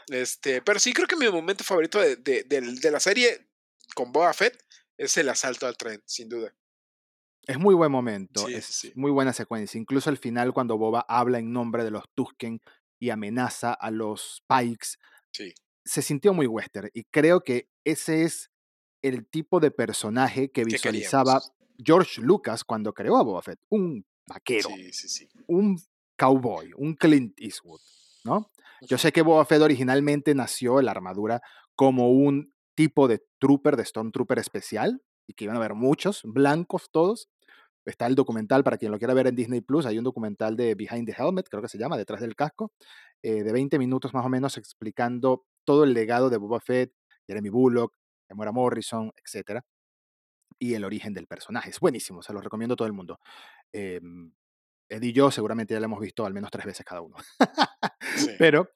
este, 0.08 0.62
pero 0.62 0.78
sí, 0.78 0.92
creo 0.92 1.06
que 1.06 1.16
mi 1.16 1.28
momento 1.28 1.64
favorito 1.64 1.98
de, 2.00 2.16
de 2.16 2.90
la 2.90 3.00
serie 3.00 3.48
con 3.94 4.12
Boba 4.12 4.32
Fett 4.32 4.62
es 4.98 5.16
el 5.16 5.28
asalto 5.28 5.66
al 5.66 5.76
tren, 5.76 6.02
sin 6.04 6.28
duda. 6.28 6.54
Es 7.46 7.58
muy 7.58 7.74
buen 7.74 7.90
momento, 7.90 8.46
Sí, 8.46 8.54
es 8.54 8.64
sí, 8.66 8.92
muy 8.94 9.10
buena 9.10 9.32
secuencia. 9.32 9.78
Incluso 9.78 10.10
al 10.10 10.18
final, 10.18 10.52
cuando 10.52 10.76
Boba 10.76 11.06
habla 11.08 11.38
en 11.38 11.52
nombre 11.52 11.82
de 11.82 11.90
los 11.90 12.04
Tusken 12.14 12.60
y 12.98 13.10
amenaza 13.10 13.72
a 13.72 13.90
los 13.90 14.42
Pikes, 14.46 14.98
Sí, 15.32 15.54
se 15.84 16.02
sintió 16.02 16.34
muy 16.34 16.46
western. 16.46 16.90
Y 16.92 17.04
creo 17.04 17.42
que 17.42 17.68
ese 17.84 18.24
es 18.24 18.50
el 19.02 19.26
tipo 19.26 19.60
de 19.60 19.70
personaje 19.70 20.50
que 20.50 20.62
¿Qué 20.62 20.64
visualizaba? 20.64 21.40
George 21.82 22.20
Lucas 22.20 22.64
cuando 22.64 22.92
creó 22.92 23.16
a 23.16 23.22
Boba 23.22 23.40
Fett. 23.40 23.60
Un 23.70 24.04
vaquero, 24.26 24.68
sí, 24.68 24.92
sí, 24.92 25.08
sí. 25.08 25.28
un 25.46 25.80
cowboy, 26.18 26.72
un 26.76 26.94
Clint 26.94 27.32
Eastwood, 27.40 27.80
¿no? 28.24 28.50
Yo 28.82 28.98
sé 28.98 29.12
que 29.12 29.22
Boba 29.22 29.44
Fett 29.44 29.62
originalmente 29.62 30.34
nació 30.34 30.82
la 30.82 30.90
armadura 30.90 31.40
como 31.74 32.10
un 32.10 32.52
tipo 32.78 33.08
de 33.08 33.20
trooper, 33.40 33.76
de 33.76 33.84
Stormtrooper 33.84 34.38
especial, 34.38 35.02
y 35.26 35.34
que 35.34 35.42
iban 35.42 35.56
a 35.56 35.58
haber 35.58 35.74
muchos, 35.74 36.22
blancos 36.22 36.90
todos. 36.92 37.28
Está 37.84 38.06
el 38.06 38.14
documental, 38.14 38.62
para 38.62 38.76
quien 38.78 38.92
lo 38.92 38.98
quiera 38.98 39.14
ver 39.14 39.26
en 39.26 39.34
Disney 39.34 39.60
Plus, 39.60 39.84
hay 39.84 39.98
un 39.98 40.04
documental 40.04 40.54
de 40.54 40.76
Behind 40.76 41.04
the 41.04 41.12
Helmet, 41.20 41.48
creo 41.48 41.60
que 41.60 41.68
se 41.68 41.76
llama, 41.76 41.96
detrás 41.96 42.20
del 42.20 42.36
casco, 42.36 42.70
eh, 43.20 43.42
de 43.42 43.52
20 43.52 43.80
minutos 43.80 44.14
más 44.14 44.24
o 44.24 44.28
menos 44.28 44.56
explicando 44.58 45.44
todo 45.64 45.82
el 45.82 45.92
legado 45.92 46.30
de 46.30 46.36
Boba 46.36 46.60
Fett, 46.60 46.92
Jeremy 47.26 47.48
Bullock, 47.48 47.94
Emora 48.30 48.52
Morrison, 48.52 49.10
etc. 49.16 49.62
Y 50.60 50.74
el 50.74 50.84
origen 50.84 51.14
del 51.14 51.26
personaje. 51.26 51.70
Es 51.70 51.80
buenísimo, 51.80 52.22
se 52.22 52.32
lo 52.32 52.40
recomiendo 52.40 52.74
a 52.74 52.76
todo 52.76 52.86
el 52.86 52.94
mundo. 52.94 53.18
Eh, 53.72 54.00
Ed 54.88 55.02
y 55.02 55.12
yo 55.12 55.32
seguramente 55.32 55.74
ya 55.74 55.80
lo 55.80 55.86
hemos 55.86 56.00
visto 56.00 56.24
al 56.24 56.32
menos 56.32 56.52
tres 56.52 56.64
veces 56.64 56.86
cada 56.86 57.00
uno. 57.00 57.16
Sí. 58.14 58.30
Pero 58.38 58.68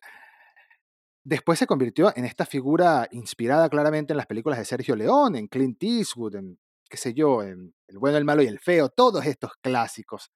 después 1.25 1.59
se 1.59 1.67
convirtió 1.67 2.13
en 2.17 2.25
esta 2.25 2.47
figura 2.47 3.09
inspirada 3.13 3.69
claramente 3.69 4.13
en 4.13 4.17
las 4.17 4.27
películas 4.27 4.59
de 4.59 4.65
Sergio 4.65 4.97
León, 4.97 5.37
en 5.37 5.49
Clint 5.49 5.83
Eastwood, 5.83 6.37
en 6.37 6.59
qué 6.89 6.97
sé 6.97 7.15
yo, 7.15 7.43
en 7.43 7.75
El 7.89 7.99
bueno, 7.99 8.19
el 8.19 8.25
malo 8.25 8.43
y 8.43 8.47
el 8.47 8.59
feo, 8.59 8.89
todos 8.89 9.25
estos 9.27 9.53
clásicos. 9.61 10.31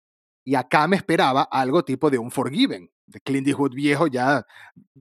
Y 0.45 0.55
acá 0.55 0.87
me 0.87 0.97
esperaba 0.97 1.43
algo 1.43 1.85
tipo 1.85 2.11
de 2.11 2.19
un 2.19 2.31
Forgiven, 2.31 2.91
de 3.07 3.21
Clint 3.21 3.49
Eastwood 3.49 3.75
viejo 3.75 4.07
ya 4.07 4.45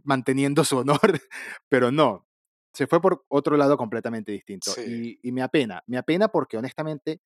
manteniendo 0.04 0.64
su 0.64 0.78
honor, 0.78 1.00
pero 1.70 1.92
no, 1.92 2.28
se 2.74 2.88
fue 2.88 3.02
por 3.02 3.26
otro 3.30 3.56
lado 3.56 3.78
completamente 3.78 4.32
distinto. 4.32 4.72
Sí. 4.72 5.20
Y, 5.22 5.30
y 5.30 5.32
me 5.32 5.42
apena, 5.42 5.84
me 5.88 5.98
apena 5.98 6.28
porque 6.28 6.58
honestamente 6.58 7.22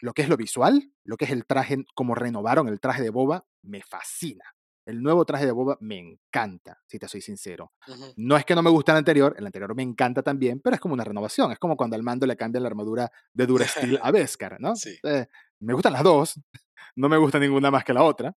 lo 0.00 0.12
que 0.12 0.22
es 0.22 0.28
lo 0.28 0.36
visual, 0.36 0.92
lo 1.04 1.16
que 1.16 1.26
es 1.26 1.30
el 1.30 1.46
traje, 1.46 1.84
como 1.94 2.14
renovaron 2.14 2.68
el 2.68 2.80
traje 2.80 3.02
de 3.02 3.10
Boba, 3.10 3.46
me 3.62 3.82
fascina. 3.82 4.44
El 4.84 5.02
nuevo 5.02 5.24
traje 5.24 5.46
de 5.46 5.52
Boba 5.52 5.76
me 5.80 5.98
encanta, 5.98 6.80
si 6.86 6.98
te 6.98 7.06
soy 7.06 7.20
sincero. 7.20 7.72
No 8.16 8.36
es 8.36 8.44
que 8.44 8.54
no 8.54 8.62
me 8.62 8.70
guste 8.70 8.90
el 8.90 8.98
anterior, 8.98 9.34
el 9.38 9.46
anterior 9.46 9.74
me 9.74 9.82
encanta 9.82 10.22
también, 10.22 10.60
pero 10.60 10.74
es 10.74 10.80
como 10.80 10.94
una 10.94 11.04
renovación. 11.04 11.52
Es 11.52 11.58
como 11.58 11.76
cuando 11.76 11.94
al 11.94 12.02
mando 12.02 12.26
le 12.26 12.36
cambian 12.36 12.64
la 12.64 12.68
armadura 12.68 13.10
de 13.32 13.46
Durasteel 13.94 14.00
a 14.02 14.10
Beskar, 14.10 14.60
¿no? 14.60 14.74
Sí. 14.74 14.98
Eh, 15.04 15.26
me 15.60 15.74
gustan 15.74 15.92
las 15.92 16.02
dos, 16.02 16.40
no 16.96 17.08
me 17.08 17.16
gusta 17.16 17.38
ninguna 17.38 17.70
más 17.70 17.84
que 17.84 17.92
la 17.92 18.02
otra. 18.02 18.34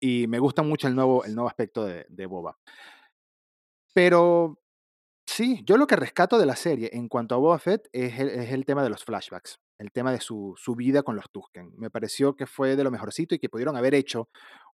Y 0.00 0.26
me 0.26 0.38
gusta 0.38 0.62
mucho 0.62 0.86
el 0.86 0.94
nuevo, 0.94 1.24
el 1.24 1.34
nuevo 1.34 1.48
aspecto 1.48 1.84
de, 1.84 2.04
de 2.10 2.26
Boba. 2.26 2.58
Pero 3.94 4.58
sí, 5.26 5.62
yo 5.64 5.78
lo 5.78 5.86
que 5.86 5.96
rescato 5.96 6.36
de 6.36 6.46
la 6.46 6.56
serie 6.56 6.90
en 6.92 7.08
cuanto 7.08 7.34
a 7.34 7.38
Boba 7.38 7.58
Fett 7.58 7.88
es 7.92 8.18
el, 8.18 8.28
es 8.28 8.52
el 8.52 8.66
tema 8.66 8.82
de 8.82 8.90
los 8.90 9.04
flashbacks, 9.04 9.60
el 9.78 9.92
tema 9.92 10.12
de 10.12 10.20
su, 10.20 10.54
su 10.58 10.74
vida 10.74 11.02
con 11.02 11.16
los 11.16 11.30
Tusken. 11.30 11.72
Me 11.76 11.90
pareció 11.90 12.36
que 12.36 12.46
fue 12.46 12.76
de 12.76 12.84
lo 12.84 12.90
mejorcito 12.90 13.34
y 13.34 13.38
que 13.38 13.48
pudieron 13.48 13.76
haber 13.76 13.94
hecho 13.94 14.28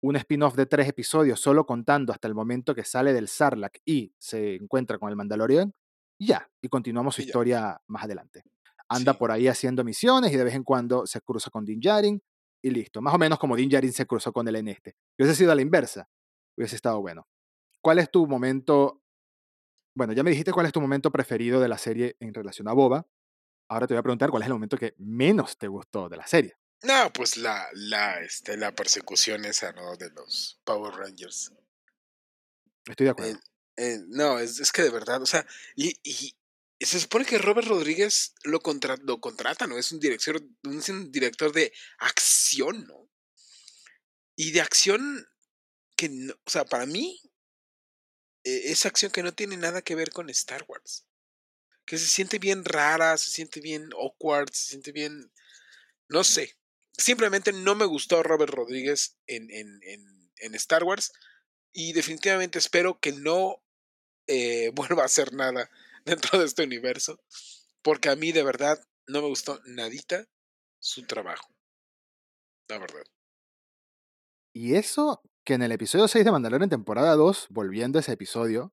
un 0.07 0.17
spin-off 0.17 0.55
de 0.55 0.67
tres 0.67 0.87
episodios 0.87 1.41
solo 1.41 1.65
contando 1.65 2.13
hasta 2.13 2.29
el 2.29 2.35
momento 2.35 2.75
que 2.75 2.85
sale 2.85 3.15
del 3.15 3.27
Sarlacc 3.27 3.79
y 3.87 4.13
se 4.19 4.57
encuentra 4.57 4.99
con 4.99 5.09
el 5.09 5.17
Mandalorian. 5.17 5.73
Y 6.19 6.27
ya, 6.27 6.47
y 6.61 6.69
continuamos 6.69 7.15
su 7.15 7.23
Y 7.23 7.25
historia 7.25 7.81
más 7.87 8.05
adelante. 8.05 8.43
Anda 8.87 9.13
Sí. 9.13 9.19
por 9.19 9.31
ahí 9.31 9.49
haciendo 9.49 9.83
misiones 9.83 10.31
y 10.31 10.37
de 10.37 10.45
vez 10.45 10.55
en 10.55 10.63
cuando 10.63 11.07
se 11.07 11.23
cruza 11.23 11.49
con 11.51 11.65
Din 11.65 11.81
Djarin 11.81 12.23
y 12.63 12.71
listo. 12.71 13.01
Más 13.01 13.15
o 13.15 13.19
menos 13.19 13.39
como 13.39 13.57
Din 13.57 13.71
Djarin 13.71 13.95
se 13.95 14.05
cruzó 14.05 14.31
con 14.31 14.47
él 14.47 14.57
en 14.57 14.69
este. 14.69 14.95
Hubiese 15.19 15.35
sido 15.35 15.53
a 15.53 15.55
la 15.55 15.63
inversa, 15.63 16.07
hubiese 16.55 16.77
estado 16.77 17.01
bueno. 17.01 17.27
¿Cuál 17.81 17.99
es 17.99 18.11
tu 18.11 18.27
momento? 18.27 19.01
Bueno, 19.97 20.13
ya 20.13 20.23
me 20.23 20.31
dijiste 20.31 20.53
cuál 20.53 20.67
es 20.67 20.73
tu 20.73 20.83
momento 20.83 21.11
preferido 21.11 21.61
de 21.61 21.69
la 21.69 21.79
serie 21.79 22.17
en 22.21 22.35
relación 22.35 22.69
a 22.69 22.75
Boba. 22.75 23.07
Ahora 23.71 23.87
te 23.87 23.95
voy 23.95 24.01
a 24.01 24.03
preguntar 24.03 24.29
cuál 24.31 24.43
es 24.43 24.49
el 24.49 24.53
momento 24.53 24.77
que 24.77 24.95
menos 24.99 25.57
te 25.57 25.67
gustó 25.67 26.11
de 26.11 26.19
la 26.19 26.27
serie. 26.27 26.57
No, 26.85 27.11
pues 27.13 27.39
la, 27.39 27.67
la, 27.73 28.21
este, 28.21 28.57
la 28.57 28.73
persecución 28.75 29.45
esa, 29.47 29.73
¿no? 29.73 29.97
De 29.97 30.11
los 30.11 30.61
Power 30.65 30.95
Rangers. 30.95 31.51
Estoy 32.87 33.05
de 33.07 33.11
acuerdo. 33.11 33.33
Eh, 33.33 33.41
eh, 33.77 33.99
no, 34.09 34.39
es, 34.39 34.61
es 34.61 34.71
que 34.71 34.83
de 34.83 34.91
verdad, 34.91 35.23
o 35.23 35.27
sea, 35.27 35.47
y, 35.75 35.99
y 36.03 36.37
se 36.85 37.01
supone 37.01 37.25
que 37.25 37.39
Robert 37.39 37.67
Rodríguez 37.67 38.35
lo, 38.45 38.61
contra, 38.61 38.97
lo 38.99 39.19
contrata, 39.21 39.67
¿no? 39.67 39.79
Es 39.79 39.93
un 39.93 40.01
director, 40.01 40.41
un 40.65 41.11
director 41.11 41.53
de 41.53 41.73
acción, 41.99 42.87
¿no? 42.87 43.09
Y 44.37 44.51
de 44.51 44.61
acción 44.61 45.27
que, 45.97 46.11
no- 46.11 46.35
o 46.35 46.51
sea, 46.51 46.67
para 46.67 46.85
mí, 46.85 47.19
eh, 48.45 48.63
es 48.73 48.85
acción 48.85 49.11
que 49.11 49.23
no 49.23 49.33
tiene 49.35 49.57
nada 49.57 49.81
que 49.81 49.95
ver 49.95 50.11
con 50.11 50.29
Star 50.29 50.65
Wars. 50.69 51.07
Que 51.87 51.97
se 51.97 52.07
siente 52.07 52.39
bien 52.39 52.65
rara, 52.65 53.17
se 53.17 53.31
siente 53.31 53.61
bien 53.61 53.89
awkward, 53.95 54.51
se 54.53 54.65
siente 54.71 54.93
bien, 54.93 55.33
no 56.09 56.25
sé. 56.25 56.59
Simplemente 56.97 57.53
no 57.53 57.75
me 57.75 57.85
gustó 57.85 58.23
Robert 58.23 58.53
Rodríguez 58.53 59.17
en, 59.27 59.51
en, 59.51 59.81
en, 59.83 60.55
Star 60.55 60.85
Wars 60.85 61.13
y 61.73 61.93
definitivamente 61.93 62.59
espero 62.59 62.99
que 63.01 63.13
no 63.13 63.63
eh, 64.27 64.71
vuelva 64.75 65.03
a 65.03 65.07
hacer 65.07 65.33
nada 65.33 65.71
dentro 66.05 66.39
de 66.39 66.47
este 66.47 66.65
universo, 66.65 67.21
porque 67.83 68.09
a 68.09 68.17
mí 68.17 68.33
de 68.33 68.43
verdad 68.43 68.79
no 69.07 69.23
me 69.23 69.29
gustó 69.29 69.61
nadita 69.67 70.27
su 70.79 71.07
trabajo. 71.07 71.49
La 72.69 72.79
verdad. 72.79 73.05
Y 74.53 74.77
eso 74.77 75.23
que 75.45 75.55
en 75.55 75.63
el 75.63 75.73
episodio 75.73 76.09
6 76.09 76.25
de 76.25 76.31
Mandalorian 76.31 76.71
temporada 76.71 77.15
2, 77.17 77.49
volviendo 77.51 77.99
a 77.99 78.01
ese 78.01 78.13
episodio, 78.13 78.73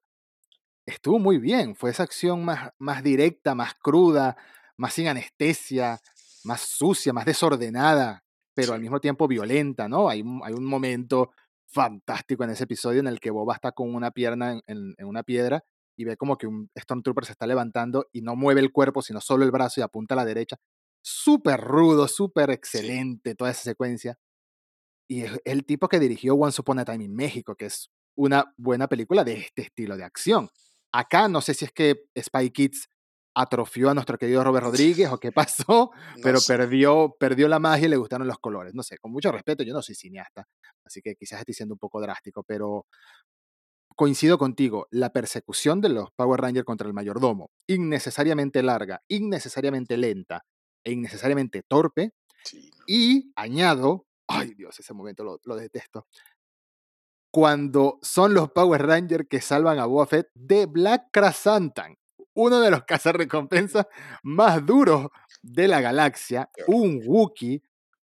estuvo 0.85 1.19
muy 1.19 1.37
bien. 1.37 1.75
Fue 1.75 1.89
esa 1.89 2.03
acción 2.03 2.45
más, 2.45 2.71
más 2.77 3.03
directa, 3.03 3.55
más 3.55 3.73
cruda, 3.75 4.37
más 4.77 4.93
sin 4.93 5.07
anestesia, 5.07 6.01
más 6.45 6.61
sucia, 6.61 7.13
más 7.13 7.25
desordenada, 7.25 8.23
pero 8.53 8.73
al 8.73 8.81
mismo 8.81 8.99
tiempo 8.99 9.27
violenta, 9.27 9.87
¿no? 9.87 10.09
Hay 10.09 10.21
un, 10.21 10.41
hay 10.43 10.53
un 10.53 10.65
momento 10.65 11.31
fantástico 11.67 12.43
en 12.43 12.49
ese 12.51 12.65
episodio 12.65 12.99
en 12.99 13.07
el 13.07 13.19
que 13.19 13.31
Boba 13.31 13.55
está 13.55 13.71
con 13.71 13.93
una 13.95 14.11
pierna 14.11 14.53
en, 14.53 14.61
en- 14.67 14.93
en 14.97 15.07
una 15.07 15.23
piedra 15.23 15.63
y 15.97 16.03
ve 16.05 16.17
como 16.17 16.37
que 16.37 16.47
un 16.47 16.69
Stormtrooper 16.77 17.25
se 17.25 17.31
está 17.33 17.47
levantando 17.47 18.07
y 18.11 18.21
no 18.21 18.35
mueve 18.35 18.61
el 18.61 18.71
cuerpo, 18.71 19.01
sino 19.01 19.21
solo 19.21 19.43
el 19.45 19.51
brazo 19.51 19.79
y 19.79 19.83
apunta 19.83 20.15
a 20.15 20.17
la 20.17 20.25
derecha. 20.25 20.57
Súper 21.03 21.59
rudo, 21.61 22.07
súper 22.07 22.49
excelente 22.51 23.35
toda 23.35 23.51
esa 23.51 23.63
secuencia. 23.63 24.17
Y 25.09 25.23
es 25.23 25.39
el 25.45 25.65
tipo 25.65 25.87
que 25.89 25.99
dirigió 25.99 26.35
Once 26.35 26.59
Upon 26.61 26.79
a 26.79 26.85
Time 26.85 27.03
in 27.05 27.15
México, 27.15 27.55
que 27.55 27.65
es 27.65 27.89
una 28.15 28.53
buena 28.57 28.87
película 28.87 29.23
de 29.23 29.33
este 29.33 29.63
estilo 29.63 29.97
de 29.97 30.03
acción. 30.03 30.49
Acá 30.93 31.27
no 31.27 31.41
sé 31.41 31.53
si 31.53 31.65
es 31.65 31.71
que 31.71 32.03
Spy 32.17 32.51
Kids 32.51 32.87
atrofió 33.35 33.89
a 33.89 33.93
nuestro 33.93 34.17
querido 34.17 34.43
Robert 34.43 34.65
Rodríguez 34.65 35.09
o 35.11 35.17
qué 35.19 35.31
pasó, 35.67 35.91
No 36.17 36.21
pero 36.21 36.39
sé. 36.39 36.53
perdió, 36.57 37.15
perdió 37.19 37.47
la 37.47 37.59
magia 37.59 37.87
y 37.87 37.89
le 37.89 37.97
gustaron 37.97 38.27
los 38.27 38.39
colores. 38.39 38.73
No 38.73 38.83
sé, 38.83 38.97
con 38.97 39.11
mucho 39.11 39.31
respeto, 39.31 39.63
yo 39.63 39.73
no 39.73 39.81
soy 39.81 39.95
cineasta, 39.95 40.47
así 40.85 41.01
que 41.01 41.15
quizás 41.15 41.39
estoy 41.39 41.53
siendo 41.55 41.75
un 41.75 41.79
poco 41.79 42.01
drástico, 42.01 42.43
pero 42.43 42.85
coincido 43.95 44.37
contigo, 44.37 44.87
la 44.91 45.11
persecución 45.11 45.81
de 45.81 45.89
los 45.89 46.09
Power 46.15 46.41
Rangers 46.41 46.65
contra 46.65 46.87
el 46.87 46.93
mayordomo, 46.93 47.51
innecesariamente 47.67 48.63
larga, 48.63 49.01
innecesariamente 49.07 49.97
lenta 49.97 50.41
e 50.83 50.91
innecesariamente 50.91 51.61
torpe, 51.67 52.11
Sí, 52.43 52.71
y 52.87 53.31
añado, 53.35 54.07
ay 54.27 54.55
Dios, 54.55 54.79
ese 54.79 54.93
momento 54.95 55.23
lo, 55.23 55.39
lo 55.43 55.55
detesto, 55.55 56.07
cuando 57.31 57.99
son 58.01 58.33
los 58.33 58.51
Power 58.51 58.81
Rangers 58.85 59.25
que 59.29 59.41
salvan 59.41 59.79
a 59.79 59.85
Boba 59.85 60.07
Fett 60.07 60.27
de 60.33 60.65
Black 60.65 61.09
Krasantan, 61.11 61.95
uno 62.33 62.59
de 62.61 62.71
los 62.71 62.83
cazarrecompensas 62.83 63.87
más 64.23 64.65
duros 64.65 65.07
de 65.41 65.67
la 65.67 65.81
galaxia, 65.81 66.49
un 66.67 67.01
Wookiee 67.05 67.61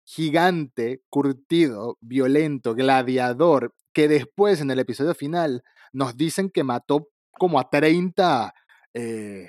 gigante, 0.04 1.02
curtido, 1.08 1.98
violento, 2.00 2.74
gladiador, 2.74 3.74
que 3.92 4.08
después 4.08 4.60
en 4.60 4.70
el 4.70 4.78
episodio 4.78 5.14
final 5.14 5.62
nos 5.92 6.16
dicen 6.16 6.50
que 6.50 6.64
mató 6.64 7.08
como 7.32 7.58
a 7.58 7.70
30, 7.70 8.54
eh, 8.92 9.48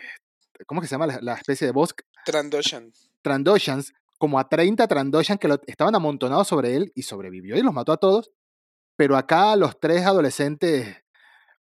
¿cómo 0.65 0.82
que 0.82 0.88
se 0.88 0.91
llama 0.95 1.07
la, 1.07 1.19
la 1.21 1.34
especie 1.34 1.67
de 1.67 1.73
bosque? 1.73 2.03
Trandoshan. 2.26 2.91
Trandoshans, 3.21 3.93
como 4.17 4.39
a 4.39 4.47
30 4.47 4.88
Trandoshans 4.88 5.39
que 5.39 5.47
lo, 5.47 5.59
estaban 5.67 5.95
amontonados 5.95 6.47
sobre 6.47 6.76
él 6.76 6.91
y 6.95 7.03
sobrevivió 7.03 7.57
y 7.57 7.61
los 7.61 7.73
mató 7.73 7.91
a 7.91 7.97
todos. 7.97 8.32
Pero 8.95 9.17
acá 9.17 9.55
los 9.55 9.80
tres 9.80 10.05
adolescentes 10.05 10.95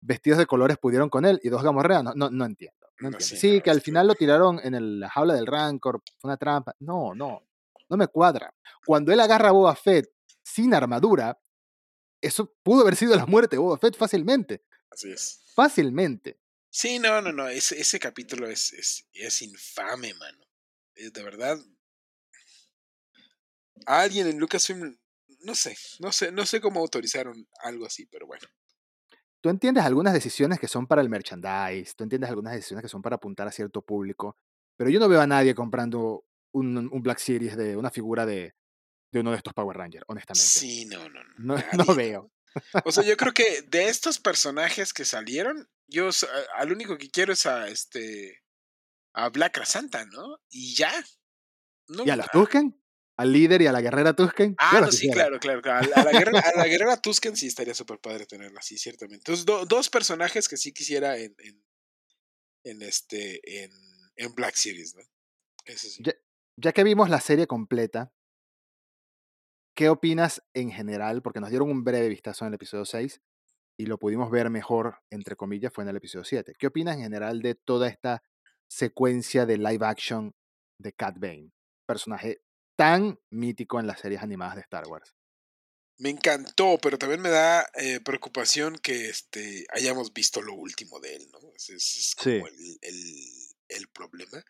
vestidos 0.01 0.39
de 0.39 0.47
colores 0.47 0.77
pudieron 0.79 1.09
con 1.09 1.25
él 1.25 1.41
y 1.43 1.49
dos 1.49 1.63
gamorreas, 1.63 2.05
no, 2.05 2.13
no, 2.15 2.31
no 2.31 2.45
entiendo. 2.45 2.82
No 3.03 3.11
No, 3.11 3.17
entiendo. 3.19 3.37
sí, 3.37 3.61
que 3.61 3.71
al 3.71 3.81
final 3.81 4.07
lo 4.07 4.15
tiraron 4.15 4.61
en 4.63 5.01
la 5.01 5.11
jaula 5.11 5.35
del 5.35 5.47
Rancor, 5.47 6.03
fue 6.21 6.29
una 6.29 6.37
trampa. 6.37 6.75
No, 6.79 7.15
no, 7.15 7.43
no 7.89 7.97
me 7.97 8.07
cuadra. 8.07 8.55
Cuando 8.87 9.13
él 9.13 9.21
agarra 9.21 9.49
a 9.49 9.53
Boba 9.53 9.75
Fett 9.75 10.09
sin 10.43 10.73
armadura, 10.73 11.39
eso 12.21 12.55
pudo 12.63 12.83
haber 12.83 12.95
sido 12.97 13.17
la 13.17 13.27
muerte 13.27 13.57
de 13.57 13.61
Boba 13.61 13.79
Fett 13.79 13.97
fácilmente. 13.97 14.65
Así 14.91 15.11
es. 15.11 15.41
Fácilmente. 15.55 16.39
Sí, 16.71 16.99
no, 16.99 17.21
no, 17.21 17.33
no. 17.33 17.49
Ese, 17.49 17.79
ese 17.81 17.99
capítulo 17.99 18.47
es, 18.47 18.73
es, 18.73 19.09
es 19.13 19.43
infame, 19.43 20.15
mano. 20.15 20.45
Es 20.95 21.13
de 21.13 21.23
verdad. 21.23 21.59
Alguien 23.87 24.29
en 24.29 24.39
Lucasfilm, 24.39 24.97
no 25.41 25.55
sé, 25.57 25.77
no 25.99 26.13
sé, 26.13 26.31
no 26.31 26.47
sé 26.47 26.61
cómo 26.61 26.81
autorizaron 26.81 27.49
algo 27.65 27.85
así, 27.87 28.07
pero 28.07 28.27
bueno. 28.27 28.47
Tú 29.43 29.51
entiendes 29.51 29.85
algunas 29.85 30.15
decisiones 30.15 30.61
que 30.61 30.69
son 30.69 30.87
para 30.87 31.03
el 31.03 31.09
merchandise, 31.09 31.95
tú 31.97 32.05
entiendes 32.05 32.31
algunas 32.31 32.55
decisiones 32.55 32.83
que 32.83 32.89
son 32.89 33.03
para 33.03 33.17
apuntar 33.17 33.49
a 33.49 33.53
cierto 33.53 33.83
público, 33.83 34.37
pero 34.77 34.89
yo 34.89 35.01
no 35.01 35.09
veo 35.09 35.21
a 35.21 35.27
nadie 35.27 35.55
comprando 35.55 36.25
un, 36.53 36.77
un 36.79 37.03
Black 37.03 37.19
Series 37.19 37.57
de 37.57 37.77
una 37.77 37.91
figura 37.91 38.25
de, 38.25 38.55
de 39.13 39.21
uno 39.21 39.33
de 39.33 39.37
estos 39.39 39.53
Power 39.53 39.77
Rangers, 39.77 40.05
honestamente. 40.09 40.49
Sí, 40.49 40.85
no, 40.87 41.09
no, 41.09 41.21
no. 41.39 41.57
No, 41.73 41.95
veo. 41.97 42.31
O 42.85 42.93
sea, 42.93 43.03
yo 43.03 43.17
creo 43.17 43.33
que 43.33 43.63
de 43.63 43.89
estos 43.89 44.19
personajes 44.19 44.93
que 44.93 45.05
salieron, 45.05 45.69
yo 45.89 46.11
al 46.55 46.73
único 46.73 46.97
que 46.97 47.11
quiero 47.11 47.33
es 47.33 47.47
a 47.47 47.69
este 47.69 48.43
a 49.15 49.29
Black 49.29 49.65
Santa, 49.65 50.05
¿no? 50.07 50.39
Y 50.51 50.75
ya. 50.75 50.93
No, 51.89 52.05
¿Y 52.07 52.11
a 52.11 52.17
los 52.17 52.31
Tusken? 52.31 52.82
¿Al 53.19 53.33
líder 53.33 53.63
y 53.63 53.67
a 53.67 53.73
la 53.73 53.81
guerrera 53.81 54.15
Tusken? 54.15 54.55
Ah, 54.59 54.81
no, 54.81 54.91
sí, 54.91 55.11
claro, 55.11 55.39
claro. 55.39 55.61
claro. 55.61 55.85
A 55.85 55.89
la, 55.89 55.97
a 55.97 56.05
la 56.05 56.13
guerrera, 56.13 56.41
a 56.41 56.57
la 56.59 56.67
guerrera 56.67 56.97
Tusken 57.01 57.37
sí 57.37 57.47
estaría 57.47 57.75
súper 57.75 57.99
padre 57.99 58.27
tenerla, 58.27 58.63
sí, 58.63 58.79
ciertamente. 58.79 59.17
Entonces, 59.19 59.45
do- 59.45 59.65
dos 59.67 59.91
personajes 59.91 60.49
que 60.49 60.57
sí 60.57 60.73
quisiera 60.73 61.19
en, 61.19 61.35
en, 61.39 61.65
en 62.65 62.83
este, 62.83 63.65
en, 63.65 63.71
en 64.17 64.35
Black 64.35 64.55
Series, 64.55 64.95
¿no? 64.95 65.03
Eso 65.67 65.89
sí. 65.89 66.03
Ya, 66.05 66.13
ya 66.57 66.73
que 66.73 66.85
vimos 66.85 67.11
la 67.11 67.21
serie 67.21 67.47
completa, 67.47 68.13
¿qué 69.77 69.89
opinas 69.89 70.43
en 70.55 70.71
general? 70.71 71.23
Porque 71.23 71.41
nos 71.41 71.51
dieron 71.51 71.71
un 71.71 71.85
breve 71.85 72.09
vistazo 72.09 72.45
en 72.45 72.49
el 72.49 72.55
episodio 72.55 72.85
6 72.85 73.21
y 73.79 73.87
lo 73.87 73.99
pudimos 73.99 74.31
ver 74.31 74.51
mejor, 74.51 74.99
entre 75.11 75.37
comillas, 75.37 75.73
fue 75.73 75.85
en 75.85 75.89
el 75.91 75.97
episodio 75.97 76.25
7. 76.25 76.55
¿Qué 76.59 76.67
opinas 76.67 76.97
en 76.97 77.03
general 77.03 77.41
de 77.43 77.55
toda 77.55 77.89
esta 77.89 78.23
secuencia 78.71 79.47
de 79.47 79.59
live 79.59 79.85
action 79.87 80.35
de 80.79 80.93
Cat 80.93 81.19
Bane? 81.19 81.51
Personaje 81.87 82.42
tan 82.77 83.19
mítico 83.31 83.81
en 83.81 83.87
las 83.87 84.01
series 84.01 84.23
animadas 84.23 84.57
de 84.57 84.63
Star 84.63 84.87
Wars. 84.87 85.15
Me 85.99 86.11
encantó, 86.11 86.79
pero 86.83 86.99
también 86.99 87.21
me 87.21 87.29
da 87.29 87.69
eh, 87.75 88.01
preocupación 88.01 88.77
que 88.79 89.09
este, 89.09 89.67
hayamos 89.73 90.13
visto 90.13 90.43
lo 90.43 90.55
último 90.55 90.99
de 91.01 91.17
él, 91.17 91.29
¿no? 91.31 91.39
Ese 91.55 91.77
es, 91.77 92.15
como 92.17 92.49
el, 92.49 92.79
el, 92.81 93.15
el 93.69 93.89
problema. 93.89 94.43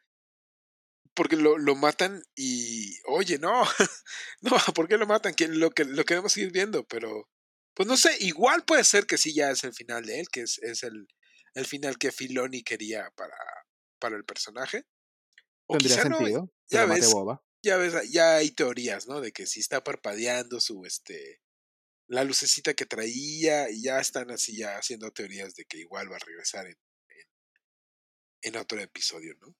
Porque 1.14 1.36
lo, 1.36 1.58
lo 1.58 1.74
matan 1.74 2.22
y, 2.34 2.96
oye, 3.04 3.38
no, 3.38 3.64
no, 4.40 4.56
¿por 4.74 4.88
qué 4.88 4.96
lo 4.96 5.06
matan? 5.06 5.34
Que 5.34 5.48
lo, 5.48 5.70
que 5.70 5.84
lo 5.84 6.04
queremos 6.04 6.32
seguir 6.32 6.52
viendo, 6.52 6.84
pero, 6.84 7.28
pues 7.74 7.86
no 7.86 7.96
sé, 7.96 8.16
igual 8.20 8.64
puede 8.64 8.84
ser 8.84 9.04
que 9.06 9.18
sí 9.18 9.34
ya 9.34 9.50
es 9.50 9.62
el 9.64 9.74
final 9.74 10.06
de 10.06 10.20
él, 10.20 10.28
que 10.30 10.42
es, 10.42 10.58
es 10.60 10.84
el, 10.84 11.06
el 11.54 11.66
final 11.66 11.98
que 11.98 12.12
Filoni 12.12 12.62
quería 12.62 13.10
para, 13.14 13.36
para 13.98 14.16
el 14.16 14.24
personaje. 14.24 14.86
O 15.66 15.76
Tendría 15.76 15.96
quizá 15.96 16.16
sentido. 16.16 16.40
no, 16.40 16.52
ya 16.70 16.86
ves, 16.86 17.12
Boba. 17.12 17.42
Ya 17.62 17.76
ves, 17.76 18.10
ya 18.10 18.36
hay 18.36 18.50
teorías, 18.50 19.06
¿no? 19.06 19.20
De 19.20 19.32
que 19.32 19.46
si 19.46 19.60
está 19.60 19.82
parpadeando 19.84 20.60
su, 20.60 20.84
este, 20.84 21.40
la 22.08 22.24
lucecita 22.24 22.74
que 22.74 22.86
traía 22.86 23.70
y 23.70 23.82
ya 23.82 23.98
están 24.00 24.30
así 24.30 24.56
ya 24.56 24.76
haciendo 24.76 25.10
teorías 25.12 25.54
de 25.54 25.64
que 25.64 25.78
igual 25.78 26.10
va 26.10 26.16
a 26.16 26.26
regresar 26.26 26.66
en, 26.66 26.76
en, 28.42 28.56
otro 28.56 28.80
episodio, 28.80 29.34
¿no? 29.40 29.54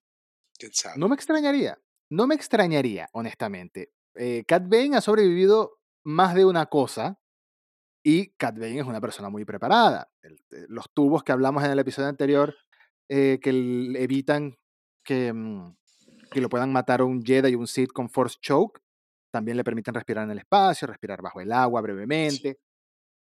¿Quién 0.59 0.72
sabe? 0.74 0.98
No 0.98 1.09
me 1.09 1.14
extrañaría. 1.14 1.78
No 2.11 2.26
me 2.26 2.34
extrañaría, 2.34 3.09
honestamente. 3.12 3.92
Eh, 4.14 4.44
Cat 4.46 4.64
Bane 4.68 4.96
ha 4.96 5.00
sobrevivido 5.00 5.78
más 6.05 6.34
de 6.34 6.44
una 6.44 6.66
cosa 6.66 7.18
y 8.03 8.32
Cat 8.32 8.59
Bane 8.59 8.80
es 8.80 8.86
una 8.86 9.00
persona 9.00 9.30
muy 9.30 9.44
preparada. 9.44 10.11
Eh, 10.22 10.66
los 10.68 10.92
tubos 10.92 11.22
que 11.22 11.32
hablamos 11.32 11.64
en 11.64 11.70
el 11.70 11.78
episodio 11.78 12.09
anterior 12.09 12.55
eh, 13.09 13.38
que 13.42 13.50
evitan 13.50 14.59
que, 15.05 15.32
mm, 15.32 15.76
que 16.33 16.41
lo 16.41 16.49
puedan 16.49 16.72
matar 16.72 17.03
un 17.03 17.22
Jedi 17.22 17.51
y 17.51 17.55
un 17.55 17.66
Sith 17.66 17.93
con 17.93 18.09
Force 18.09 18.39
Choke. 18.41 18.80
También 19.33 19.57
le 19.57 19.64
permiten 19.64 19.95
respirar 19.95 20.24
en 20.24 20.30
el 20.33 20.39
espacio, 20.39 20.87
respirar 20.87 21.22
bajo 21.22 21.41
el 21.41 21.53
agua 21.53 21.80
brevemente. 21.80 22.59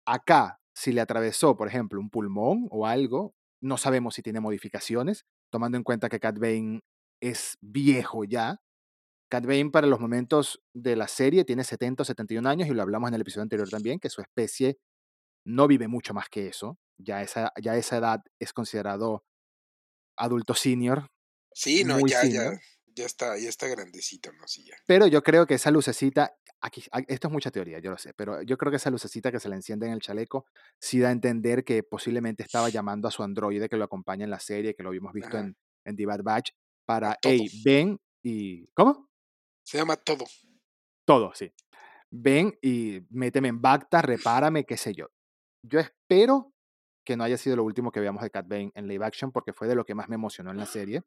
Acá, 0.05 0.59
si 0.75 0.91
le 0.91 1.01
atravesó, 1.01 1.55
por 1.55 1.67
ejemplo, 1.67 1.99
un 1.99 2.09
pulmón 2.09 2.67
o 2.71 2.87
algo, 2.87 3.33
no 3.61 3.77
sabemos 3.77 4.15
si 4.15 4.21
tiene 4.23 4.39
modificaciones, 4.39 5.25
tomando 5.51 5.77
en 5.77 5.83
cuenta 5.83 6.09
que 6.09 6.19
Cat 6.19 6.39
Bane 6.39 6.81
es 7.21 7.57
viejo 7.61 8.23
ya. 8.23 8.57
Cat 9.29 9.45
Bane 9.45 9.69
para 9.69 9.87
los 9.87 9.99
momentos 9.99 10.61
de 10.73 10.95
la 10.95 11.07
serie 11.07 11.45
tiene 11.45 11.63
70 11.63 12.03
o 12.03 12.05
71 12.05 12.49
años 12.49 12.67
y 12.67 12.73
lo 12.73 12.81
hablamos 12.81 13.09
en 13.09 13.15
el 13.15 13.21
episodio 13.21 13.43
anterior 13.43 13.69
también, 13.69 13.99
que 13.99 14.09
su 14.09 14.21
especie 14.21 14.77
no 15.45 15.67
vive 15.67 15.87
mucho 15.87 16.13
más 16.13 16.29
que 16.29 16.47
eso. 16.47 16.77
Ya 16.99 17.21
esa, 17.21 17.51
ya 17.61 17.75
esa 17.77 17.97
edad 17.97 18.21
es 18.39 18.53
considerado 18.53 19.23
adulto 20.17 20.53
senior, 20.53 21.07
Sí, 21.53 21.83
no, 21.83 21.99
ya, 21.99 22.21
senior. 22.21 22.53
ya, 22.55 22.59
ya 22.95 23.05
está, 23.05 23.37
ya 23.37 23.49
está 23.49 23.67
grandecito, 23.67 24.31
¿no? 24.33 24.47
Sí, 24.47 24.63
ya. 24.65 24.75
Pero 24.85 25.07
yo 25.07 25.21
creo 25.23 25.45
que 25.45 25.55
esa 25.55 25.71
lucecita, 25.71 26.35
aquí, 26.61 26.83
a- 26.91 26.99
esto 27.07 27.27
es 27.27 27.31
mucha 27.31 27.51
teoría, 27.51 27.79
yo 27.79 27.91
lo 27.91 27.97
sé, 27.97 28.13
pero 28.13 28.41
yo 28.43 28.57
creo 28.57 28.71
que 28.71 28.77
esa 28.77 28.89
lucecita 28.89 29.31
que 29.31 29.39
se 29.39 29.49
le 29.49 29.55
enciende 29.55 29.87
en 29.87 29.93
el 29.93 29.99
chaleco 30.01 30.45
sí 30.79 30.99
da 30.99 31.09
a 31.09 31.11
entender 31.11 31.63
que 31.63 31.83
posiblemente 31.83 32.43
estaba 32.43 32.69
llamando 32.69 33.07
a 33.07 33.11
su 33.11 33.23
androide 33.23 33.69
que 33.69 33.77
lo 33.77 33.85
acompaña 33.85 34.23
en 34.23 34.29
la 34.31 34.39
serie, 34.39 34.75
que 34.75 34.83
lo 34.83 34.91
vimos 34.91 35.13
visto 35.13 35.37
Ajá. 35.37 35.45
en, 35.47 35.57
en 35.85 35.95
The 35.95 36.05
Bad 36.05 36.23
Batch, 36.23 36.51
para, 36.85 37.17
hey, 37.21 37.47
ven 37.63 37.99
y... 38.23 38.67
¿Cómo? 38.73 39.09
Se 39.63 39.77
llama 39.77 39.95
todo. 39.95 40.25
Todo, 41.05 41.33
sí. 41.33 41.51
Ven 42.09 42.57
y 42.61 43.01
méteme 43.09 43.47
en 43.47 43.61
Bacta, 43.61 44.01
repárame, 44.01 44.65
qué 44.65 44.75
sé 44.77 44.93
yo. 44.93 45.07
Yo 45.63 45.79
espero 45.79 46.53
que 47.05 47.15
no 47.15 47.23
haya 47.23 47.37
sido 47.37 47.55
lo 47.55 47.63
último 47.63 47.91
que 47.91 47.99
veamos 47.99 48.21
de 48.21 48.29
Cat 48.29 48.47
Bane 48.47 48.71
en 48.75 48.87
live 48.87 49.05
action 49.05 49.31
porque 49.31 49.53
fue 49.53 49.67
de 49.67 49.75
lo 49.75 49.85
que 49.85 49.95
más 49.95 50.09
me 50.09 50.15
emocionó 50.15 50.51
en 50.51 50.57
la 50.57 50.65
serie. 50.97 51.01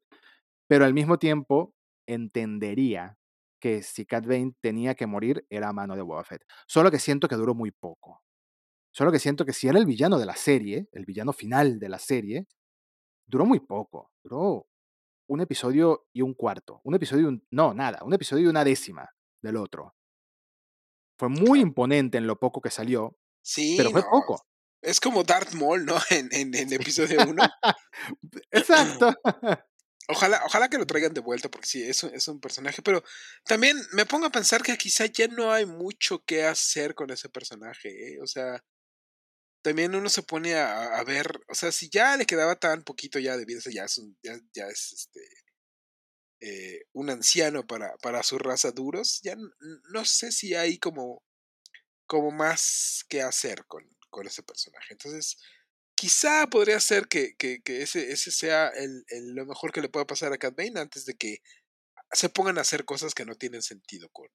Pero 0.68 0.84
al 0.84 0.94
mismo 0.94 1.18
tiempo 1.18 1.74
entendería 2.06 3.16
que 3.60 3.82
si 3.82 4.04
Cat 4.04 4.26
Bane 4.26 4.52
tenía 4.60 4.94
que 4.94 5.06
morir 5.06 5.46
era 5.48 5.68
a 5.68 5.72
mano 5.72 5.96
de 5.96 6.02
Boba 6.02 6.24
Fett. 6.24 6.42
Solo 6.66 6.90
que 6.90 6.98
siento 6.98 7.28
que 7.28 7.36
duró 7.36 7.54
muy 7.54 7.70
poco. 7.70 8.22
Solo 8.92 9.10
que 9.10 9.18
siento 9.18 9.44
que 9.44 9.52
si 9.52 9.68
era 9.68 9.78
el 9.78 9.86
villano 9.86 10.18
de 10.18 10.26
la 10.26 10.36
serie, 10.36 10.88
el 10.92 11.04
villano 11.04 11.32
final 11.32 11.78
de 11.78 11.88
la 11.88 11.98
serie, 11.98 12.46
duró 13.26 13.46
muy 13.46 13.60
poco. 13.60 14.12
Duró 14.22 14.66
un 15.28 15.40
episodio 15.40 16.06
y 16.12 16.22
un 16.22 16.34
cuarto. 16.34 16.80
Un 16.84 16.94
episodio 16.94 17.22
y 17.24 17.26
un... 17.26 17.46
No, 17.50 17.74
nada. 17.74 18.00
Un 18.04 18.12
episodio 18.14 18.44
y 18.44 18.48
una 18.48 18.64
décima 18.64 19.08
del 19.42 19.56
otro. 19.56 19.94
Fue 21.18 21.28
muy 21.28 21.60
imponente 21.60 22.18
en 22.18 22.26
lo 22.26 22.38
poco 22.38 22.60
que 22.60 22.70
salió, 22.70 23.16
Sí, 23.44 23.74
pero 23.76 23.90
fue 23.90 24.00
no. 24.00 24.08
poco. 24.10 24.42
Es 24.82 25.00
como 25.00 25.22
Darth 25.22 25.54
Maul, 25.54 25.84
¿no? 25.84 25.96
En, 26.10 26.28
en, 26.32 26.54
en 26.54 26.72
episodio 26.72 27.18
1. 27.28 27.42
Exacto. 28.50 29.14
Ojalá, 30.09 30.42
ojalá 30.44 30.68
que 30.68 30.78
lo 30.78 30.86
traigan 30.86 31.14
de 31.14 31.20
vuelta, 31.20 31.48
porque 31.50 31.66
sí, 31.66 31.82
es 31.82 32.02
un, 32.02 32.14
es 32.14 32.28
un 32.28 32.40
personaje. 32.40 32.82
Pero 32.82 33.02
también 33.44 33.76
me 33.92 34.05
pongo 34.07 34.26
a 34.26 34.32
pensar 34.32 34.62
que 34.62 34.76
quizá 34.76 35.07
ya 35.07 35.28
no 35.28 35.52
hay 35.52 35.64
mucho 35.66 36.22
que 36.24 36.44
hacer 36.44 36.94
con 36.94 37.11
ese 37.11 37.28
personaje. 37.30 37.88
¿eh? 37.88 38.18
O 38.22 38.26
sea, 38.26 38.62
también 39.62 39.94
uno 39.94 40.11
se 40.11 40.22
pone 40.22 40.55
a, 40.55 40.98
a, 40.98 41.05
ver. 41.05 41.40
O 41.48 41.55
sea, 41.55 41.72
si 41.72 41.88
ya 41.88 42.16
le 42.16 42.26
quedaba 42.26 42.57
tan 42.57 42.82
poquito 42.84 43.18
ya 43.18 43.36
de 43.36 43.46
vida, 43.46 43.61
ya 43.72 43.84
es, 43.84 43.98
un, 43.98 44.16
ya, 44.22 44.66
es 44.68 44.92
este. 44.92 45.20
Eh, 46.40 46.84
un 46.92 47.09
anciano 47.09 47.66
para, 47.66 47.96
para 48.02 48.22
su 48.22 48.38
raza 48.38 48.70
duros, 48.72 49.20
ya 49.22 49.34
no 49.92 50.05
sé 50.05 50.30
si 50.30 50.55
hay 50.55 50.78
como, 50.78 51.22
como 52.07 52.30
más 52.32 53.05
que 53.09 53.22
hacer 53.22 53.64
con, 53.66 53.88
con 54.11 54.26
ese 54.26 54.42
personaje. 54.42 54.92
Entonces, 54.92 55.38
quizá 56.05 56.46
podría 56.48 56.78
ser 56.80 57.09
que, 57.09 57.34
que, 57.38 57.62
que 57.62 57.80
ese, 57.80 58.12
ese 58.12 58.30
sea 58.30 58.68
el, 58.68 59.07
el, 59.09 59.34
lo 59.34 59.46
mejor 59.46 59.72
que 59.72 59.80
le 59.80 59.88
pueda 59.88 60.07
pasar 60.07 60.34
a 60.34 60.36
Cat 60.36 60.55
Bane 60.55 60.78
antes 60.78 61.07
de 61.07 61.14
que 61.14 61.38
se 62.12 62.28
pongan 62.28 62.59
a 62.59 62.61
hacer 62.61 62.84
cosas 62.84 63.14
que 63.14 63.24
no 63.24 63.36
tienen 63.36 63.62
sentido 63.62 64.11
con, 64.11 64.28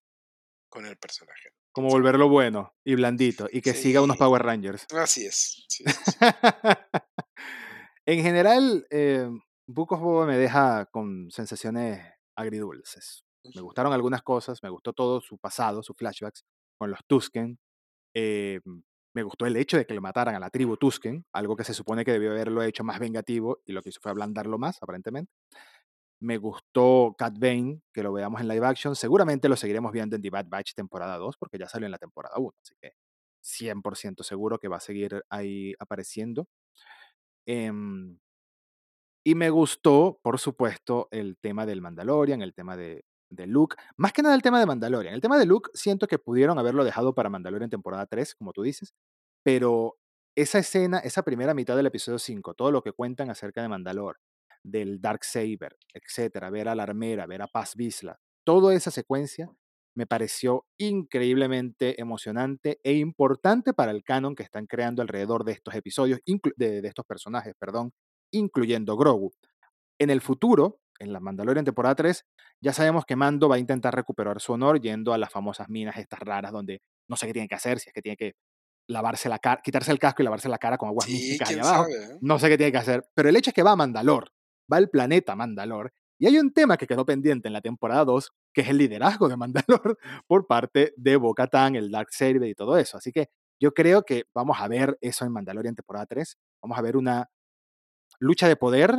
con 0.67 0.87
el 0.87 0.97
personaje. 0.97 1.49
Como 1.71 1.89
volverlo 1.89 2.27
bueno 2.27 2.75
y 2.83 2.95
blandito 2.95 3.47
y 3.51 3.61
que 3.61 3.73
sí. 3.73 3.83
siga 3.83 4.01
unos 4.01 4.17
Power 4.17 4.41
Rangers. 4.41 4.87
Así 4.95 5.27
es. 5.27 5.63
Sí. 5.69 5.83
en 8.07 8.23
general, 8.23 8.87
eh, 8.89 9.29
Book 9.67 9.91
of 9.91 9.99
Boba 9.99 10.25
me 10.25 10.39
deja 10.39 10.87
con 10.87 11.29
sensaciones 11.29 12.03
agridulces. 12.35 13.25
Me 13.53 13.61
gustaron 13.61 13.93
algunas 13.93 14.23
cosas, 14.23 14.63
me 14.63 14.69
gustó 14.69 14.93
todo 14.93 15.21
su 15.21 15.37
pasado, 15.37 15.83
sus 15.83 15.95
flashbacks 15.95 16.43
con 16.79 16.89
los 16.89 17.05
Tusken. 17.05 17.59
Eh, 18.15 18.59
me 19.13 19.23
gustó 19.23 19.45
el 19.45 19.57
hecho 19.57 19.77
de 19.77 19.85
que 19.85 19.93
le 19.93 20.01
mataran 20.01 20.35
a 20.35 20.39
la 20.39 20.49
tribu 20.49 20.77
Tusken, 20.77 21.25
algo 21.33 21.55
que 21.55 21.63
se 21.63 21.73
supone 21.73 22.05
que 22.05 22.11
debió 22.11 22.31
haberlo 22.31 22.63
hecho 22.63 22.83
más 22.83 22.99
vengativo 22.99 23.61
y 23.65 23.71
lo 23.73 23.81
que 23.81 23.89
hizo 23.89 23.99
fue 24.01 24.11
ablandarlo 24.11 24.57
más, 24.57 24.81
aparentemente. 24.81 25.31
Me 26.21 26.37
gustó 26.37 27.15
Cat 27.17 27.37
Bane, 27.39 27.81
que 27.93 28.03
lo 28.03 28.11
veamos 28.13 28.41
en 28.41 28.47
live 28.47 28.65
action. 28.65 28.95
Seguramente 28.95 29.49
lo 29.49 29.55
seguiremos 29.55 29.91
viendo 29.91 30.15
en 30.15 30.21
The 30.21 30.29
Bad 30.29 30.47
Batch 30.49 30.73
temporada 30.73 31.17
2, 31.17 31.37
porque 31.37 31.57
ya 31.57 31.67
salió 31.67 31.85
en 31.85 31.91
la 31.91 31.97
temporada 31.97 32.35
1, 32.37 32.53
así 32.61 32.75
que 32.81 32.93
100% 33.41 34.23
seguro 34.23 34.59
que 34.59 34.67
va 34.67 34.77
a 34.77 34.81
seguir 34.81 35.23
ahí 35.29 35.73
apareciendo. 35.79 36.47
Eh, 37.45 37.71
y 39.23 39.35
me 39.35 39.49
gustó, 39.49 40.19
por 40.21 40.39
supuesto, 40.39 41.07
el 41.11 41.37
tema 41.37 41.65
del 41.65 41.81
Mandalorian, 41.81 42.41
el 42.41 42.53
tema 42.53 42.77
de, 42.77 43.03
de 43.29 43.47
Luke. 43.47 43.75
Más 43.97 44.13
que 44.13 44.21
nada 44.21 44.35
el 44.35 44.41
tema 44.41 44.59
de 44.59 44.65
Mandalorian. 44.65 45.13
El 45.13 45.21
tema 45.21 45.37
de 45.37 45.45
Luke 45.45 45.69
siento 45.73 46.07
que 46.07 46.19
pudieron 46.19 46.59
haberlo 46.59 46.83
dejado 46.83 47.13
para 47.13 47.29
Mandalorian 47.29 47.69
temporada 47.69 48.05
3, 48.05 48.35
como 48.35 48.53
tú 48.53 48.63
dices. 48.63 48.93
Pero 49.43 49.97
esa 50.35 50.59
escena, 50.59 50.99
esa 50.99 51.23
primera 51.23 51.53
mitad 51.53 51.75
del 51.75 51.87
episodio 51.87 52.19
5, 52.19 52.53
todo 52.53 52.71
lo 52.71 52.81
que 52.81 52.93
cuentan 52.93 53.29
acerca 53.29 53.61
de 53.61 53.69
Mandalor, 53.69 54.17
del 54.63 55.01
Dark 55.01 55.23
Saber, 55.23 55.77
etcétera, 55.93 56.49
ver 56.49 56.67
a 56.67 56.75
la 56.75 56.83
armera, 56.83 57.25
ver 57.25 57.41
a 57.41 57.47
Paz 57.47 57.75
Vizsla, 57.75 58.19
toda 58.45 58.73
esa 58.73 58.91
secuencia 58.91 59.49
me 59.95 60.05
pareció 60.05 60.65
increíblemente 60.77 61.99
emocionante 61.99 62.79
e 62.83 62.93
importante 62.93 63.73
para 63.73 63.91
el 63.91 64.03
canon 64.03 64.35
que 64.35 64.43
están 64.43 64.65
creando 64.65 65.01
alrededor 65.01 65.43
de 65.43 65.53
estos 65.53 65.73
episodios, 65.75 66.19
de 66.55 66.81
estos 66.83 67.05
personajes, 67.05 67.53
perdón, 67.59 67.91
incluyendo 68.31 68.95
Grogu. 68.95 69.31
En 69.99 70.09
el 70.09 70.21
futuro, 70.21 70.79
en 70.99 71.13
la 71.13 71.19
Mandalorian 71.19 71.65
temporada 71.65 71.95
3, 71.95 72.25
ya 72.61 72.73
sabemos 72.73 73.05
que 73.05 73.15
Mando 73.15 73.49
va 73.49 73.55
a 73.55 73.59
intentar 73.59 73.95
recuperar 73.95 74.39
su 74.41 74.53
honor 74.53 74.79
yendo 74.81 75.13
a 75.13 75.17
las 75.17 75.31
famosas 75.31 75.69
minas 75.69 75.97
estas 75.97 76.19
raras 76.19 76.51
donde 76.51 76.81
no 77.07 77.15
sé 77.15 77.27
qué 77.27 77.33
tiene 77.33 77.47
que 77.47 77.55
hacer, 77.55 77.79
si 77.79 77.89
es 77.89 77.93
que 77.93 78.01
tiene 78.01 78.17
que 78.17 78.33
lavarse 78.87 79.29
la 79.29 79.39
cara, 79.39 79.61
quitarse 79.63 79.91
el 79.91 79.99
casco 79.99 80.21
y 80.21 80.25
lavarse 80.25 80.49
la 80.49 80.57
cara 80.57 80.77
con 80.77 80.89
aguas 80.89 81.05
sí, 81.05 81.13
místicas 81.13 81.49
¿quién 81.49 81.59
allá 81.59 81.69
abajo. 81.69 81.83
sabe, 81.91 82.03
eh? 82.05 82.17
No 82.21 82.39
sé 82.39 82.49
qué 82.49 82.57
tiene 82.57 82.71
que 82.71 82.77
hacer, 82.77 83.03
pero 83.13 83.29
el 83.29 83.35
hecho 83.35 83.51
es 83.51 83.53
que 83.53 83.63
va 83.63 83.71
a 83.71 83.75
Mandalor, 83.75 84.31
va 84.71 84.77
al 84.77 84.89
planeta 84.89 85.35
Mandalor, 85.35 85.93
y 86.21 86.27
hay 86.27 86.37
un 86.37 86.51
tema 86.51 86.75
que 86.75 86.85
quedó 86.85 87.05
pendiente 87.05 87.47
en 87.47 87.53
la 87.53 87.61
temporada 87.61 88.03
2, 88.03 88.31
que 88.53 88.61
es 88.61 88.69
el 88.69 88.77
liderazgo 88.77 89.29
de 89.29 89.37
Mandalor 89.37 89.97
por 90.27 90.47
parte 90.47 90.93
de 90.97 91.15
Bo-Katan, 91.15 91.75
el 91.75 91.89
Dark 91.89 92.09
Saber 92.11 92.43
y 92.43 92.55
todo 92.55 92.77
eso. 92.77 92.97
Así 92.97 93.13
que 93.13 93.29
yo 93.61 93.73
creo 93.73 94.03
que 94.03 94.25
vamos 94.33 94.57
a 94.59 94.67
ver 94.67 94.97
eso 94.99 95.25
en 95.25 95.31
Mandalorian 95.31 95.75
temporada 95.75 96.05
3. 96.05 96.37
Vamos 96.61 96.77
a 96.77 96.81
ver 96.81 96.97
una 96.97 97.29
lucha 98.19 98.49
de 98.49 98.57
poder, 98.57 98.95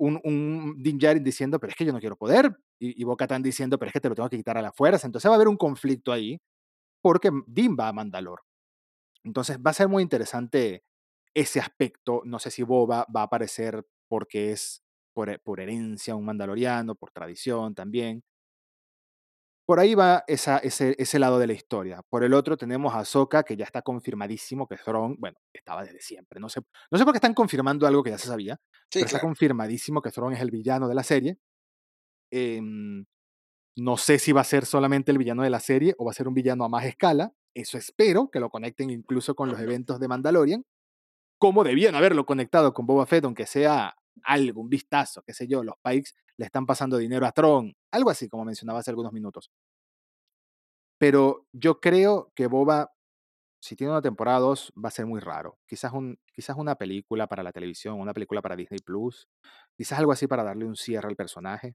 un, 0.00 0.20
un 0.24 0.82
Din 0.82 0.98
Djarin 0.98 1.22
diciendo, 1.22 1.60
pero 1.60 1.70
es 1.70 1.76
que 1.76 1.84
yo 1.84 1.92
no 1.92 2.00
quiero 2.00 2.16
poder, 2.16 2.56
y, 2.80 3.00
y 3.00 3.04
Bo-Katan 3.04 3.42
diciendo, 3.42 3.78
pero 3.78 3.88
es 3.88 3.92
que 3.92 4.00
te 4.00 4.08
lo 4.08 4.14
tengo 4.14 4.28
que 4.28 4.36
quitar 4.38 4.58
a 4.58 4.62
la 4.62 4.72
fuerza. 4.72 5.06
Entonces 5.06 5.28
va 5.28 5.34
a 5.34 5.36
haber 5.36 5.48
un 5.48 5.56
conflicto 5.56 6.12
ahí, 6.12 6.38
porque 7.02 7.30
Din 7.46 7.76
va 7.78 7.88
a 7.88 7.92
Mandalor. 7.92 8.42
Entonces 9.24 9.58
va 9.58 9.70
a 9.70 9.74
ser 9.74 9.88
muy 9.88 10.02
interesante 10.02 10.84
ese 11.34 11.60
aspecto. 11.60 12.22
No 12.24 12.38
sé 12.38 12.50
si 12.50 12.62
Boba 12.62 13.06
va 13.14 13.22
a 13.22 13.24
aparecer 13.24 13.86
porque 14.08 14.52
es 14.52 14.82
por, 15.14 15.40
por 15.42 15.60
herencia 15.60 16.16
un 16.16 16.24
mandaloriano, 16.24 16.94
por 16.94 17.10
tradición 17.12 17.74
también. 17.74 18.22
Por 19.70 19.78
ahí 19.78 19.94
va 19.94 20.24
esa, 20.26 20.58
ese, 20.58 20.96
ese, 20.98 21.20
lado 21.20 21.38
de 21.38 21.46
la 21.46 21.52
historia. 21.52 22.02
Por 22.10 22.24
el 22.24 22.34
otro 22.34 22.56
tenemos 22.56 22.92
a 22.92 22.98
Ahsoka, 22.98 23.44
que 23.44 23.56
ya 23.56 23.64
está 23.64 23.82
confirmadísimo 23.82 24.66
que 24.66 24.74
Thrawn, 24.74 25.14
bueno, 25.20 25.38
estaba 25.52 25.84
desde 25.84 26.00
siempre. 26.00 26.40
No 26.40 26.48
sé, 26.48 26.60
no 26.90 26.98
sé 26.98 27.04
por 27.04 27.12
qué 27.12 27.18
están 27.18 27.34
confirmando 27.34 27.86
algo 27.86 28.02
que 28.02 28.10
ya 28.10 28.18
se 28.18 28.26
sabía, 28.26 28.56
Sí, 28.90 28.98
pero 28.98 29.06
está 29.06 29.20
confirmadísimo 29.20 30.02
que 30.02 30.10
Thrawn 30.10 30.32
es 30.32 30.40
el 30.40 30.50
villano 30.50 30.88
de 30.88 30.94
la 30.96 31.04
serie. 31.04 31.38
Eh, 32.32 32.60
no 33.76 33.96
sé 33.96 34.18
si 34.18 34.32
va 34.32 34.40
a 34.40 34.44
ser 34.44 34.66
solamente 34.66 35.12
el 35.12 35.18
villano 35.18 35.44
de 35.44 35.50
la 35.50 35.60
serie 35.60 35.94
o 35.98 36.04
va 36.04 36.10
a 36.10 36.14
ser 36.14 36.26
un 36.26 36.34
villano 36.34 36.64
a 36.64 36.68
más 36.68 36.84
escala. 36.84 37.32
Eso 37.54 37.78
espero, 37.78 38.28
que 38.28 38.40
lo 38.40 38.50
conecten 38.50 38.90
incluso 38.90 39.36
con 39.36 39.50
los 39.50 39.60
eventos 39.60 40.00
de 40.00 40.08
Mandalorian. 40.08 40.64
Como 41.38 41.62
debían 41.62 41.94
haberlo 41.94 42.26
conectado 42.26 42.74
con 42.74 42.86
Boba 42.86 43.06
Fett, 43.06 43.24
aunque 43.24 43.46
sea 43.46 43.94
algo, 44.24 44.62
un 44.62 44.68
vistazo, 44.68 45.22
qué 45.24 45.32
sé 45.32 45.46
yo, 45.46 45.62
los 45.62 45.76
Pikes 45.84 46.10
le 46.40 46.46
están 46.46 46.64
pasando 46.64 46.96
dinero 46.96 47.26
a 47.26 47.32
Tron, 47.32 47.76
algo 47.92 48.08
así 48.08 48.26
como 48.26 48.46
mencionaba 48.46 48.78
hace 48.78 48.90
algunos 48.90 49.12
minutos. 49.12 49.50
Pero 50.98 51.44
yo 51.52 51.80
creo 51.80 52.32
que 52.34 52.46
Boba, 52.46 52.94
si 53.60 53.76
tiene 53.76 53.92
una 53.92 54.00
temporada 54.00 54.38
2, 54.38 54.72
va 54.82 54.88
a 54.88 54.90
ser 54.90 55.04
muy 55.04 55.20
raro. 55.20 55.58
Quizás, 55.66 55.92
un, 55.92 56.18
quizás 56.32 56.56
una 56.56 56.76
película 56.76 57.26
para 57.26 57.42
la 57.42 57.52
televisión, 57.52 58.00
una 58.00 58.14
película 58.14 58.40
para 58.40 58.56
Disney 58.56 58.80
Plus, 58.82 59.28
quizás 59.76 59.98
algo 59.98 60.12
así 60.12 60.26
para 60.26 60.42
darle 60.42 60.64
un 60.64 60.76
cierre 60.76 61.08
al 61.08 61.16
personaje. 61.16 61.74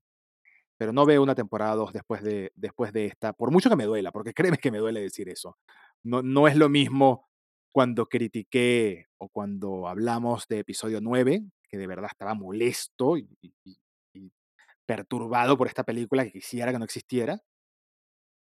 Pero 0.77 0.91
no 0.91 1.05
veo 1.05 1.21
una 1.21 1.35
temporada 1.35 1.75
2 1.75 1.93
después 1.93 2.23
de, 2.23 2.51
después 2.55 2.91
de 2.91 3.05
esta, 3.05 3.33
por 3.33 3.51
mucho 3.51 3.69
que 3.69 3.75
me 3.75 3.85
duela, 3.85 4.11
porque 4.11 4.33
créeme 4.57 4.57
que 4.57 4.71
me 4.71 4.79
duele 4.79 4.99
decir 4.99 5.29
eso. 5.29 5.59
No, 6.03 6.23
no 6.23 6.47
es 6.47 6.55
lo 6.55 6.69
mismo 6.69 7.29
cuando 7.71 8.07
critiqué 8.07 9.09
o 9.19 9.29
cuando 9.29 9.87
hablamos 9.87 10.47
de 10.47 10.59
episodio 10.59 11.01
9, 11.01 11.43
que 11.69 11.77
de 11.77 11.85
verdad 11.87 12.09
estaba 12.11 12.33
molesto 12.33 13.15
y, 13.15 13.29
perturbado 14.85 15.57
por 15.57 15.67
esta 15.67 15.83
película 15.83 16.23
que 16.23 16.31
quisiera 16.31 16.71
que 16.71 16.79
no 16.79 16.85
existiera, 16.85 17.41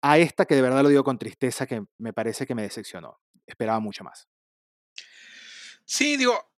a 0.02 0.18
esta 0.18 0.46
que 0.46 0.54
de 0.54 0.62
verdad 0.62 0.82
lo 0.82 0.88
digo 0.88 1.04
con 1.04 1.18
tristeza, 1.18 1.66
que 1.66 1.84
me 1.98 2.12
parece 2.12 2.46
que 2.46 2.54
me 2.54 2.62
decepcionó. 2.62 3.20
Esperaba 3.46 3.80
mucho 3.80 4.04
más. 4.04 4.28
Sí, 5.84 6.16
digo, 6.16 6.52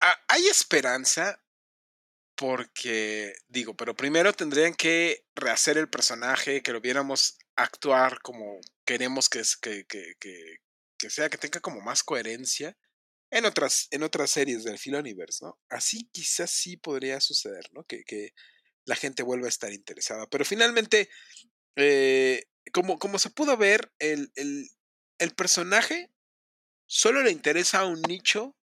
hay 0.00 0.46
esperanza 0.46 1.42
porque, 2.36 3.34
digo, 3.48 3.74
pero 3.76 3.96
primero 3.96 4.32
tendrían 4.32 4.74
que 4.74 5.26
rehacer 5.34 5.76
el 5.76 5.90
personaje, 5.90 6.62
que 6.62 6.72
lo 6.72 6.80
viéramos 6.80 7.36
actuar 7.56 8.20
como 8.22 8.60
queremos 8.84 9.28
que, 9.28 9.42
que, 9.60 9.84
que, 9.86 10.14
que, 10.96 11.10
sea, 11.10 11.28
que 11.28 11.38
tenga 11.38 11.58
como 11.58 11.80
más 11.80 12.04
coherencia 12.04 12.76
en 13.30 13.44
otras, 13.44 13.88
en 13.90 14.04
otras 14.04 14.30
series 14.30 14.62
del 14.62 14.78
Filoniverse, 14.78 15.44
¿no? 15.44 15.58
Así 15.68 16.08
quizás 16.12 16.52
sí 16.52 16.76
podría 16.76 17.20
suceder, 17.20 17.64
¿no? 17.72 17.82
Que 17.84 18.04
la 18.88 18.96
gente 18.96 19.22
vuelva 19.22 19.46
a 19.46 19.50
estar 19.50 19.72
interesada. 19.72 20.26
Pero 20.28 20.44
finalmente, 20.44 21.10
eh, 21.76 22.44
como, 22.72 22.98
como 22.98 23.18
se 23.18 23.30
pudo 23.30 23.56
ver, 23.56 23.92
el, 23.98 24.32
el, 24.34 25.34
personaje 25.34 26.10
solo 26.86 27.22
le 27.22 27.30
interesa 27.30 27.80
a 27.80 27.86
un 27.86 28.00
nicho 28.02 28.56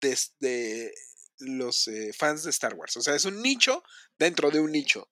desde 0.00 0.94
los 1.38 1.88
eh, 1.88 2.12
fans 2.14 2.44
de 2.44 2.50
Star 2.50 2.74
Wars. 2.74 2.96
O 2.96 3.02
sea, 3.02 3.14
es 3.14 3.26
un 3.26 3.42
nicho 3.42 3.84
dentro 4.18 4.50
de 4.50 4.60
un 4.60 4.72
nicho, 4.72 5.10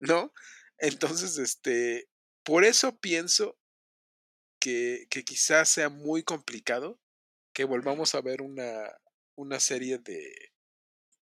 ¿no? 0.00 0.32
Entonces, 0.78 1.36
este, 1.36 2.08
por 2.42 2.64
eso 2.64 2.98
pienso 2.98 3.58
que, 4.58 5.06
que 5.10 5.24
quizás 5.24 5.68
sea 5.68 5.90
muy 5.90 6.22
complicado 6.22 6.98
que 7.52 7.64
volvamos 7.64 8.14
a 8.14 8.22
ver 8.22 8.40
una, 8.40 8.98
una 9.34 9.60
serie 9.60 9.98
de, 9.98 10.54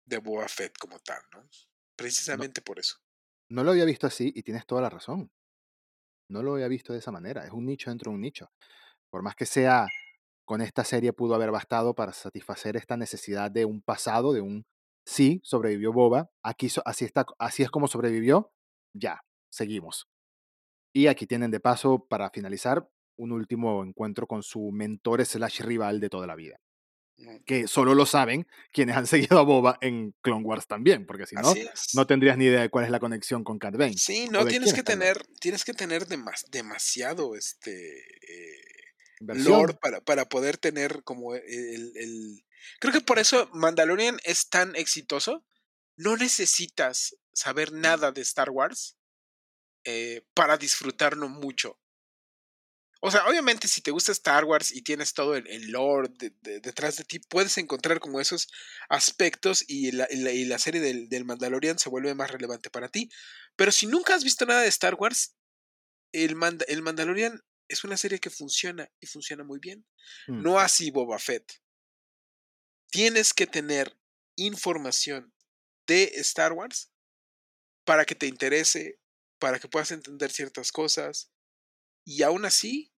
de 0.04 0.18
Boba 0.18 0.48
Fett 0.48 0.76
como 0.76 0.98
tal, 1.00 1.22
¿no? 1.32 1.48
Precisamente 1.96 2.62
por 2.62 2.78
eso. 2.78 2.96
No 3.48 3.64
lo 3.64 3.70
había 3.70 3.84
visto 3.84 4.06
así 4.06 4.32
y 4.34 4.42
tienes 4.42 4.66
toda 4.66 4.82
la 4.82 4.90
razón. 4.90 5.30
No 6.28 6.42
lo 6.42 6.54
había 6.54 6.68
visto 6.68 6.92
de 6.92 6.98
esa 7.00 7.10
manera. 7.12 7.44
Es 7.44 7.52
un 7.52 7.66
nicho 7.66 7.90
dentro 7.90 8.10
de 8.10 8.16
un 8.16 8.20
nicho. 8.22 8.50
Por 9.10 9.22
más 9.22 9.34
que 9.36 9.46
sea, 9.46 9.86
con 10.44 10.60
esta 10.62 10.84
serie 10.84 11.12
pudo 11.12 11.34
haber 11.34 11.50
bastado 11.50 11.94
para 11.94 12.12
satisfacer 12.12 12.76
esta 12.76 12.96
necesidad 12.96 13.50
de 13.50 13.64
un 13.64 13.82
pasado, 13.82 14.32
de 14.32 14.40
un 14.40 14.64
sí, 15.06 15.40
sobrevivió 15.44 15.92
Boba. 15.92 16.30
Aquí 16.42 16.68
so- 16.68 16.82
así, 16.86 17.04
está, 17.04 17.26
así 17.38 17.62
es 17.62 17.70
como 17.70 17.88
sobrevivió. 17.88 18.52
Ya, 18.94 19.22
seguimos. 19.52 20.08
Y 20.94 21.08
aquí 21.08 21.26
tienen 21.26 21.50
de 21.50 21.60
paso, 21.60 22.06
para 22.08 22.30
finalizar, 22.30 22.88
un 23.18 23.32
último 23.32 23.84
encuentro 23.84 24.26
con 24.26 24.42
su 24.42 24.70
mentor 24.72 25.24
slash 25.24 25.62
rival 25.62 26.00
de 26.00 26.08
toda 26.10 26.26
la 26.26 26.36
vida. 26.36 26.58
Que 27.46 27.68
solo 27.68 27.94
lo 27.94 28.06
saben 28.06 28.46
quienes 28.72 28.96
han 28.96 29.06
seguido 29.06 29.38
a 29.38 29.42
Boba 29.42 29.78
en 29.80 30.14
Clone 30.20 30.44
Wars 30.44 30.66
también, 30.66 31.06
porque 31.06 31.26
si 31.26 31.36
no, 31.36 31.54
no 31.94 32.06
tendrías 32.06 32.36
ni 32.36 32.46
idea 32.46 32.60
de 32.62 32.70
cuál 32.70 32.84
es 32.84 32.90
la 32.90 33.00
conexión 33.00 33.44
con 33.44 33.58
Cat 33.58 33.76
Bane. 33.76 33.96
Sí, 33.96 34.28
no, 34.30 34.44
tienes 34.46 34.72
que 34.74 34.82
tener, 34.82 35.24
tienes 35.40 35.64
que 35.64 35.74
tener 35.74 36.06
demas- 36.06 36.44
demasiado 36.50 37.36
este 37.36 37.98
eh, 38.00 38.60
lore 39.20 39.74
para, 39.74 40.00
para 40.00 40.28
poder 40.28 40.56
tener 40.58 41.02
como 41.04 41.34
el, 41.34 41.92
el- 41.96 42.44
Creo 42.80 42.92
que 42.92 43.00
por 43.00 43.18
eso 43.18 43.48
Mandalorian 43.52 44.18
es 44.24 44.48
tan 44.48 44.74
exitoso. 44.74 45.44
No 45.96 46.16
necesitas 46.16 47.16
saber 47.32 47.72
nada 47.72 48.10
de 48.10 48.22
Star 48.22 48.50
Wars 48.50 48.96
eh, 49.84 50.26
para 50.34 50.56
disfrutarlo 50.56 51.28
mucho. 51.28 51.78
O 53.06 53.10
sea, 53.10 53.26
obviamente 53.26 53.68
si 53.68 53.82
te 53.82 53.90
gusta 53.90 54.12
Star 54.12 54.44
Wars 54.46 54.72
y 54.72 54.80
tienes 54.80 55.12
todo 55.12 55.36
el, 55.36 55.46
el 55.48 55.70
lore 55.70 56.08
de- 56.18 56.32
de- 56.40 56.60
detrás 56.60 56.96
de 56.96 57.04
ti, 57.04 57.18
puedes 57.18 57.58
encontrar 57.58 58.00
como 58.00 58.18
esos 58.18 58.48
aspectos 58.88 59.62
y 59.68 59.92
la, 59.92 60.08
y 60.10 60.16
la- 60.16 60.32
y 60.32 60.46
la 60.46 60.58
serie 60.58 60.80
del, 60.80 61.10
del 61.10 61.26
Mandalorian 61.26 61.78
se 61.78 61.90
vuelve 61.90 62.14
más 62.14 62.30
relevante 62.30 62.70
para 62.70 62.88
ti. 62.88 63.10
Pero 63.56 63.72
si 63.72 63.86
nunca 63.86 64.14
has 64.14 64.24
visto 64.24 64.46
nada 64.46 64.62
de 64.62 64.68
Star 64.68 64.94
Wars, 64.94 65.36
el, 66.12 66.34
Manda- 66.34 66.64
el 66.66 66.80
Mandalorian 66.80 67.42
es 67.68 67.84
una 67.84 67.98
serie 67.98 68.20
que 68.20 68.30
funciona 68.30 68.90
y 69.00 69.06
funciona 69.06 69.44
muy 69.44 69.58
bien. 69.58 69.84
Mm. 70.26 70.42
No 70.42 70.58
así 70.58 70.90
Boba 70.90 71.18
Fett. 71.18 71.60
Tienes 72.90 73.34
que 73.34 73.46
tener 73.46 73.98
información 74.36 75.34
de 75.86 76.04
Star 76.16 76.52
Wars 76.52 76.90
para 77.84 78.06
que 78.06 78.14
te 78.14 78.26
interese, 78.28 78.98
para 79.38 79.58
que 79.58 79.68
puedas 79.68 79.90
entender 79.90 80.30
ciertas 80.32 80.72
cosas. 80.72 81.30
Y 82.06 82.22
aún 82.22 82.44
así, 82.44 82.93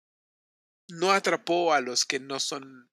no 0.88 1.12
atrapó 1.12 1.72
a 1.72 1.80
los 1.80 2.04
que 2.04 2.20
no 2.20 2.40
son, 2.40 2.88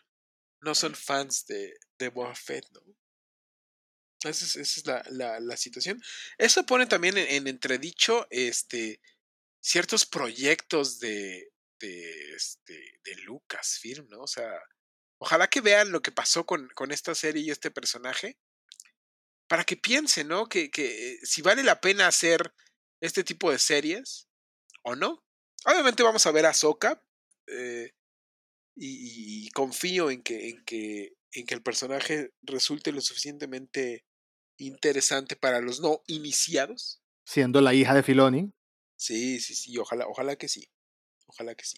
no 0.62 0.76
son 0.76 0.96
fans 0.96 1.46
de, 1.48 1.74
de 1.98 2.10
Boba 2.10 2.36
Fett, 2.36 2.66
¿no? 2.72 2.82
Esa 4.24 4.46
es, 4.46 4.56
esa 4.56 4.80
es 4.80 4.86
la, 4.88 5.04
la- 5.10 5.40
la 5.40 5.58
situación. 5.58 6.02
Eso 6.38 6.66
pone 6.66 6.86
también 6.86 7.18
en, 7.18 7.28
en 7.28 7.48
entredicho 7.48 8.26
este, 8.30 9.02
ciertos 9.62 10.06
proyectos 10.06 11.00
de, 11.00 11.52
de, 11.80 12.34
este, 12.36 13.00
de 13.04 13.16
Lucasfilm, 13.24 14.08
¿no? 14.10 14.22
O 14.22 14.28
sea, 14.28 14.50
ojalá 15.20 15.50
que 15.50 15.62
vean 15.62 15.92
lo 15.92 16.02
que 16.02 16.12
pasó 16.14 16.46
con, 16.46 16.70
con 16.70 16.92
esta 16.92 17.16
serie 17.16 17.44
y 17.44 17.52
este 17.52 17.70
personaje 17.72 18.38
para 19.48 19.66
que 19.66 19.78
piensen, 19.78 20.30
¿no? 20.30 20.48
Que, 20.48 20.72
que 20.72 21.20
si 21.24 21.42
vale 21.42 21.64
la 21.64 21.82
pena 21.82 22.08
hacer 22.08 22.54
este 23.02 23.24
tipo 23.24 23.52
de 23.52 23.60
series 23.60 24.28
o 24.84 24.96
no. 24.96 25.24
Obviamente 25.66 26.04
vamos 26.04 26.26
a 26.26 26.32
ver 26.32 26.46
a 26.46 26.54
Soka 26.54 27.04
y, 27.48 28.88
y- 28.88 29.48
y 29.48 29.50
confío 29.52 30.10
en 30.12 30.22
que, 30.24 30.50
en, 30.50 30.64
que, 30.66 31.14
en 31.32 31.46
que 31.46 31.54
el 31.56 31.62
personaje 31.62 32.32
resulte 32.42 32.92
lo 32.92 33.02
suficientemente 33.02 34.06
interesante 34.58 35.36
para 35.36 35.62
los 35.62 35.80
no 35.82 36.02
iniciados. 36.08 37.02
Siendo 37.26 37.62
la 37.62 37.74
hija 37.74 37.94
de 37.94 38.04
Filoni, 38.04 38.52
Sí, 38.96 39.40
sí, 39.42 39.54
sí, 39.56 39.78
ojalá, 39.78 40.08
ojalá 40.08 40.36
que 40.38 40.48
sí. 40.48 40.70
Ojalá 41.28 41.56
que 41.56 41.66
sí. 41.66 41.78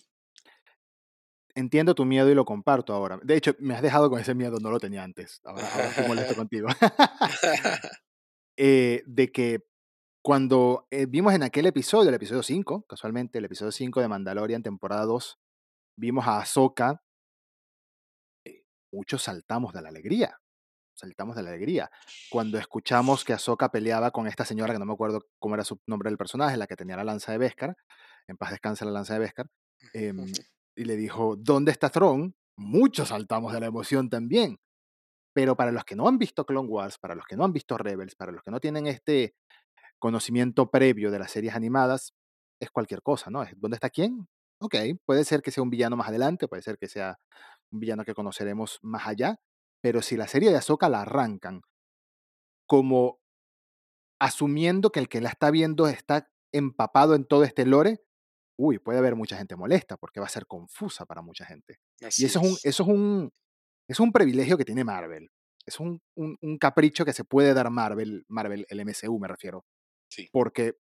entiendo 1.56 1.96
tu 1.96 2.06
miedo 2.06 2.30
y 2.30 2.36
lo 2.36 2.46
comparto 2.46 2.94
ahora. 2.94 3.20
De 3.24 3.36
hecho, 3.36 3.56
me 3.60 3.74
has 3.74 3.82
dejado 3.82 4.10
con 4.10 4.20
ese 4.20 4.36
miedo, 4.36 4.60
no 4.60 4.70
lo 4.70 4.80
tenía 4.80 5.04
antes. 5.04 5.40
Ahora, 5.44 5.68
ahora 5.74 5.88
estoy 5.90 6.08
molesto 6.08 6.36
contigo. 6.36 6.68
Eh, 8.58 9.04
de 9.06 9.32
que 9.34 9.66
cuando 10.22 10.88
eh, 10.90 11.08
vimos 11.08 11.34
en 11.34 11.44
aquel 11.44 11.66
episodio, 11.66 12.08
el 12.10 12.16
episodio 12.16 12.42
5, 12.42 12.86
casualmente 12.88 13.38
el 13.40 13.46
episodio 13.46 13.72
5 13.74 14.00
de 14.00 14.08
Mandalorian, 14.08 14.64
temporada 14.64 15.04
2, 15.04 15.40
vimos 15.98 16.28
a 16.28 16.40
Ahsoka, 16.40 17.02
eh, 18.46 18.64
muchos 18.92 19.24
saltamos 19.24 19.74
de 19.74 19.82
la 19.82 19.90
alegría. 19.90 20.40
Saltamos 20.96 21.36
de 21.36 21.44
la 21.44 21.50
alegría. 21.50 21.92
Cuando 22.30 22.58
escuchamos 22.58 23.26
que 23.26 23.34
Ahsoka 23.34 23.70
peleaba 23.70 24.12
con 24.12 24.28
esta 24.28 24.46
señora, 24.46 24.74
que 24.74 24.80
no 24.80 24.86
me 24.86 24.94
acuerdo 24.94 25.28
cómo 25.40 25.56
era 25.56 25.66
su 25.66 25.80
nombre 25.88 26.10
del 26.10 26.18
personaje, 26.18 26.56
la 26.56 26.68
que 26.68 26.78
tenía 26.78 26.96
la 26.96 27.04
lanza 27.04 27.32
de 27.34 27.38
Beskar, 27.38 27.76
en 28.28 28.38
paz 28.38 28.52
descanse 28.52 28.86
la 28.86 28.92
lanza 28.92 29.14
de 29.14 29.20
Beskar, 29.20 29.48
em, 29.94 30.18
y 30.78 30.86
le 30.86 30.96
dijo, 30.96 31.36
¿dónde 31.36 31.72
está 31.72 31.90
Thrawn? 31.90 32.34
Muchos 32.58 33.10
saltamos 33.10 33.52
de 33.54 33.60
la 33.60 33.66
emoción 33.66 34.10
también. 34.10 34.58
Pero 35.34 35.58
para 35.58 35.74
los 35.74 35.84
que 35.84 35.98
no 35.98 36.08
han 36.08 36.18
visto 36.18 36.46
Clone 36.46 36.70
Wars, 36.70 36.98
para 36.98 37.14
los 37.14 37.26
que 37.26 37.36
no 37.36 37.44
han 37.44 37.52
visto 37.52 37.78
Rebels, 37.78 38.16
para 38.16 38.32
los 38.32 38.42
que 38.42 38.52
no 38.52 38.62
tienen 38.62 38.88
este 38.88 39.36
conocimiento 40.00 40.72
previo 40.72 41.12
de 41.12 41.20
las 41.20 41.32
series 41.32 41.56
animadas, 41.56 42.14
es 42.62 42.72
cualquier 42.72 43.02
cosa, 43.02 43.30
¿no? 43.30 43.46
¿Dónde 43.58 43.76
está 43.76 43.90
quién? 43.90 44.30
Ok, 44.66 44.76
puede 45.06 45.24
ser 45.26 45.42
que 45.42 45.52
sea 45.52 45.64
un 45.64 45.70
villano 45.70 45.96
más 45.96 46.10
adelante, 46.10 46.48
puede 46.48 46.62
ser 46.64 46.78
que 46.78 46.88
sea 46.88 47.18
un 47.72 47.80
villano 47.80 48.04
que 48.06 48.14
conoceremos 48.14 48.80
más 48.82 49.08
allá, 49.08 49.38
pero 49.82 50.02
si 50.02 50.18
la 50.18 50.28
serie 50.28 50.50
de 50.52 50.58
Ahsoka 50.58 50.90
la 50.90 51.02
arrancan 51.02 51.62
como 52.68 53.20
asumiendo 54.20 54.92
que 54.92 55.00
el 55.00 55.10
que 55.10 55.22
la 55.22 55.30
está 55.30 55.52
viendo 55.52 55.88
está 55.88 56.30
empapado 56.54 57.16
en 57.16 57.26
todo 57.26 57.44
este 57.44 57.66
lore, 57.66 58.00
uy, 58.58 58.80
puede 58.80 59.00
haber 59.00 59.16
mucha 59.16 59.38
gente 59.38 59.56
molesta 59.56 59.98
porque 59.98 60.20
va 60.20 60.26
a 60.28 60.30
ser 60.30 60.48
confusa 60.48 61.06
para 61.06 61.22
mucha 61.22 61.46
gente. 61.46 61.80
Así 62.02 62.24
Y 62.24 62.26
eso 62.28 62.40
es 62.40 62.46
un, 62.46 62.52
es. 62.54 62.66
eso 62.66 62.84
es 62.84 62.90
un, 62.90 63.32
es 63.90 64.00
un 64.00 64.12
privilegio 64.12 64.58
que 64.58 64.66
tiene 64.66 64.84
Marvel. 64.84 65.30
Es 65.66 65.80
un, 65.80 66.02
un- 66.16 66.38
un 66.42 66.58
capricho 66.58 67.04
que 67.06 67.14
se 67.14 67.26
puede 67.26 67.54
dar 67.54 67.70
Marvel, 67.72 68.24
Marvel, 68.30 68.66
el 68.70 68.80
MCU 68.80 69.20
me 69.20 69.28
refiero. 69.28 69.66
Sí. 70.10 70.30
Porque 70.32 70.76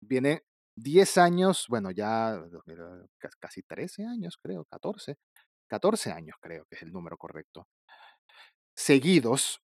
viene 0.00 0.44
10 0.82 1.18
años, 1.18 1.66
bueno, 1.68 1.90
ya 1.90 2.32
2000, 2.50 2.78
ca- 3.18 3.30
casi 3.40 3.62
13 3.62 4.04
años, 4.06 4.36
creo, 4.42 4.64
14. 4.64 5.16
14 5.68 6.12
años 6.12 6.36
creo 6.40 6.64
que 6.66 6.76
es 6.76 6.82
el 6.82 6.92
número 6.92 7.16
correcto. 7.18 7.66
Seguidos, 8.74 9.60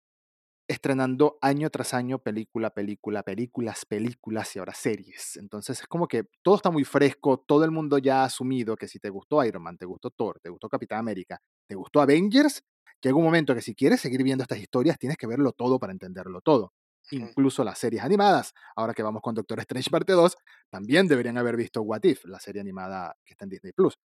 estrenando 0.68 1.38
año 1.42 1.70
tras 1.70 1.94
año 1.94 2.20
película, 2.20 2.70
película, 2.70 3.22
películas, 3.24 3.86
películas 3.86 4.56
y 4.56 4.60
ahora 4.60 4.74
series. 4.74 5.36
Entonces 5.36 5.80
es 5.82 5.86
como 5.88 6.08
que 6.08 6.24
todo 6.42 6.56
está 6.56 6.70
muy 6.70 6.84
fresco, 6.84 7.38
todo 7.40 7.64
el 7.64 7.72
mundo 7.72 7.98
ya 7.98 8.22
ha 8.22 8.26
asumido 8.26 8.76
que 8.76 8.88
si 8.88 8.98
te 9.00 9.10
gustó 9.10 9.44
Iron 9.44 9.62
Man, 9.64 9.78
te 9.78 9.86
gustó 9.86 10.10
Thor, 10.10 10.40
te 10.40 10.50
gustó 10.50 10.68
Capitán 10.68 11.00
América, 11.00 11.40
te 11.68 11.74
gustó 11.76 12.00
Avengers, 12.02 12.62
llega 13.02 13.16
un 13.16 13.24
momento 13.24 13.54
que 13.54 13.62
si 13.62 13.74
quieres 13.74 14.00
seguir 14.00 14.22
viendo 14.24 14.42
estas 14.44 14.58
historias 14.60 14.98
tienes 14.98 15.18
que 15.18 15.26
verlo 15.28 15.52
todo 15.52 15.78
para 15.80 15.92
entenderlo 15.92 16.40
todo. 16.42 16.72
Incluso 17.10 17.64
las 17.64 17.78
series 17.78 18.02
animadas. 18.02 18.54
Ahora 18.76 18.94
que 18.94 19.02
vamos 19.02 19.22
con 19.22 19.34
Doctor 19.34 19.58
Strange 19.60 19.90
parte 19.90 20.12
2, 20.12 20.36
también 20.70 21.08
deberían 21.08 21.38
haber 21.38 21.56
visto 21.56 21.82
What 21.82 22.04
If, 22.04 22.24
la 22.24 22.38
serie 22.38 22.60
animada 22.60 23.16
que 23.24 23.34
está 23.34 23.44
en 23.44 23.50
Disney 23.50 23.72
Plus. 23.72 23.98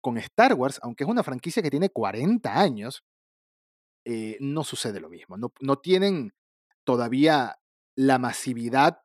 Con 0.00 0.18
Star 0.18 0.54
Wars, 0.54 0.80
aunque 0.82 1.04
es 1.04 1.10
una 1.10 1.22
franquicia 1.22 1.62
que 1.62 1.70
tiene 1.70 1.90
40 1.90 2.60
años, 2.60 3.04
eh, 4.04 4.36
no 4.40 4.64
sucede 4.64 5.00
lo 5.00 5.08
mismo. 5.08 5.36
No, 5.36 5.52
no 5.60 5.78
tienen 5.78 6.34
todavía 6.84 7.56
la 7.96 8.18
masividad 8.18 9.00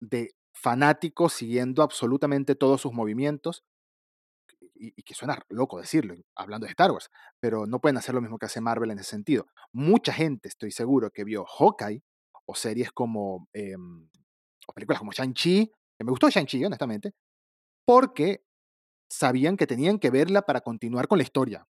de 0.00 0.34
fanáticos 0.52 1.32
siguiendo 1.34 1.82
absolutamente 1.82 2.54
todos 2.54 2.80
sus 2.80 2.92
movimientos. 2.92 3.64
Y, 4.76 4.92
y 4.96 5.02
que 5.02 5.14
suena 5.14 5.38
loco 5.50 5.78
decirlo, 5.78 6.14
hablando 6.34 6.66
de 6.66 6.70
Star 6.70 6.90
Wars, 6.90 7.08
pero 7.38 7.66
no 7.66 7.80
pueden 7.80 7.96
hacer 7.96 8.14
lo 8.14 8.20
mismo 8.20 8.38
que 8.38 8.46
hace 8.46 8.60
Marvel 8.60 8.90
en 8.90 8.98
ese 8.98 9.10
sentido. 9.10 9.46
Mucha 9.72 10.12
gente, 10.12 10.48
estoy 10.48 10.72
seguro, 10.72 11.10
que 11.10 11.24
vio 11.24 11.44
Hawkeye 11.44 12.02
o 12.46 12.54
series 12.54 12.92
como, 12.92 13.48
em, 13.52 14.08
o 14.66 14.72
películas 14.72 14.98
como 14.98 15.12
Shang-Chi, 15.12 15.70
que 15.98 16.04
me 16.04 16.10
gustó 16.10 16.28
Shang-Chi, 16.28 16.64
honestamente, 16.64 17.14
porque 17.84 18.44
sabían 19.08 19.56
que 19.56 19.66
tenían 19.66 19.98
que 19.98 20.10
verla 20.10 20.42
para 20.42 20.60
continuar 20.60 21.08
con 21.08 21.18
la 21.18 21.24
historia. 21.24 21.66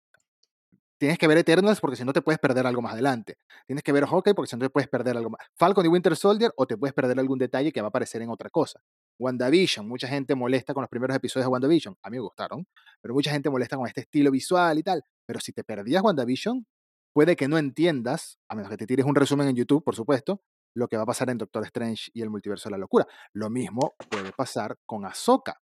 Tienes 1.01 1.17
que 1.17 1.28
ver 1.28 1.39
Eternals 1.39 1.82
porque 1.82 1.95
si 1.95 2.05
no 2.05 2.13
te 2.13 2.22
puedes 2.22 2.38
perder 2.38 2.67
algo 2.67 2.80
más 2.84 2.93
adelante. 2.93 3.39
Tienes 3.65 3.82
que 3.82 3.91
ver 3.91 4.05
Hawkeye 4.05 4.36
porque 4.36 4.49
si 4.49 4.55
no 4.55 4.61
te 4.61 4.69
puedes 4.69 4.88
perder 4.88 5.17
algo 5.17 5.32
más. 5.32 5.41
Falcon 5.55 5.84
y 5.84 5.89
Winter 5.89 6.15
Soldier 6.15 6.53
o 6.55 6.67
te 6.67 6.78
puedes 6.78 6.93
perder 6.93 7.17
algún 7.17 7.39
detalle 7.39 7.72
que 7.72 7.82
va 7.82 7.88
a 7.88 7.89
aparecer 7.89 8.22
en 8.22 8.30
otra 8.30 8.51
cosa. 8.51 8.84
WandaVision, 9.17 9.88
mucha 9.88 10.07
gente 10.07 10.36
molesta 10.36 10.76
con 10.76 10.82
los 10.82 10.89
primeros 10.89 11.17
episodios 11.17 11.47
de 11.47 11.51
WandaVision. 11.53 11.97
A 12.03 12.11
mí 12.11 12.17
me 12.17 12.22
gustaron, 12.22 12.67
pero 13.01 13.15
mucha 13.15 13.32
gente 13.32 13.49
molesta 13.49 13.78
con 13.78 13.88
este 13.88 14.01
estilo 14.01 14.30
visual 14.30 14.78
y 14.78 14.84
tal. 14.84 15.03
Pero 15.26 15.39
si 15.39 15.53
te 15.53 15.63
perdías 15.63 16.03
WandaVision, 16.03 16.67
puede 17.13 17.36
que 17.36 17.47
no 17.47 17.57
entiendas, 17.57 18.38
a 18.47 18.53
menos 18.53 18.69
que 18.69 18.78
te 18.78 18.86
tires 18.86 19.07
un 19.07 19.15
resumen 19.15 19.47
en 19.47 19.55
YouTube, 19.55 19.84
por 19.84 19.95
supuesto, 19.95 20.43
lo 20.76 20.88
que 20.88 20.97
va 20.97 21.03
a 21.03 21.05
pasar 21.05 21.30
en 21.30 21.38
Doctor 21.38 21.63
Strange 21.65 22.11
y 22.13 22.22
el 22.22 22.30
multiverso 22.30 22.69
de 22.69 22.72
la 22.72 22.78
locura. 22.78 23.05
Lo 23.34 23.49
mismo 23.49 23.95
puede 24.09 24.32
pasar 24.32 24.78
con 24.86 25.05
Ahsoka. 25.05 25.61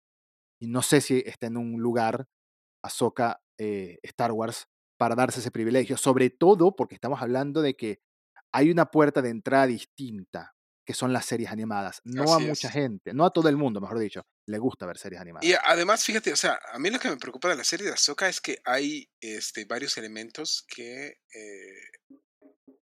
Y 0.61 0.69
no 0.69 0.83
sé 0.83 1.01
si 1.01 1.23
está 1.27 1.47
en 1.47 1.57
un 1.57 1.81
lugar, 1.81 2.27
Ahsoka, 2.83 3.41
eh, 3.59 3.99
Star 4.03 4.33
Wars, 4.33 4.69
para 4.99 5.15
darse 5.15 5.41
ese 5.41 5.51
privilegio. 5.51 5.97
Sobre 5.97 6.31
todo 6.31 6.75
porque 6.75 6.95
estamos 6.95 7.21
hablando 7.21 7.63
de 7.63 7.77
que 7.77 8.01
hay 8.53 8.71
una 8.71 8.87
puerta 8.87 9.21
de 9.23 9.31
entrada 9.31 9.67
distinta, 9.67 10.55
que 10.87 10.95
son 10.95 11.13
las 11.13 11.27
series 11.27 11.51
animadas. 11.51 12.01
No 12.05 12.33
a 12.33 12.39
mucha 12.39 12.69
es. 12.69 12.73
gente, 12.73 13.13
no 13.13 13.25
a 13.25 13.33
todo 13.33 13.49
el 13.49 13.57
mundo, 13.57 13.81
mejor 13.81 13.99
dicho, 13.99 14.23
le 14.47 14.59
gusta 14.59 14.87
ver 14.87 14.97
series 14.97 15.21
animadas. 15.21 15.47
Y 15.47 15.53
además, 15.65 16.05
fíjate, 16.05 16.33
o 16.33 16.37
sea, 16.37 16.59
a 16.73 16.79
mí 16.79 16.91
lo 16.91 16.99
que 16.99 17.11
me 17.11 17.17
preocupa 17.17 17.49
de 17.49 17.57
la 17.57 17.65
serie 17.65 17.87
de 17.87 17.93
Ahsoka 17.93 18.29
es 18.29 18.41
que 18.41 18.59
hay 18.65 19.11
este, 19.21 19.65
varios 19.65 19.99
elementos 19.99 20.65
que... 20.69 21.19
eh, 21.35 22.19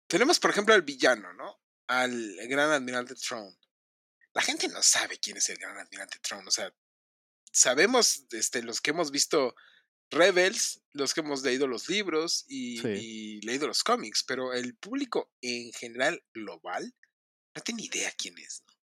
tenemos, 0.09 0.39
por 0.39 0.51
ejemplo, 0.51 0.75
al 0.75 0.83
villano, 0.83 1.33
¿no? 1.33 1.59
Al 1.89 2.37
gran 2.49 2.71
admirante 2.71 3.15
Throne. 3.15 3.57
La 4.35 4.43
gente 4.43 4.69
no 4.69 4.83
sabe 4.83 5.19
quién 5.19 5.37
es 5.37 5.49
el 5.49 5.57
gran 5.57 5.79
admirante 5.79 6.19
Throne, 6.21 6.47
o 6.47 6.51
sea, 6.51 6.75
sabemos 7.53 8.27
este, 8.33 8.63
los 8.63 8.81
que 8.81 8.91
hemos 8.91 9.11
visto 9.11 9.55
Rebels, 10.11 10.83
los 10.93 11.15
que 11.15 11.21
hemos 11.21 11.43
leído 11.43 11.67
los 11.67 11.89
libros 11.89 12.45
y, 12.49 12.79
Sí. 12.79 12.89
y 12.89 13.41
leído 13.43 13.67
los 13.67 13.83
cómics, 13.83 14.25
pero 14.25 14.53
el 14.53 14.77
público 14.77 15.33
en 15.41 15.73
general 15.73 16.23
global 16.35 16.95
no 17.55 17.63
tiene 17.63 17.85
idea 17.85 18.13
quién 18.17 18.39
es. 18.39 18.63
¿no? 18.67 18.75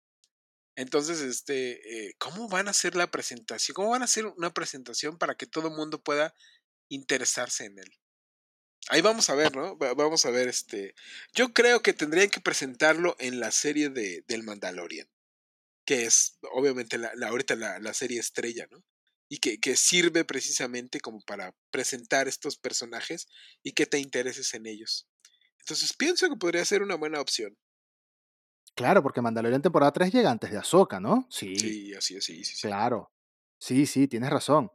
Entonces, 0.75 1.21
este, 1.21 2.07
eh, 2.07 2.15
¿cómo 2.17 2.49
van 2.49 2.67
a 2.67 2.71
hacer 2.71 2.95
la 2.95 3.11
presentación? 3.11 3.75
¿Cómo 3.75 3.91
van 3.91 4.01
a 4.01 4.05
hacer 4.05 4.25
una 4.25 4.53
presentación 4.53 5.17
para 5.17 5.35
que 5.35 5.45
todo 5.45 5.67
el 5.67 5.75
mundo 5.75 6.01
pueda 6.03 6.33
interesarse 6.89 7.65
en 7.65 7.77
él? 7.79 7.99
Ahí 8.89 9.01
vamos 9.01 9.29
a 9.29 9.35
ver, 9.35 9.55
¿no? 9.55 9.77
Va- 9.77 9.93
Vamos 9.93 10.25
a 10.25 10.31
ver, 10.31 10.47
este. 10.47 10.93
Yo 11.33 11.53
creo 11.53 11.81
que 11.81 11.93
tendrían 11.93 12.29
que 12.29 12.41
presentarlo 12.41 13.15
en 13.19 13.39
la 13.39 13.51
serie 13.51 13.89
de, 13.89 14.23
del 14.27 14.43
Mandalorian, 14.43 15.07
que 15.85 16.05
es 16.05 16.39
obviamente 16.53 16.97
la, 16.97 17.11
la- 17.15 17.29
ahorita 17.29 17.55
la, 17.55 17.79
la 17.79 17.93
serie 17.93 18.19
estrella, 18.19 18.67
¿no? 18.71 18.83
Y 19.29 19.39
que, 19.39 19.59
que 19.59 19.75
sirve 19.77 20.25
precisamente 20.25 21.01
como 21.01 21.21
para 21.21 21.55
presentar 21.71 22.27
estos 22.27 22.57
personajes 22.57 23.27
y 23.63 23.73
que 23.73 23.87
te 23.87 23.99
intereses 23.99 24.53
en 24.55 24.67
ellos. 24.67 25.07
Entonces 25.59 25.93
pienso 25.93 26.29
que 26.29 26.37
podría 26.37 26.65
ser 26.65 26.83
una 26.83 26.95
buena 26.95 27.21
opción. 27.21 27.57
Claro, 28.75 29.03
porque 29.03 29.21
Mandalorian 29.21 29.61
temporada 29.61 29.91
3 29.91 30.11
llega 30.11 30.31
antes 30.31 30.49
de 30.51 30.57
Ahsoka, 30.57 30.99
¿no? 30.99 31.27
Sí, 31.29 31.77
Sí, 31.77 31.93
así 31.95 32.15
es, 32.15 32.25
sí, 32.25 32.43
sí, 32.43 32.55
sí. 32.57 32.69
claro. 32.69 33.11
Sí, 33.59 33.85
sí, 33.85 34.07
tienes 34.07 34.29
razón. 34.31 34.71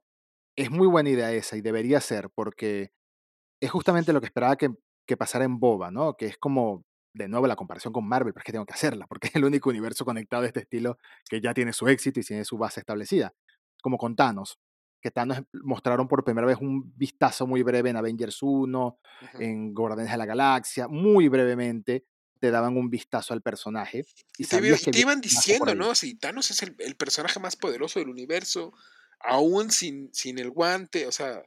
Es 0.57 0.71
muy 0.71 0.89
buena 0.89 1.11
idea 1.11 1.33
esa 1.33 1.57
y 1.57 1.63
debería 1.63 2.01
ser, 2.01 2.31
porque 2.35 2.93
es 3.61 3.71
justamente 3.71 4.13
lo 4.13 4.21
que 4.21 4.27
esperaba 4.27 4.57
que, 4.57 4.71
que 5.07 5.17
pasara 5.17 5.45
en 5.45 5.59
Boba, 5.59 5.91
¿no? 5.91 6.17
Que 6.17 6.27
es 6.27 6.39
como, 6.39 6.85
de 7.15 7.29
nuevo, 7.29 7.47
la 7.47 7.57
comparación 7.57 7.93
con 7.93 8.07
Marvel, 8.07 8.33
pero 8.33 8.43
es 8.43 8.45
que 8.45 8.53
tengo 8.53 8.67
que 8.67 8.75
hacerla, 8.75 9.07
porque 9.07 9.29
es 9.29 9.37
el 9.37 9.45
único 9.45 9.71
universo 9.71 10.05
conectado 10.05 10.43
de 10.43 10.49
este 10.49 10.61
estilo 10.61 10.99
que 11.29 11.41
ya 11.41 11.55
tiene 11.55 11.73
su 11.73 11.89
éxito 11.89 12.21
y 12.21 12.25
tiene 12.25 12.45
su 12.45 12.59
base 12.59 12.81
establecida. 12.81 13.35
Como 13.83 13.97
con 13.97 14.17
Thanos, 14.17 14.59
que 15.01 15.11
Thanos 15.11 15.43
mostraron 15.53 16.09
por 16.09 16.25
primera 16.25 16.47
vez 16.47 16.59
un 16.61 16.93
vistazo 16.97 17.47
muy 17.47 17.63
breve 17.63 17.91
en 17.91 17.97
Avengers 17.97 18.39
1, 18.43 18.99
Ujú. 19.23 19.43
en 19.43 19.75
Guardianes 19.75 20.13
de 20.13 20.19
la 20.19 20.27
Galaxia, 20.27 20.89
muy 20.89 21.29
brevemente 21.29 22.05
te 22.41 22.51
daban 22.51 22.77
un 22.77 22.89
vistazo 22.89 23.35
al 23.35 23.43
personaje 23.43 24.05
y, 24.37 24.43
Y 24.43 24.47
te, 24.47 24.57
sabías 24.57 24.83
que 24.83 24.91
te 24.93 25.01
iban 25.01 25.21
diciendo. 25.21 25.75
¿no? 25.75 25.95
Si 25.95 26.15
Thanos 26.15 26.51
es 26.51 26.63
el, 26.63 26.77
el 26.79 26.97
personaje 26.97 27.41
más 27.41 27.57
poderoso 27.57 27.99
del 27.99 28.09
universo, 28.09 28.73
aún 29.21 29.71
sin, 29.71 30.13
sin 30.13 30.39
el 30.39 30.51
guante, 30.51 31.07
o 31.07 31.13
sea, 31.13 31.43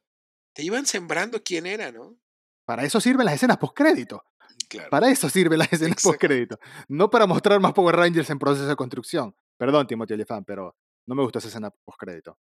te 0.53 0.63
iban 0.63 0.85
sembrando 0.85 1.41
quién 1.43 1.65
era, 1.65 1.91
¿no? 1.91 2.17
Para 2.65 2.83
eso 2.83 3.01
sirven 3.01 3.25
las 3.25 3.35
escenas 3.35 3.57
post-crédito. 3.57 4.23
Claro. 4.69 4.89
Para 4.89 5.09
eso 5.09 5.29
sirven 5.29 5.59
las 5.59 5.71
escenas 5.71 6.01
post-crédito. 6.01 6.57
No 6.87 7.09
para 7.09 7.25
mostrar 7.25 7.59
más 7.59 7.73
Power 7.73 7.95
Rangers 7.95 8.29
en 8.29 8.39
proceso 8.39 8.67
de 8.67 8.75
construcción. 8.75 9.35
Perdón, 9.57 9.87
Timothy 9.87 10.13
Olyphant, 10.13 10.45
pero 10.45 10.75
no 11.07 11.15
me 11.15 11.23
gustó 11.23 11.39
esa 11.39 11.49
escena 11.49 11.69
post-crédito. 11.69 12.37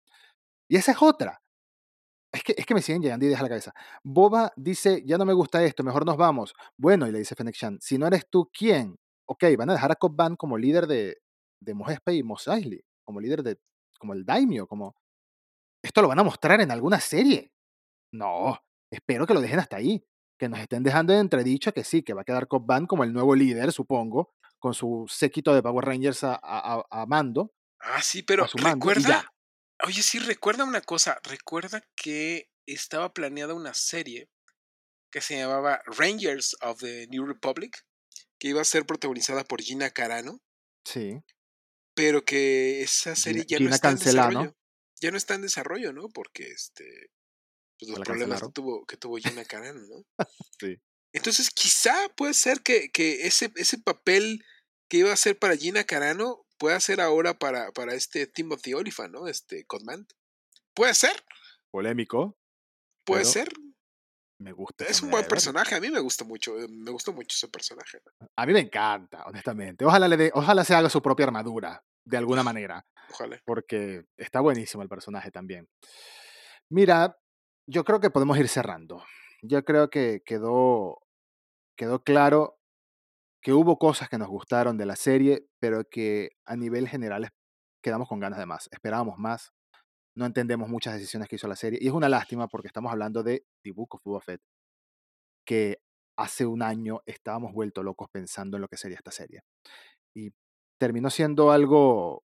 Y 0.68 0.76
esa 0.76 0.92
es 0.92 0.98
otra. 1.00 1.42
Es 2.32 2.44
que, 2.44 2.54
es 2.56 2.64
que 2.64 2.74
me 2.74 2.82
siguen 2.82 3.02
llegando 3.02 3.26
ideas 3.26 3.40
a 3.40 3.42
la 3.42 3.48
cabeza. 3.48 3.74
Boba 4.04 4.52
dice, 4.56 5.02
ya 5.04 5.18
no 5.18 5.24
me 5.24 5.32
gusta 5.32 5.64
esto, 5.64 5.82
mejor 5.82 6.06
nos 6.06 6.16
vamos. 6.16 6.54
Bueno, 6.76 7.08
y 7.08 7.12
le 7.12 7.18
dice 7.18 7.34
Fennec 7.34 7.56
Shan, 7.56 7.78
si 7.80 7.98
no 7.98 8.06
eres 8.06 8.28
tú, 8.30 8.48
¿quién? 8.56 8.96
Ok, 9.26 9.44
van 9.58 9.70
a 9.70 9.72
dejar 9.72 9.90
a 9.90 9.96
Cobb 9.96 10.14
Van 10.14 10.36
como 10.36 10.56
líder 10.56 10.86
de, 10.86 11.18
de 11.60 11.74
Mos 11.74 11.92
y 12.06 12.22
Mos 12.22 12.46
Eisley, 12.46 12.84
como 13.04 13.20
líder 13.20 13.42
de, 13.42 13.58
como 13.98 14.14
el 14.14 14.24
Daimyo, 14.24 14.66
como... 14.66 14.94
¿Esto 15.82 16.02
lo 16.02 16.08
van 16.08 16.18
a 16.18 16.24
mostrar 16.24 16.60
en 16.60 16.70
alguna 16.70 17.00
serie? 17.00 17.52
No, 18.12 18.58
espero 18.90 19.26
que 19.26 19.34
lo 19.34 19.40
dejen 19.40 19.58
hasta 19.60 19.76
ahí. 19.76 20.04
Que 20.38 20.48
nos 20.48 20.58
estén 20.60 20.82
dejando 20.82 21.12
en 21.12 21.20
entredicho 21.20 21.72
que 21.72 21.84
sí, 21.84 22.02
que 22.02 22.14
va 22.14 22.22
a 22.22 22.24
quedar 22.24 22.48
Cobb 22.48 22.64
Van 22.66 22.86
como 22.86 23.04
el 23.04 23.12
nuevo 23.12 23.34
líder, 23.34 23.72
supongo, 23.72 24.32
con 24.58 24.72
su 24.74 25.06
séquito 25.08 25.54
de 25.54 25.62
Power 25.62 25.84
Rangers 25.84 26.24
a, 26.24 26.38
a- 26.42 27.06
mando, 27.06 27.52
Ah, 27.82 28.02
sí, 28.02 28.22
pero 28.22 28.46
recuerda, 28.54 29.32
oye, 29.86 30.02
sí, 30.02 30.18
recuerda 30.18 30.64
una 30.64 30.80
cosa, 30.82 31.18
recuerda 31.24 31.82
que 31.96 32.50
estaba 32.66 33.12
planeada 33.14 33.54
una 33.54 33.72
serie 33.74 34.28
que 35.10 35.20
se 35.22 35.38
llamaba 35.38 35.80
Rangers 35.98 36.56
of 36.60 36.78
the 36.80 37.06
New 37.08 37.24
Republic, 37.26 37.78
que 38.38 38.48
iba 38.48 38.60
a 38.60 38.64
ser 38.64 38.84
protagonizada 38.86 39.44
por 39.44 39.60
Gina 39.62 39.90
Carano, 39.90 40.40
Sí. 40.86 41.20
pero 41.94 42.22
que 42.24 42.82
esa 42.82 43.16
serie 43.16 43.44
Gina, 43.46 43.48
ya 43.48 43.56
no 43.58 43.64
Gina 43.64 43.74
está 43.76 43.90
en 43.90 43.96
desarrollo. 43.96 44.56
Ya 45.02 45.10
no 45.10 45.16
está 45.16 45.34
en 45.34 45.42
desarrollo, 45.42 45.92
¿no? 45.94 46.08
Porque 46.10 46.50
este, 46.50 46.84
pues 47.86 47.98
los 47.98 48.06
problemas 48.06 48.42
que 48.42 48.48
tuvo, 48.52 48.84
que 48.86 48.96
tuvo 48.96 49.16
Gina 49.16 49.44
Carano, 49.44 49.80
¿no? 49.80 50.04
Sí. 50.60 50.76
Entonces, 51.12 51.50
quizá 51.50 51.94
puede 52.16 52.34
ser 52.34 52.60
que, 52.62 52.90
que 52.90 53.26
ese, 53.26 53.50
ese 53.56 53.78
papel 53.78 54.44
que 54.88 54.98
iba 54.98 55.12
a 55.12 55.16
ser 55.16 55.38
para 55.38 55.56
Gina 55.56 55.84
Carano 55.84 56.44
pueda 56.58 56.78
ser 56.80 57.00
ahora 57.00 57.38
para, 57.38 57.72
para 57.72 57.94
este 57.94 58.26
Timothy 58.26 58.74
Olyphant, 58.74 59.12
¿no? 59.12 59.26
Este 59.26 59.64
Codman. 59.64 60.06
Puede 60.74 60.94
ser, 60.94 61.24
Polémico, 61.72 62.36
puede 63.04 63.24
ser. 63.24 63.48
me 64.38 64.52
gusta 64.52 64.84
Es 64.84 65.02
un 65.02 65.10
buen 65.10 65.22
de 65.24 65.28
personaje, 65.28 65.74
a 65.74 65.80
mí 65.80 65.90
me 65.90 66.00
gusta 66.00 66.24
mucho, 66.24 66.58
eh, 66.60 66.66
me 66.68 66.90
gustó 66.90 67.12
mucho 67.12 67.34
ese 67.34 67.48
personaje. 67.48 68.00
A 68.36 68.46
mí 68.46 68.52
me 68.52 68.60
encanta, 68.60 69.24
honestamente. 69.24 69.84
Ojalá, 69.84 70.06
le 70.08 70.16
dé- 70.16 70.30
ojalá 70.34 70.64
se 70.64 70.74
haga 70.74 70.88
su 70.90 71.00
propia 71.02 71.26
armadura, 71.26 71.82
de 72.04 72.16
alguna 72.16 72.42
manera, 72.42 72.86
Ojalá. 73.10 73.40
porque 73.44 74.04
está 74.16 74.40
buenísimo 74.40 74.82
el 74.82 74.88
personaje 74.88 75.30
también. 75.30 75.68
Mira, 76.68 77.16
yo 77.70 77.84
creo 77.84 78.00
que 78.00 78.10
podemos 78.10 78.36
ir 78.36 78.48
cerrando. 78.48 79.04
Yo 79.42 79.64
creo 79.64 79.90
que 79.90 80.22
quedó, 80.26 81.02
quedó 81.76 82.02
claro 82.02 82.58
que 83.40 83.52
hubo 83.52 83.78
cosas 83.78 84.08
que 84.08 84.18
nos 84.18 84.28
gustaron 84.28 84.76
de 84.76 84.86
la 84.86 84.96
serie, 84.96 85.46
pero 85.60 85.84
que 85.84 86.30
a 86.44 86.56
nivel 86.56 86.88
general 86.88 87.30
quedamos 87.80 88.08
con 88.08 88.18
ganas 88.18 88.40
de 88.40 88.46
más. 88.46 88.68
Esperábamos 88.72 89.18
más. 89.18 89.52
No 90.16 90.26
entendemos 90.26 90.68
muchas 90.68 90.94
decisiones 90.94 91.28
que 91.28 91.36
hizo 91.36 91.46
la 91.46 91.54
serie. 91.54 91.78
Y 91.80 91.86
es 91.86 91.92
una 91.92 92.08
lástima 92.08 92.48
porque 92.48 92.66
estamos 92.66 92.90
hablando 92.90 93.22
de 93.22 93.46
The 93.62 93.70
Book 93.70 93.94
of 93.94 94.02
Boba 94.04 94.20
Fett, 94.20 94.42
que 95.46 95.78
hace 96.18 96.44
un 96.44 96.62
año 96.62 97.02
estábamos 97.06 97.52
vuelto 97.52 97.84
locos 97.84 98.08
pensando 98.10 98.56
en 98.56 98.62
lo 98.62 98.68
que 98.68 98.76
sería 98.76 98.96
esta 98.96 99.12
serie. 99.12 99.42
Y 100.12 100.32
terminó 100.76 101.08
siendo 101.08 101.52
algo 101.52 102.24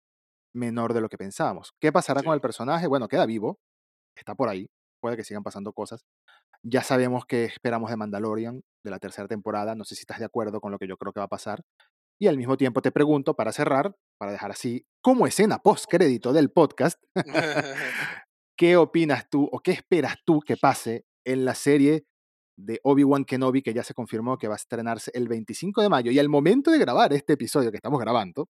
menor 0.56 0.94
de 0.94 1.02
lo 1.02 1.10
que 1.10 1.18
pensábamos. 1.18 1.74
¿Qué 1.82 1.92
pasará 1.92 2.24
con 2.24 2.34
el 2.34 2.42
personaje? 2.42 2.88
Bueno, 2.88 3.10
queda 3.10 3.26
vivo, 3.26 3.60
está 4.16 4.36
por 4.36 4.48
ahí, 4.48 4.70
puede 5.04 5.18
que 5.18 5.26
sigan 5.26 5.44
pasando 5.44 5.74
cosas. 5.74 6.06
Ya 6.64 6.82
sabemos 6.82 7.26
que 7.26 7.44
esperamos 7.44 7.90
de 7.90 7.98
Mandalorian, 7.98 8.62
de 8.86 8.90
la 8.90 9.00
tercera 9.00 9.28
temporada, 9.28 9.76
no 9.76 9.84
sé 9.84 9.96
si 9.96 10.04
estás 10.04 10.20
de 10.20 10.26
acuerdo 10.26 10.62
con 10.62 10.72
lo 10.72 10.80
que 10.80 10.88
yo 10.88 10.96
creo 10.96 11.12
que 11.12 11.20
va 11.20 11.26
a 11.26 11.30
pasar. 11.30 11.62
Y 12.22 12.28
al 12.28 12.38
mismo 12.38 12.56
tiempo 12.56 12.82
te 12.82 12.94
pregunto, 12.94 13.36
para 13.36 13.52
cerrar, 13.52 13.98
para 14.18 14.32
dejar 14.32 14.52
así 14.52 14.86
como 15.02 15.28
escena 15.28 15.60
post-crédito 15.60 16.32
del 16.32 16.52
podcast, 16.52 17.04
¿qué 18.58 18.78
opinas 18.78 19.30
tú 19.30 19.50
o 19.52 19.60
qué 19.60 19.72
esperas 19.72 20.16
tú 20.26 20.40
que 20.40 20.56
pase 20.56 21.04
en 21.26 21.44
la 21.44 21.54
serie 21.54 22.06
de 22.58 22.80
Obi-Wan 22.84 23.26
Kenobi 23.26 23.62
que 23.62 23.74
ya 23.74 23.84
se 23.84 23.94
confirmó 23.94 24.38
que 24.38 24.48
va 24.48 24.54
a 24.54 24.56
estrenarse 24.56 25.12
el 25.14 25.28
25 25.28 25.82
de 25.82 25.90
mayo? 25.90 26.12
Y 26.12 26.20
al 26.20 26.30
momento 26.30 26.72
de 26.72 26.80
grabar 26.80 27.12
este 27.12 27.34
episodio 27.34 27.72
que 27.72 27.78
estamos 27.78 28.00
grabando, 28.00 28.48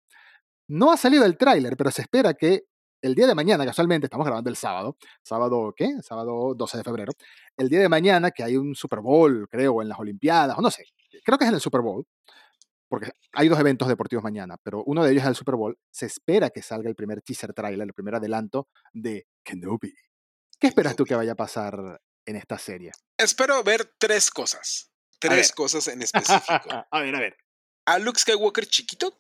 no 0.69 0.93
ha 0.93 0.99
salido 0.99 1.25
el 1.25 1.39
tráiler, 1.39 1.79
pero 1.79 1.91
se 1.91 2.03
espera 2.03 2.35
que 2.35 2.65
el 3.03 3.15
día 3.15 3.27
de 3.27 3.35
mañana, 3.35 3.67
casualmente, 3.67 4.07
estamos 4.07 4.25
grabando 4.25 4.49
el 4.49 4.57
sábado, 4.57 4.97
sábado, 5.23 5.75
¿qué? 5.77 5.91
Sábado 6.03 6.55
12 6.57 6.79
de 6.79 6.85
febrero. 6.85 7.13
El 7.57 7.69
día 7.69 7.81
de 7.81 7.89
mañana, 7.89 8.31
que 8.31 8.45
hay 8.45 8.57
un 8.57 8.75
Super 8.75 9.01
Bowl, 9.01 9.49
creo, 9.51 9.83
en 9.83 9.89
las 9.89 9.99
Olimpiadas, 9.99 10.57
o 10.57 10.63
no 10.63 10.71
sé, 10.71 10.85
creo 11.25 11.37
que 11.37 11.45
es 11.45 11.49
en 11.49 11.57
el 11.57 11.61
Super 11.61 11.81
Bowl, 11.81 12.07
porque 12.89 13.11
hay 13.33 13.49
dos 13.49 13.59
eventos 13.59 13.89
deportivos 13.89 14.23
mañana, 14.23 14.57
pero 14.63 14.85
uno 14.85 15.03
de 15.03 15.11
ellos 15.11 15.25
es 15.25 15.29
el 15.31 15.35
Super 15.35 15.57
Bowl. 15.57 15.77
Se 15.91 16.07
espera 16.07 16.51
que 16.51 16.63
salga 16.63 16.89
el 16.89 16.95
primer 16.95 17.23
teaser 17.23 17.53
trailer, 17.53 17.87
el 17.87 17.95
primer 17.95 18.15
adelanto 18.15 18.69
de 18.93 19.27
Kenobi. 19.43 19.95
¿Qué 20.61 20.69
esperas 20.69 20.95
tú 20.95 21.05
que 21.05 21.15
vaya 21.15 21.33
a 21.33 21.37
pasar 21.37 22.01
en 22.25 22.37
esta 22.37 22.59
serie? 22.59 22.93
Espero 23.19 23.63
ver 23.65 23.95
tres 23.99 24.31
cosas. 24.31 24.93
Tres 25.19 25.53
cosas 25.53 25.89
en 25.89 26.03
específico. 26.03 26.45
a 26.91 27.01
ver, 27.01 27.15
a 27.17 27.21
ver. 27.21 27.37
A 27.87 27.99
Luke 27.99 28.19
Skywalker 28.19 28.67
chiquito. 28.67 29.19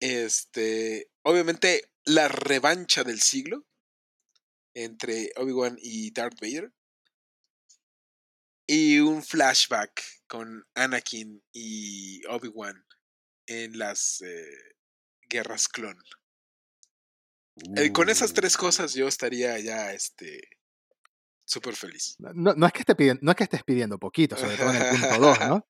Este, 0.00 1.10
obviamente, 1.22 1.92
la 2.04 2.28
revancha 2.28 3.04
del 3.04 3.20
siglo 3.20 3.66
entre 4.74 5.32
Obi-Wan 5.36 5.76
y 5.80 6.10
Darth 6.12 6.40
Vader. 6.40 6.72
Y 8.66 9.00
un 9.00 9.22
flashback 9.22 10.02
con 10.28 10.64
Anakin 10.74 11.42
y 11.52 12.24
Obi-Wan 12.26 12.84
en 13.46 13.78
las 13.78 14.20
eh, 14.22 14.76
guerras 15.28 15.68
clon. 15.68 15.98
Eh, 17.76 17.92
con 17.92 18.08
esas 18.08 18.30
Uh. 18.30 18.34
tres 18.34 18.56
cosas 18.56 18.94
yo 18.94 19.08
estaría 19.08 19.58
ya, 19.58 19.92
este, 19.92 20.40
súper 21.44 21.74
feliz. 21.74 22.14
No, 22.18 22.54
no 22.54 22.66
es 22.66 22.72
que 22.72 22.80
esté 22.80 22.94
pidiendo, 22.94 23.20
no 23.22 23.32
es 23.32 23.36
que 23.36 23.44
estés 23.44 23.64
pidiendo 23.64 23.98
poquito, 23.98 24.36
sobre 24.36 24.56
todo 24.56 24.70
en 24.70 24.76
el 24.76 24.88
punto 24.88 25.18
2, 25.18 25.38
¿no? 25.48 25.68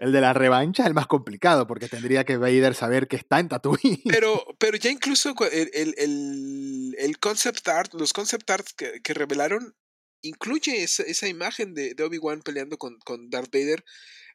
El 0.00 0.12
de 0.12 0.20
la 0.22 0.32
revancha 0.32 0.82
es 0.82 0.86
el 0.88 0.94
más 0.94 1.06
complicado, 1.06 1.66
porque 1.66 1.86
tendría 1.88 2.24
que 2.24 2.36
Vader 2.38 2.74
saber 2.74 3.06
que 3.06 3.16
está 3.16 3.38
en 3.38 3.48
Tatooine. 3.48 4.00
Pero, 4.08 4.42
pero 4.58 4.76
ya 4.78 4.90
incluso 4.90 5.34
el, 5.52 5.70
el, 5.74 5.94
el- 5.98 6.94
el 6.98 7.18
concept 7.18 7.68
art, 7.68 7.92
los 7.94 8.12
concept 8.12 8.48
arts 8.50 8.72
que, 8.72 9.00
que 9.02 9.14
revelaron, 9.14 9.76
incluye 10.22 10.82
esa, 10.82 11.02
esa 11.02 11.28
imagen 11.28 11.74
de, 11.74 11.94
de 11.94 12.02
Obi-Wan 12.02 12.40
peleando 12.42 12.78
con, 12.78 12.98
con 13.00 13.28
Darth 13.30 13.52
Vader 13.52 13.84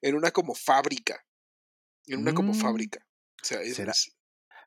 en 0.01 0.15
una 0.15 0.31
como 0.31 0.53
fábrica. 0.55 1.25
En 2.05 2.19
una 2.19 2.33
como 2.35 2.53
Mm. 2.53 2.59
fábrica. 2.61 3.05
O 3.41 3.45
sea, 3.45 3.61
es- 3.61 3.75
¿Será? 3.75 3.93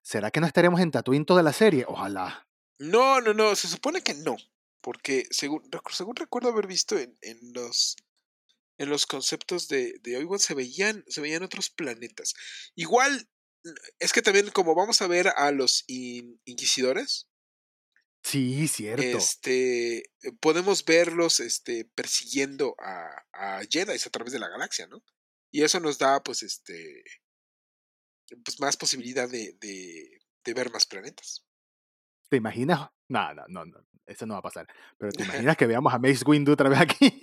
¿Será 0.02 0.30
que 0.32 0.40
no 0.40 0.46
estaremos 0.48 0.80
en 0.80 0.90
Tatooine 0.90 1.24
toda 1.24 1.42
la 1.44 1.52
serie? 1.52 1.84
Ojalá. 1.86 2.46
No, 2.80 3.20
no, 3.20 3.34
no, 3.34 3.54
se 3.54 3.68
supone 3.68 4.02
que 4.02 4.14
no. 4.14 4.36
Porque 4.80 5.26
según, 5.30 5.62
según 5.92 6.16
recuerdo 6.16 6.48
haber 6.50 6.66
visto 6.66 6.98
en, 6.98 7.16
en 7.22 7.38
los 7.52 7.96
en 8.78 8.88
los 8.88 9.06
conceptos 9.06 9.68
de, 9.68 9.94
de 10.02 10.16
Obi-Wan 10.16 10.38
se 10.38 10.54
veían, 10.54 11.04
se 11.08 11.20
veían 11.20 11.42
otros 11.42 11.68
planetas. 11.70 12.34
Igual, 12.74 13.28
es 13.98 14.12
que 14.12 14.22
también 14.22 14.50
como 14.50 14.74
vamos 14.74 15.02
a 15.02 15.06
ver 15.08 15.28
a 15.36 15.50
los 15.52 15.84
in- 15.88 16.40
inquisidores, 16.44 17.28
Sí, 18.22 18.66
cierto. 18.68 19.02
este, 19.18 20.02
podemos 20.40 20.84
verlos 20.84 21.40
este, 21.40 21.84
persiguiendo 21.94 22.74
a, 22.78 23.06
a 23.32 23.60
Jedi 23.70 23.92
a 23.92 24.10
través 24.10 24.32
de 24.32 24.38
la 24.40 24.48
galaxia, 24.48 24.86
¿no? 24.88 25.02
Y 25.50 25.62
eso 25.62 25.80
nos 25.80 25.98
da, 25.98 26.22
pues, 26.22 26.42
este, 26.42 27.02
pues 28.44 28.60
más 28.60 28.76
posibilidad 28.76 29.28
de, 29.28 29.56
de, 29.60 30.20
de 30.44 30.54
ver 30.54 30.70
más 30.70 30.84
planetas. 30.86 31.44
¿Te 32.28 32.36
imaginas? 32.36 32.90
No, 33.08 33.32
no, 33.34 33.44
no, 33.48 33.64
no, 33.64 33.86
eso 34.06 34.26
no 34.26 34.34
va 34.34 34.40
a 34.40 34.42
pasar. 34.42 34.66
Pero 34.98 35.12
¿te 35.12 35.22
imaginas 35.24 35.56
que 35.56 35.66
veamos 35.66 35.94
a 35.94 35.98
Mace 35.98 36.24
Windu 36.26 36.52
otra 36.52 36.68
vez 36.68 36.80
aquí? 36.80 37.18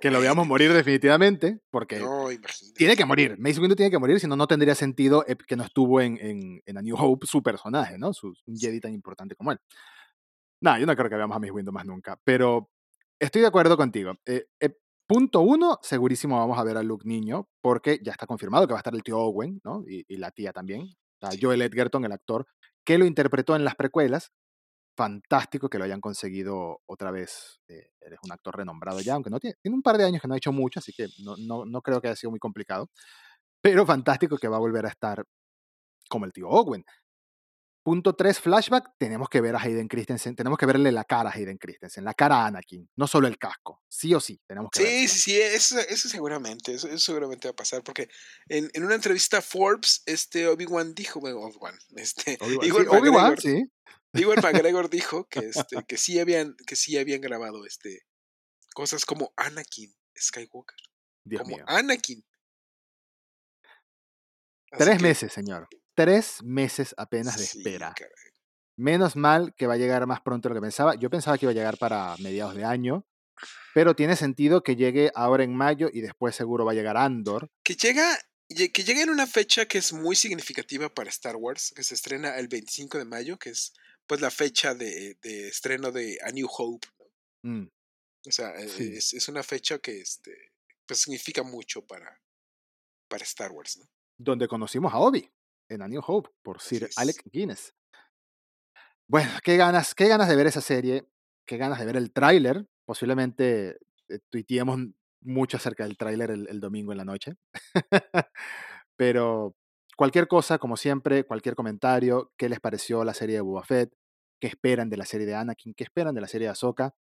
Que 0.00 0.10
lo 0.10 0.20
veamos 0.20 0.46
morir 0.46 0.72
definitivamente, 0.72 1.60
porque 1.70 1.98
No, 1.98 2.28
tiene 2.74 2.96
que 2.96 3.04
morir. 3.04 3.36
Mace 3.38 3.60
Windu 3.60 3.76
tiene 3.76 3.90
que 3.90 3.98
morir, 3.98 4.20
si 4.20 4.26
no, 4.26 4.36
no 4.36 4.46
tendría 4.46 4.74
sentido 4.74 5.24
eh, 5.26 5.36
que 5.46 5.56
no 5.56 5.64
estuvo 5.64 6.00
en, 6.00 6.18
en, 6.20 6.62
en 6.64 6.78
A 6.78 6.82
New 6.82 6.96
Hope 6.98 7.26
su 7.26 7.42
personaje, 7.42 7.98
¿no? 7.98 8.12
Su, 8.12 8.34
un 8.46 8.56
Jedi 8.56 8.80
tan 8.80 8.92
importante 8.92 9.34
como 9.34 9.52
él. 9.52 9.58
No, 10.62 10.78
yo 10.78 10.86
no 10.86 10.94
creo 10.94 11.08
que 11.08 11.16
veamos 11.16 11.36
a 11.36 11.40
Mace 11.40 11.52
Windu 11.52 11.72
más 11.72 11.86
nunca, 11.86 12.18
pero 12.24 12.70
estoy 13.18 13.40
de 13.40 13.48
acuerdo 13.48 13.76
contigo. 13.76 14.14
Eh, 14.26 14.46
eh, 14.60 14.76
punto 15.06 15.40
uno, 15.40 15.78
segurísimo 15.82 16.38
vamos 16.38 16.58
a 16.58 16.64
ver 16.64 16.76
a 16.76 16.82
Luke 16.82 17.08
niño, 17.08 17.48
porque 17.62 17.98
ya 18.02 18.12
está 18.12 18.26
confirmado 18.26 18.66
que 18.66 18.74
va 18.74 18.78
a 18.78 18.82
estar 18.82 18.94
el 18.94 19.02
tío 19.02 19.18
Owen, 19.18 19.60
¿no? 19.64 19.84
Y, 19.88 20.04
y 20.08 20.16
la 20.18 20.30
tía 20.30 20.52
también. 20.52 20.82
O 21.22 21.30
sea. 21.30 21.38
Joel 21.40 21.62
Edgerton, 21.62 22.04
el 22.04 22.12
actor, 22.12 22.46
que 22.84 22.98
lo 22.98 23.06
interpretó 23.06 23.56
en 23.56 23.64
las 23.64 23.74
precuelas. 23.74 24.32
Fantástico 25.00 25.70
que 25.70 25.78
lo 25.78 25.84
hayan 25.84 26.02
conseguido 26.02 26.82
otra 26.84 27.10
vez. 27.10 27.58
Eh, 27.68 27.92
eres 28.02 28.18
un 28.22 28.32
actor 28.32 28.54
renombrado 28.54 29.00
ya, 29.00 29.14
aunque 29.14 29.30
no 29.30 29.40
tiene, 29.40 29.56
tiene 29.62 29.74
un 29.74 29.80
par 29.80 29.96
de 29.96 30.04
años 30.04 30.20
que 30.20 30.28
no 30.28 30.34
ha 30.34 30.36
hecho 30.36 30.52
mucho, 30.52 30.78
así 30.78 30.92
que 30.92 31.08
no, 31.24 31.36
no, 31.38 31.64
no 31.64 31.80
creo 31.80 32.02
que 32.02 32.08
haya 32.08 32.16
sido 32.16 32.28
muy 32.32 32.38
complicado. 32.38 32.90
Pero 33.62 33.86
fantástico 33.86 34.36
que 34.36 34.46
va 34.46 34.56
a 34.56 34.60
volver 34.60 34.84
a 34.84 34.90
estar 34.90 35.24
como 36.10 36.26
el 36.26 36.34
tío 36.34 36.50
Owen. 36.50 36.84
Punto 37.82 38.14
3, 38.14 38.40
flashback. 38.40 38.90
Tenemos 38.98 39.30
que 39.30 39.40
ver 39.40 39.56
a 39.56 39.58
Hayden 39.58 39.88
Christensen. 39.88 40.36
Tenemos 40.36 40.58
que 40.58 40.66
verle 40.66 40.92
la 40.92 41.04
cara 41.04 41.30
a 41.30 41.32
Hayden 41.32 41.56
Christensen, 41.56 42.04
la 42.04 42.12
cara 42.12 42.42
a 42.42 42.48
Anakin, 42.48 42.86
no 42.96 43.06
solo 43.06 43.26
el 43.26 43.38
casco. 43.38 43.80
Sí 43.88 44.14
o 44.14 44.20
sí, 44.20 44.38
tenemos 44.46 44.70
que 44.70 44.84
Sí, 44.84 45.08
sí, 45.08 45.20
sí, 45.20 45.40
eso, 45.40 45.78
eso 45.78 46.10
seguramente, 46.10 46.74
eso, 46.74 46.88
eso 46.88 46.98
seguramente 46.98 47.48
va 47.48 47.52
a 47.52 47.56
pasar, 47.56 47.82
porque 47.82 48.10
en, 48.50 48.68
en 48.74 48.84
una 48.84 48.96
entrevista 48.96 49.38
a 49.38 49.40
Forbes, 49.40 50.02
este 50.04 50.46
Obi-Wan 50.46 50.94
dijo, 50.94 51.20
bueno, 51.20 51.38
Obi-Wan, 51.38 51.78
este, 51.96 52.36
Obi-Wan, 52.42 52.64
sí, 52.64 52.70
Obi-Wan, 52.70 53.30
McGregor, 53.30 53.40
sí. 53.40 53.64
Ewan 54.12 54.38
McGregor 54.42 54.90
dijo 54.90 55.28
que, 55.28 55.40
este, 55.40 55.76
que 55.86 55.96
sí 55.96 56.18
habían, 56.18 56.56
que 56.66 56.76
sí 56.76 56.98
habían 56.98 57.20
grabado 57.20 57.64
este, 57.66 58.02
cosas 58.74 59.04
como 59.04 59.32
Anakin 59.36 59.94
Skywalker, 60.18 60.76
Dios 61.24 61.42
como 61.42 61.56
mío. 61.56 61.64
Anakin. 61.68 62.24
Así 64.72 64.84
Tres 64.84 64.96
que, 64.98 65.02
meses, 65.02 65.32
señor. 65.32 65.68
Tres 65.94 66.42
meses 66.42 66.94
apenas 66.96 67.36
de 67.36 67.44
sí, 67.44 67.58
espera. 67.58 67.92
caray. 67.96 68.12
Menos 68.76 69.16
mal 69.16 69.52
que 69.56 69.66
va 69.66 69.74
a 69.74 69.78
llegar 69.78 70.06
más 70.06 70.20
pronto 70.22 70.48
de 70.48 70.54
lo 70.54 70.60
que 70.60 70.64
pensaba. 70.64 70.94
Yo 70.94 71.10
pensaba 71.10 71.36
que 71.36 71.44
iba 71.46 71.50
a 71.50 71.54
llegar 71.54 71.76
para 71.76 72.16
mediados 72.18 72.54
de 72.54 72.64
año, 72.64 73.04
pero 73.74 73.94
tiene 73.94 74.16
sentido 74.16 74.62
que 74.62 74.76
llegue 74.76 75.10
ahora 75.14 75.44
en 75.44 75.54
mayo 75.54 75.88
y 75.92 76.00
después 76.00 76.34
seguro 76.34 76.64
va 76.64 76.72
a 76.72 76.74
llegar 76.74 76.96
Andor. 76.96 77.50
Que 77.62 77.74
llega, 77.74 78.16
lle- 78.48 78.72
que 78.72 78.84
llega 78.84 79.02
en 79.02 79.10
una 79.10 79.26
fecha 79.26 79.66
que 79.66 79.78
es 79.78 79.92
muy 79.92 80.16
significativa 80.16 80.88
para 80.88 81.10
Star 81.10 81.36
Wars, 81.36 81.72
que 81.76 81.82
se 81.82 81.94
estrena 81.94 82.36
el 82.38 82.48
25 82.48 82.96
de 82.96 83.04
mayo, 83.04 83.38
que 83.38 83.50
es 83.50 83.74
pues 84.10 84.20
la 84.20 84.30
fecha 84.32 84.74
de, 84.74 85.16
de 85.22 85.46
estreno 85.46 85.92
de 85.92 86.18
A 86.24 86.32
New 86.32 86.48
Hope. 86.50 86.88
¿no? 87.44 87.50
Mm, 87.52 87.68
O 88.26 88.32
sea, 88.32 88.58
Sí. 88.66 88.92
es, 88.96 89.14
es 89.14 89.28
una 89.28 89.44
fecha 89.44 89.78
que 89.78 90.00
este, 90.00 90.32
pues 90.84 91.02
significa 91.02 91.44
mucho 91.44 91.86
para, 91.86 92.20
para 93.08 93.22
Star 93.22 93.52
Wars, 93.52 93.76
¿no? 93.78 93.84
donde 94.18 94.48
conocimos 94.48 94.92
a 94.92 94.98
Obi 94.98 95.30
en 95.70 95.82
A 95.82 95.86
New 95.86 96.02
Hope 96.04 96.28
por 96.42 96.60
Sir. 96.60 96.90
Alec 96.96 97.22
Guinness. 97.32 97.72
Bueno, 99.08 99.30
qué 99.44 99.56
ganas, 99.56 99.94
qué 99.94 100.08
ganas 100.08 100.28
de 100.28 100.34
ver 100.34 100.48
esa 100.48 100.60
serie, 100.60 101.06
qué 101.46 101.56
ganas 101.56 101.78
de 101.78 101.86
ver 101.86 101.96
el 101.96 102.12
tráiler. 102.12 102.66
Posiblemente 102.84 103.78
eh, 104.08 104.18
tuiteemos 104.28 104.76
mucho 105.22 105.56
acerca 105.56 105.84
del 105.84 105.96
tráiler 105.96 106.32
el, 106.32 106.48
el 106.48 106.58
domingo 106.58 106.90
en 106.90 106.98
la 106.98 107.04
noche. 107.04 107.34
Pero 108.96 109.54
cualquier 110.00 110.28
cosa, 110.28 110.56
como 110.58 110.78
siempre, 110.78 111.24
cualquier 111.24 111.54
comentario, 111.54 112.32
qué 112.38 112.48
les 112.48 112.58
pareció 112.58 113.04
la 113.04 113.12
serie 113.12 113.34
de 113.34 113.42
Boba 113.42 113.62
Fett, 113.64 113.92
qué 114.40 114.46
esperan 114.46 114.88
de 114.88 114.96
la 114.96 115.04
serie 115.04 115.26
de 115.26 115.34
Anakin, 115.34 115.74
qué 115.74 115.84
esperan 115.84 116.14
de 116.14 116.22
la 116.22 116.26
serie 116.26 116.46
de 116.46 116.52
Ahsoka, 116.52 116.94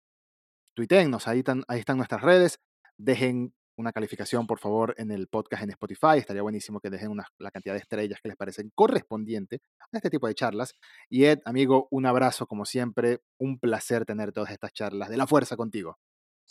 tuiteennos, 0.75 1.29
ahí 1.29 1.39
están, 1.39 1.63
ahí 1.69 1.79
están 1.79 1.97
nuestras 1.97 2.23
redes. 2.23 2.59
Dejen 2.97 3.55
una 3.77 3.93
calificación, 3.93 4.49
por 4.49 4.59
favor, 4.59 4.97
en 4.99 5.13
el 5.13 5.29
podcast 5.29 5.63
en 5.63 5.71
Spotify. 5.71 6.17
Estaría 6.19 6.43
buenísimo 6.43 6.81
que 6.81 6.91
dejen 6.91 7.13
una- 7.13 7.29
la 7.39 7.53
cantidad 7.53 7.75
de 7.75 7.79
estrellas 7.81 8.19
que 8.21 8.31
les 8.31 8.37
parecen 8.37 8.73
correspondiente 8.75 9.61
a 9.93 9.97
este 9.97 10.11
tipo 10.11 10.27
de 10.27 10.35
charlas. 10.35 10.75
Y 11.09 11.27
Ed, 11.27 11.39
amigo, 11.45 11.87
un 11.93 12.05
abrazo 12.05 12.49
como 12.49 12.65
siempre. 12.65 13.21
Un 13.39 13.61
placer 13.61 14.07
tener 14.07 14.33
todas 14.33 14.51
estas 14.51 14.73
charlas 14.73 15.09
de 15.09 15.17
la 15.17 15.29
fuerza 15.29 15.57
contigo. 15.57 16.01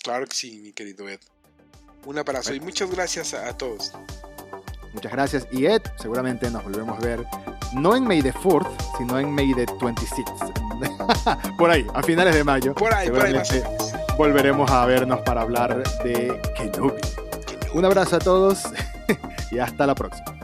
Claro 0.01 0.25
que 0.25 0.33
sí, 0.35 0.61
mi 0.61 0.71
querido 0.71 1.09
Ed. 1.09 1.19
Un 2.05 2.17
abrazo 2.17 2.53
y 2.53 2.61
muchas 2.61 2.89
gracias 2.89 3.33
a, 3.33 3.49
a 3.49 3.57
todos. 3.57 3.91
Muchas 4.93 5.11
gracias. 5.11 5.47
Y 5.51 5.65
Ed, 5.65 5.81
seguramente 5.97 6.49
nos 6.49 6.63
volvemos 6.63 6.97
a 6.97 7.01
ver 7.01 7.25
no 7.73 7.95
en 7.95 8.05
May 8.05 8.21
the 8.21 8.33
4th, 8.33 8.67
sino 8.97 9.19
en 9.19 9.33
May 9.33 9.53
the 9.53 9.65
26th. 9.65 11.55
por 11.57 11.69
ahí, 11.69 11.85
a 11.93 12.03
finales 12.03 12.35
de 12.35 12.43
mayo. 12.43 12.73
Por 12.73 12.93
ahí, 12.93 13.09
por 13.09 13.25
ahí 13.25 13.33
más 13.33 13.49
volveremos 14.17 14.69
a 14.71 14.85
vernos 14.85 15.21
para 15.21 15.41
hablar 15.41 15.83
de 16.03 16.39
Kenobi. 16.55 17.01
Un 17.73 17.85
abrazo 17.85 18.15
a 18.15 18.19
todos 18.19 18.63
y 19.51 19.59
hasta 19.59 19.85
la 19.85 19.93
próxima. 19.93 20.36